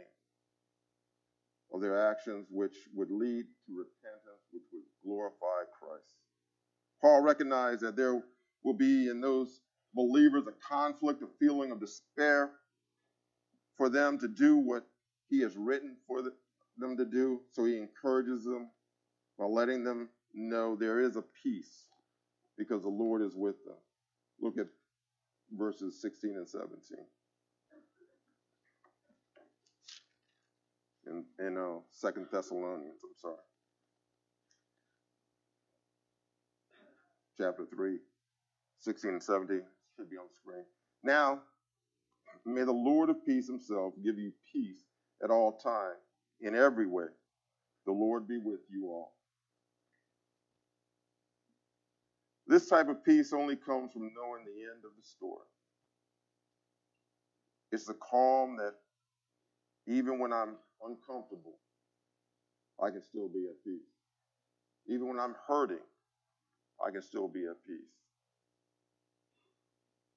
of 1.73 1.81
their 1.81 2.09
actions, 2.09 2.47
which 2.49 2.75
would 2.93 3.11
lead 3.11 3.45
to 3.67 3.77
repentance, 3.77 4.43
which 4.51 4.63
would 4.73 4.83
glorify 5.03 5.63
Christ. 5.79 6.22
Paul 7.03 7.21
recognized 7.21 7.81
that 7.81 7.97
there 7.97 8.23
will 8.63 8.73
be 8.73 9.09
in 9.09 9.19
those 9.19 9.59
believers 9.93 10.45
a 10.47 10.53
conflict, 10.65 11.21
a 11.21 11.27
feeling 11.37 11.71
of 11.71 11.81
despair 11.81 12.51
for 13.77 13.89
them 13.89 14.17
to 14.19 14.29
do 14.29 14.55
what 14.57 14.87
he 15.29 15.41
has 15.41 15.57
written 15.57 15.97
for 16.07 16.21
them 16.77 16.95
to 16.95 17.05
do. 17.05 17.41
So 17.51 17.65
he 17.65 17.77
encourages 17.77 18.45
them 18.45 18.69
by 19.37 19.45
letting 19.45 19.83
them 19.83 20.07
know 20.33 20.77
there 20.77 21.01
is 21.01 21.17
a 21.17 21.23
peace 21.43 21.89
because 22.57 22.83
the 22.83 22.89
Lord 22.89 23.21
is 23.21 23.35
with 23.35 23.61
them. 23.65 23.75
Look 24.39 24.57
at 24.57 24.67
verses 25.51 26.01
16 26.01 26.37
and 26.37 26.47
17. 26.47 26.97
In, 31.39 31.57
uh, 31.57 31.79
Second 31.91 32.27
Thessalonians, 32.31 33.01
I'm 33.03 33.15
sorry. 33.21 33.35
Chapter 37.37 37.65
3, 37.73 37.97
16 38.79 39.11
and 39.11 39.23
17 39.23 39.61
should 39.95 40.09
be 40.09 40.17
on 40.17 40.25
the 40.29 40.35
screen. 40.35 40.65
Now, 41.03 41.41
may 42.45 42.63
the 42.63 42.71
Lord 42.71 43.09
of 43.09 43.25
peace 43.25 43.47
himself 43.47 43.93
give 44.03 44.17
you 44.17 44.31
peace 44.51 44.83
at 45.23 45.29
all 45.29 45.57
times, 45.57 45.99
in 46.41 46.55
every 46.55 46.87
way. 46.87 47.05
The 47.85 47.91
Lord 47.91 48.27
be 48.27 48.37
with 48.37 48.59
you 48.69 48.87
all. 48.87 49.13
This 52.47 52.67
type 52.67 52.89
of 52.89 53.03
peace 53.03 53.33
only 53.33 53.55
comes 53.55 53.93
from 53.93 54.11
knowing 54.15 54.43
the 54.45 54.61
end 54.63 54.83
of 54.85 54.91
the 54.97 55.03
story. 55.03 55.47
It's 57.71 57.85
the 57.85 57.95
calm 57.95 58.57
that 58.57 58.73
even 59.87 60.19
when 60.19 60.31
I'm 60.31 60.55
uncomfortable, 60.85 61.57
I 62.81 62.89
can 62.89 63.01
still 63.01 63.29
be 63.29 63.47
at 63.49 63.63
peace. 63.63 63.81
Even 64.87 65.07
when 65.07 65.19
I'm 65.19 65.35
hurting, 65.47 65.77
I 66.85 66.91
can 66.91 67.01
still 67.01 67.27
be 67.27 67.45
at 67.45 67.55
peace. 67.65 67.93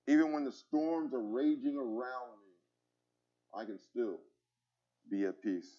Even 0.08 0.32
when 0.32 0.44
the 0.44 0.52
storms 0.52 1.12
are 1.14 1.22
raging 1.22 1.76
around 1.76 2.30
me, 2.38 2.54
I 3.54 3.64
can 3.64 3.78
still 3.78 4.18
be 5.10 5.24
at 5.24 5.42
peace. 5.42 5.70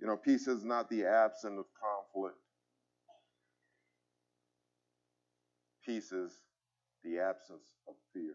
You 0.00 0.06
know, 0.06 0.16
peace 0.16 0.46
is 0.48 0.64
not 0.64 0.88
the 0.88 1.04
absence 1.04 1.58
of 1.58 1.66
conflict. 1.78 2.36
Peace 5.84 6.12
is 6.12 6.32
the 7.04 7.18
absence 7.18 7.66
of 7.88 7.94
fear. 8.12 8.34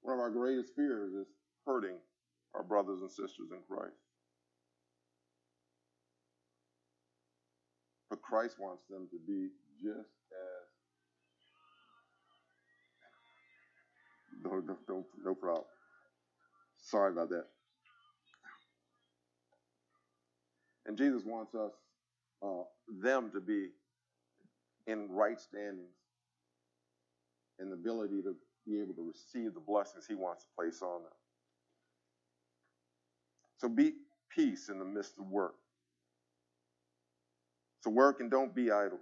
One 0.00 0.14
of 0.14 0.20
our 0.20 0.30
greatest 0.30 0.74
fears 0.74 1.12
is 1.12 1.26
hurting 1.66 1.96
our 2.54 2.62
brothers 2.62 3.00
and 3.00 3.10
sisters 3.10 3.50
in 3.52 3.58
Christ. 3.68 4.07
But 8.10 8.22
Christ 8.22 8.56
wants 8.58 8.84
them 8.88 9.08
to 9.10 9.18
be 9.26 9.48
just 9.82 9.98
as. 10.32 10.68
No, 14.44 14.60
no, 14.60 14.76
no, 14.88 15.06
no 15.24 15.34
problem. 15.34 15.64
Sorry 16.78 17.12
about 17.12 17.30
that. 17.30 17.46
And 20.86 20.96
Jesus 20.96 21.22
wants 21.24 21.54
us, 21.54 21.72
uh, 22.42 22.62
them 23.02 23.30
to 23.32 23.40
be 23.40 23.68
in 24.86 25.08
right 25.10 25.38
standings 25.38 25.96
and 27.58 27.70
the 27.70 27.74
ability 27.74 28.22
to 28.22 28.34
be 28.66 28.80
able 28.80 28.94
to 28.94 29.02
receive 29.06 29.54
the 29.54 29.60
blessings 29.60 30.06
he 30.06 30.14
wants 30.14 30.44
to 30.44 30.50
place 30.56 30.80
on 30.82 31.02
them. 31.02 31.12
So 33.58 33.68
be 33.68 33.92
peace 34.34 34.68
in 34.68 34.78
the 34.78 34.84
midst 34.84 35.18
of 35.18 35.26
work. 35.26 35.56
So 37.80 37.90
work 37.90 38.20
and 38.20 38.30
don't 38.30 38.54
be 38.54 38.70
idle. 38.70 38.98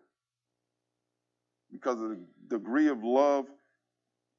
Because 1.70 2.00
of 2.00 2.10
the 2.10 2.18
degree 2.48 2.88
of 2.88 3.02
love, 3.02 3.46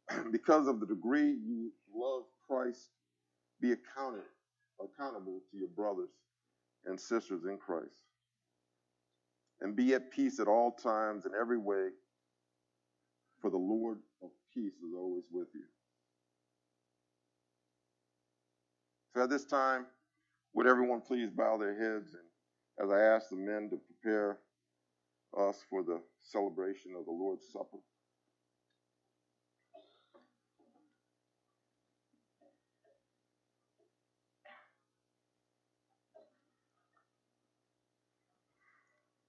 because 0.32 0.68
of 0.68 0.80
the 0.80 0.86
degree 0.86 1.32
you 1.46 1.72
love 1.94 2.24
Christ, 2.48 2.90
be 3.62 3.72
accounted 3.74 4.24
accountable 4.80 5.42
to 5.52 5.58
your 5.58 5.70
brothers 5.70 6.10
and 6.86 7.00
sisters 7.00 7.46
in 7.46 7.58
Christ. 7.58 7.98
And 9.62 9.76
be 9.76 9.96
at 9.96 10.12
peace 10.12 10.40
at 10.40 10.48
all 10.48 10.72
times 10.72 11.26
in 11.26 11.32
every 11.40 11.58
way, 11.58 11.90
for 13.42 13.50
the 13.50 13.58
Lord 13.58 13.98
of 14.22 14.30
peace 14.54 14.74
is 14.74 14.94
always 14.96 15.24
with 15.32 15.48
you. 15.56 15.64
So 19.16 19.24
at 19.24 19.32
this 19.32 19.46
time, 19.46 19.88
would 20.54 20.68
everyone 20.68 21.02
please 21.02 21.32
bow 21.32 21.58
their 21.58 21.74
heads 21.74 22.14
and 22.14 22.24
as 22.80 22.92
I 22.92 23.00
ask 23.02 23.30
the 23.30 23.36
men 23.36 23.70
to 23.72 23.80
prepare 24.02 24.40
us 25.38 25.64
for 25.70 25.84
the 25.84 26.02
celebration 26.24 26.94
of 26.98 27.06
the 27.06 27.12
Lord's 27.12 27.46
Supper. 27.52 27.78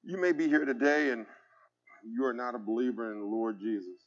You 0.03 0.19
may 0.19 0.33
be 0.33 0.49
here 0.49 0.65
today 0.65 1.11
and 1.11 1.27
you 2.03 2.25
are 2.25 2.33
not 2.33 2.55
a 2.55 2.59
believer 2.59 3.13
in 3.13 3.21
the 3.21 3.27
Lord 3.27 3.61
Jesus. 3.61 4.07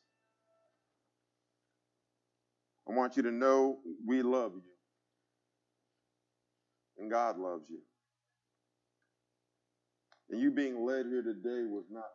I 2.89 2.93
want 2.93 3.17
you 3.17 3.23
to 3.23 3.31
know 3.31 3.79
we 4.05 4.23
love 4.23 4.53
you. 4.55 4.63
And 6.97 7.11
God 7.11 7.37
loves 7.37 7.65
you. 7.69 7.79
And 10.31 10.41
you 10.41 10.51
being 10.51 10.85
led 10.85 11.05
here 11.07 11.21
today 11.21 11.65
was 11.69 11.85
not 11.91 12.05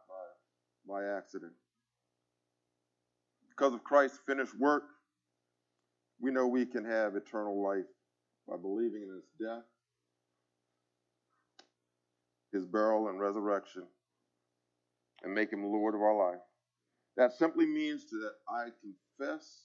by, 0.88 0.94
by 0.94 1.16
accident. 1.18 1.52
Because 3.50 3.74
of 3.74 3.84
Christ's 3.84 4.20
finished 4.26 4.58
work, 4.58 4.84
we 6.20 6.30
know 6.30 6.46
we 6.46 6.64
can 6.66 6.84
have 6.84 7.14
eternal 7.14 7.62
life 7.62 7.84
by 8.48 8.56
believing 8.56 9.02
in 9.02 9.14
his 9.14 9.24
death 9.38 9.64
his 12.52 12.64
burial 12.64 13.08
and 13.08 13.20
resurrection 13.20 13.82
and 15.22 15.34
make 15.34 15.52
him 15.52 15.64
Lord 15.64 15.94
of 15.94 16.00
our 16.00 16.16
life. 16.16 16.40
That 17.16 17.32
simply 17.32 17.66
means 17.66 18.08
that 18.10 18.32
I 18.48 18.68
confess 19.18 19.64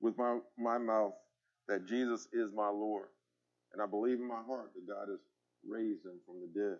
with 0.00 0.16
my, 0.18 0.38
my 0.58 0.78
mouth 0.78 1.14
that 1.68 1.86
Jesus 1.86 2.28
is 2.32 2.52
my 2.52 2.68
Lord. 2.68 3.08
And 3.72 3.82
I 3.82 3.86
believe 3.86 4.18
in 4.18 4.28
my 4.28 4.42
heart 4.46 4.72
that 4.74 4.86
God 4.86 5.08
has 5.10 5.20
raised 5.68 6.04
him 6.04 6.20
from 6.26 6.40
the 6.40 6.60
dead. 6.60 6.78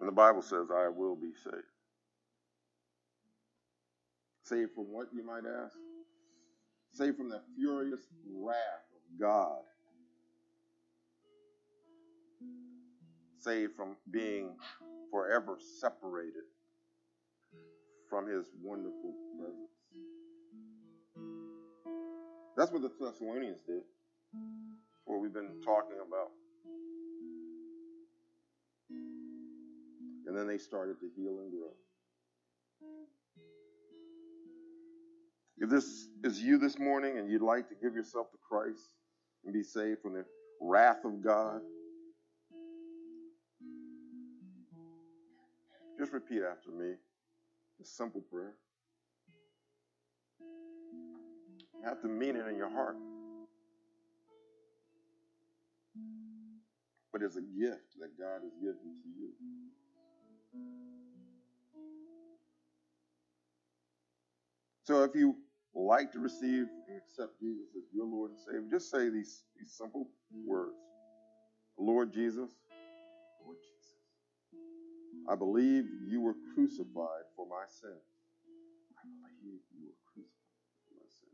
And 0.00 0.08
the 0.08 0.12
Bible 0.12 0.42
says, 0.42 0.68
I 0.74 0.88
will 0.88 1.16
be 1.16 1.32
saved. 1.42 1.64
Saved 4.42 4.72
from 4.74 4.92
what, 4.92 5.08
you 5.14 5.24
might 5.24 5.44
ask? 5.64 5.76
Saved 6.92 7.16
from 7.16 7.28
the 7.30 7.40
furious 7.56 8.00
wrath 8.30 8.56
of 8.94 9.20
God 9.20 9.62
saved 13.44 13.72
from 13.76 13.96
being 14.10 14.56
forever 15.10 15.58
separated 15.80 16.44
from 18.08 18.26
his 18.26 18.46
wonderful 18.62 19.14
presence. 19.38 19.70
That's 22.56 22.72
what 22.72 22.82
the 22.82 22.90
Thessalonians 23.00 23.58
did. 23.66 23.82
What 25.04 25.20
we've 25.20 25.32
been 25.32 25.60
talking 25.64 25.96
about. 26.06 26.30
And 30.26 30.36
then 30.36 30.46
they 30.46 30.58
started 30.58 30.98
to 31.00 31.06
heal 31.16 31.38
and 31.38 31.50
grow. 31.50 31.70
If 35.58 35.70
this 35.70 36.08
is 36.24 36.40
you 36.40 36.58
this 36.58 36.78
morning 36.78 37.18
and 37.18 37.30
you'd 37.30 37.42
like 37.42 37.68
to 37.68 37.74
give 37.80 37.94
yourself 37.94 38.30
to 38.32 38.38
Christ 38.48 38.94
and 39.44 39.52
be 39.52 39.62
saved 39.62 40.00
from 40.02 40.14
the 40.14 40.24
wrath 40.60 41.04
of 41.04 41.22
God, 41.22 41.60
Just 45.98 46.12
repeat 46.12 46.42
after 46.42 46.70
me. 46.70 46.94
A 47.80 47.84
simple 47.84 48.20
prayer. 48.20 48.54
You 50.40 51.88
have 51.88 52.00
to 52.02 52.08
mean 52.08 52.36
it 52.36 52.46
in 52.48 52.56
your 52.56 52.70
heart. 52.70 52.96
But 57.12 57.22
it's 57.22 57.36
a 57.36 57.40
gift 57.40 57.94
that 58.00 58.18
God 58.18 58.42
has 58.42 58.52
given 58.60 58.98
to 59.02 59.08
you. 59.08 59.30
So 64.84 65.02
if 65.04 65.14
you 65.14 65.36
like 65.74 66.12
to 66.12 66.18
receive 66.18 66.66
and 66.88 66.96
accept 66.98 67.38
Jesus 67.40 67.68
as 67.76 67.84
your 67.94 68.06
Lord 68.06 68.32
and 68.32 68.40
Savior, 68.40 68.64
just 68.70 68.90
say 68.90 69.08
these, 69.10 69.44
these 69.58 69.72
simple 69.72 70.08
words. 70.46 70.74
Lord 71.78 72.12
Jesus, 72.12 72.50
Lord 73.44 73.56
Jesus, 73.62 73.94
I 75.28 75.34
believe 75.36 75.84
you 76.06 76.20
were 76.20 76.34
crucified 76.54 77.24
for 77.36 77.46
my 77.46 77.64
sins. 77.66 77.94
I 78.98 79.02
believe 79.42 79.60
you 79.72 79.86
were 79.86 79.96
crucified 80.12 80.76
for 80.86 80.94
my 81.00 81.08
sins. 81.08 81.32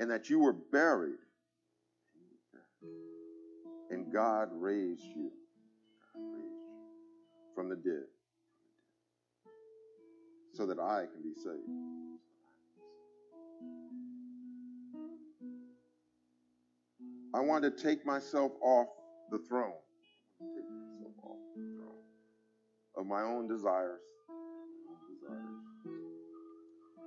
And 0.00 0.10
that 0.10 0.28
you 0.28 0.40
were 0.40 0.52
buried. 0.52 1.20
And 3.90 4.12
God 4.12 4.48
raised 4.52 5.04
you. 5.04 5.30
God 6.14 6.22
raised 6.32 6.44
you 6.44 7.54
from 7.54 7.68
the 7.68 7.76
dead. 7.76 8.06
So 10.54 10.66
that 10.66 10.78
I 10.78 11.06
can 11.12 11.22
be 11.22 11.34
saved. 11.34 11.68
I 17.32 17.40
want 17.40 17.62
to 17.64 17.70
take 17.70 18.04
myself 18.04 18.52
off 18.60 18.88
the 19.30 19.38
throne 19.38 19.72
of 22.96 23.06
my 23.06 23.22
own 23.22 23.48
desires, 23.48 24.02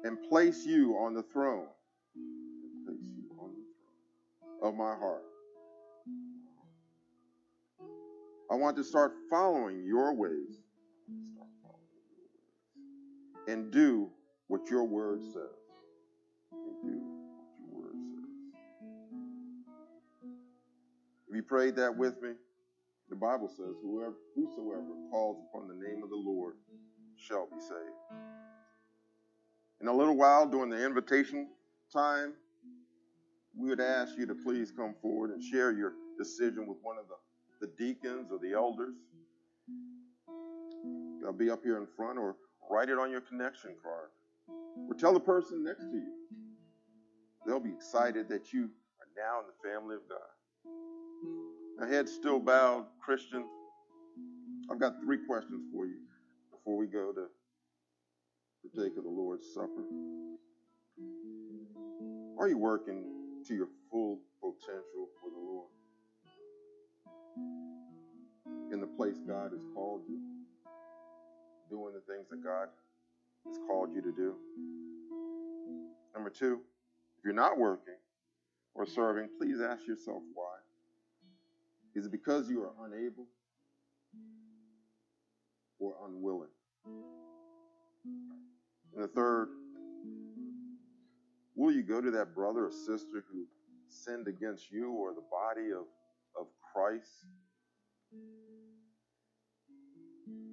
and 0.03 0.17
place 0.27 0.65
you 0.65 0.95
on 0.95 1.13
the 1.13 1.21
throne, 1.21 1.67
place 2.85 2.97
you 3.01 3.29
on 3.39 3.51
the 3.51 3.63
throne 4.59 4.71
of 4.71 4.75
my 4.75 4.95
heart. 4.95 5.23
I 8.53 8.55
want 8.55 8.77
to 8.77 8.83
start 8.83 9.13
following 9.31 9.83
your 9.83 10.13
ways 10.13 10.61
and 13.47 13.71
do 13.71 14.11
what 14.45 14.69
your 14.69 14.83
word 14.83 15.23
says. 15.23 15.57
Have 21.27 21.35
you 21.35 21.41
prayed 21.41 21.75
that 21.77 21.97
with 21.97 22.21
me? 22.21 22.33
The 23.09 23.15
Bible 23.15 23.47
says, 23.47 23.73
Whoever, 23.81 24.13
Whosoever 24.35 24.85
calls 25.09 25.43
upon 25.49 25.67
the 25.67 25.73
name 25.73 26.03
of 26.03 26.11
the 26.11 26.15
Lord 26.15 26.53
shall 27.17 27.47
be 27.47 27.59
saved. 27.59 28.21
In 29.81 29.87
a 29.87 29.93
little 29.93 30.15
while, 30.15 30.45
during 30.45 30.69
the 30.69 30.85
invitation 30.85 31.47
time, 31.91 32.35
we 33.57 33.69
would 33.69 33.81
ask 33.81 34.15
you 34.15 34.27
to 34.27 34.35
please 34.35 34.71
come 34.71 34.93
forward 35.01 35.31
and 35.31 35.41
share 35.41 35.71
your 35.71 35.93
decision 36.19 36.67
with 36.67 36.77
one 36.83 36.99
of 36.99 37.07
the, 37.07 37.15
the 37.63 37.71
deacons 37.77 38.29
or 38.29 38.39
the 38.39 38.53
elders. 38.53 38.95
They'll 41.21 41.31
be 41.31 41.49
up 41.49 41.63
here 41.63 41.77
in 41.77 41.87
front 41.95 42.19
or 42.19 42.35
write 42.69 42.89
it 42.89 42.99
on 42.99 43.09
your 43.09 43.21
connection 43.21 43.75
card. 43.81 44.09
Or 44.89 44.95
tell 44.95 45.13
the 45.13 45.19
person 45.21 45.63
next 45.63 45.85
to 45.85 45.95
you. 45.95 46.13
They'll 47.45 47.61
be 47.61 47.71
excited 47.71 48.27
that 48.27 48.51
you 48.51 48.63
are 48.63 49.07
now 49.15 49.39
in 49.39 49.45
the 49.47 49.69
family 49.69 49.95
of 49.95 50.01
God. 50.09 51.79
Now, 51.79 51.87
head 51.87 52.09
still 52.09 52.39
bowed, 52.39 52.85
Christian. 53.01 53.45
I've 54.69 54.79
got 54.79 54.95
three 55.01 55.19
questions 55.25 55.61
for 55.73 55.85
you 55.85 55.99
before 56.51 56.75
we 56.75 56.87
go 56.87 57.13
to 57.13 57.27
partake 58.61 58.97
of 58.97 59.05
the 59.05 59.09
Lord's 59.09 59.45
Supper. 59.53 59.85
Are 62.37 62.49
you 62.49 62.57
working 62.57 63.05
to 63.47 63.53
your 63.53 63.69
full 63.89 64.19
potential 64.41 65.07
for 65.21 65.29
the 65.29 65.39
Lord? 65.39 65.69
In 67.35 68.79
the 68.79 68.87
place 68.87 69.19
God 69.27 69.51
has 69.51 69.61
called 69.73 70.01
you? 70.07 70.19
Doing 71.69 71.93
the 71.93 72.13
things 72.13 72.27
that 72.29 72.43
God 72.43 72.69
has 73.45 73.57
called 73.67 73.93
you 73.93 74.01
to 74.01 74.11
do? 74.11 74.35
Number 76.13 76.29
two, 76.29 76.61
if 77.17 77.25
you're 77.25 77.33
not 77.33 77.57
working, 77.57 77.95
or 78.75 78.85
serving, 78.85 79.29
please 79.37 79.61
ask 79.61 79.87
yourself 79.87 80.21
why. 80.33 80.55
Is 81.95 82.05
it 82.05 82.11
because 82.11 82.49
you 82.49 82.63
are 82.63 82.71
unable 82.85 83.27
or 85.79 85.93
unwilling? 86.07 86.49
And 88.95 89.03
the 89.03 89.07
third, 89.07 89.49
will 91.55 91.71
you 91.71 91.83
go 91.83 92.01
to 92.01 92.11
that 92.11 92.33
brother 92.33 92.65
or 92.65 92.71
sister 92.71 93.23
who 93.31 93.45
sinned 93.87 94.27
against 94.27 94.71
you 94.71 94.91
or 94.91 95.13
the 95.13 95.21
body 95.29 95.71
of, 95.71 95.85
Christ 96.73 97.25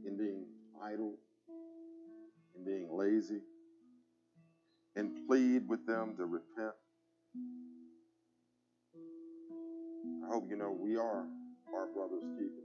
in 0.06 0.16
being 0.16 0.44
idle, 0.82 1.14
in 2.56 2.64
being 2.64 2.88
lazy, 2.90 3.40
and 4.96 5.26
plead 5.26 5.68
with 5.68 5.86
them 5.86 6.14
to 6.16 6.26
repent? 6.26 6.74
I 10.24 10.28
hope 10.32 10.48
you 10.50 10.56
know 10.56 10.76
we 10.78 10.96
are 10.96 11.24
our 11.74 11.86
brother's 11.94 12.24
keeper. 12.38 12.64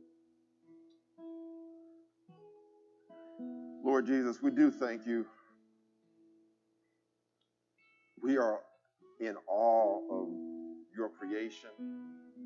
Lord 3.84 4.08
Jesus, 4.08 4.42
we 4.42 4.52
do 4.52 4.72
thank 4.72 5.06
you. 5.06 5.26
We 8.22 8.38
are 8.38 8.60
in 9.20 9.36
awe 9.48 10.00
of 10.10 10.30
your 10.96 11.10
creation, 11.10 11.70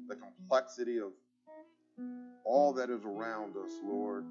the 0.10 0.16
complexity 0.16 0.98
of 0.98 1.12
all 2.44 2.74
that 2.74 2.90
is 2.90 3.06
around 3.06 3.56
us, 3.56 3.72
Lord. 3.86 4.26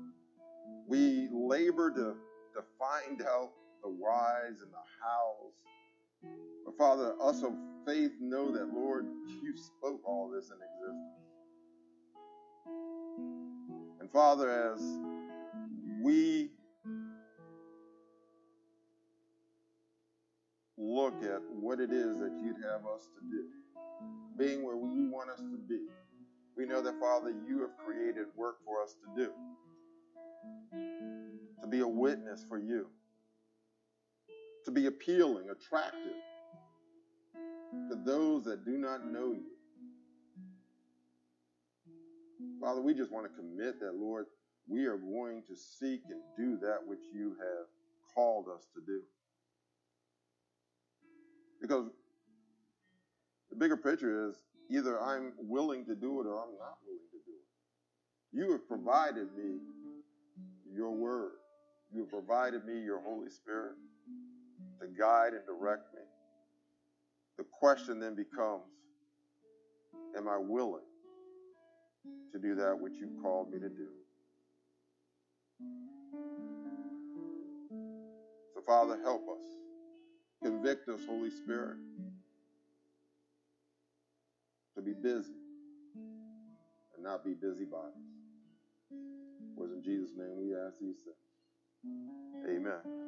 We 0.88 1.28
labor 1.32 1.90
to, 1.90 2.16
to 2.54 2.64
find 2.78 3.22
out 3.22 3.52
the 3.82 3.88
whys 3.88 4.60
and 4.60 4.72
the 4.72 4.84
hows. 5.00 5.52
But 6.64 6.76
Father, 6.76 7.14
us 7.22 7.42
of 7.44 7.52
faith 7.86 8.12
know 8.20 8.50
that, 8.50 8.74
Lord, 8.74 9.06
you 9.42 9.56
spoke 9.56 10.00
all 10.04 10.28
this 10.28 10.50
in 10.50 10.56
existence. 10.56 11.18
And 14.00 14.10
Father, 14.10 14.74
as 14.74 14.82
we 16.02 16.50
look 20.76 21.22
at 21.22 21.42
what 21.50 21.78
it 21.80 21.92
is 21.92 22.18
that 22.18 22.32
you'd 22.42 22.62
have 22.64 22.86
us 22.86 23.08
to 23.14 23.20
do, 23.30 23.44
being 24.38 24.64
where 24.64 24.76
you 24.76 25.10
want 25.10 25.30
us 25.30 25.40
to 25.40 25.58
be, 25.68 25.80
we 26.56 26.64
know 26.64 26.80
that, 26.82 26.98
Father, 27.00 27.34
you 27.46 27.60
have 27.60 27.70
created 27.84 28.26
work 28.36 28.56
for 28.64 28.82
us 28.82 28.94
to 28.94 29.24
do, 29.24 29.30
to 31.60 31.66
be 31.66 31.80
a 31.80 31.88
witness 31.88 32.44
for 32.48 32.58
you, 32.58 32.86
to 34.64 34.70
be 34.70 34.86
appealing, 34.86 35.50
attractive 35.50 36.12
to 37.90 37.96
those 38.04 38.44
that 38.44 38.64
do 38.64 38.78
not 38.78 39.06
know 39.06 39.32
you. 39.32 39.44
Father, 42.60 42.80
we 42.80 42.94
just 42.94 43.12
want 43.12 43.26
to 43.26 43.32
commit 43.36 43.78
that, 43.80 43.94
Lord, 43.94 44.26
we 44.66 44.86
are 44.86 44.96
going 44.96 45.42
to 45.48 45.56
seek 45.56 46.02
and 46.10 46.20
do 46.36 46.58
that 46.66 46.78
which 46.86 47.00
you 47.14 47.36
have 47.38 47.66
called 48.14 48.46
us 48.54 48.66
to 48.74 48.80
do. 48.84 49.00
Because 51.60 51.90
the 53.50 53.56
bigger 53.56 53.76
picture 53.76 54.28
is 54.28 54.36
either 54.70 55.00
I'm 55.00 55.32
willing 55.38 55.84
to 55.86 55.94
do 55.94 56.20
it 56.20 56.26
or 56.26 56.42
I'm 56.42 56.56
not 56.58 56.78
willing 56.86 57.08
to 57.12 57.18
do 57.24 57.32
it. 57.32 58.36
You 58.36 58.52
have 58.52 58.68
provided 58.68 59.28
me 59.36 59.58
your 60.74 60.90
word. 60.90 61.32
You 61.92 62.00
have 62.02 62.10
provided 62.10 62.64
me 62.66 62.80
your 62.80 63.00
Holy 63.00 63.30
Spirit 63.30 63.72
to 64.80 64.86
guide 64.98 65.32
and 65.32 65.42
direct 65.46 65.94
me. 65.94 66.00
The 67.38 67.44
question 67.44 68.00
then 68.00 68.14
becomes 68.14 68.64
Am 70.16 70.28
I 70.28 70.38
willing 70.38 70.82
to 72.32 72.38
do 72.38 72.54
that 72.56 72.78
which 72.78 72.94
you've 73.00 73.22
called 73.22 73.52
me 73.52 73.58
to 73.58 73.68
do? 73.68 73.88
So, 78.54 78.62
Father, 78.66 78.98
help 79.02 79.22
us. 79.28 79.44
Convict 80.42 80.88
us, 80.88 81.00
Holy 81.06 81.30
Spirit, 81.30 81.76
to 84.78 84.84
be 84.84 84.94
busy 84.94 85.34
and 86.94 87.02
not 87.02 87.24
be 87.24 87.34
busybodies. 87.34 87.94
For 89.56 89.66
in 89.66 89.82
Jesus' 89.82 90.12
name 90.16 90.36
we 90.38 90.54
ask 90.54 90.78
these 90.80 90.98
things. 91.04 92.48
Amen. 92.48 92.98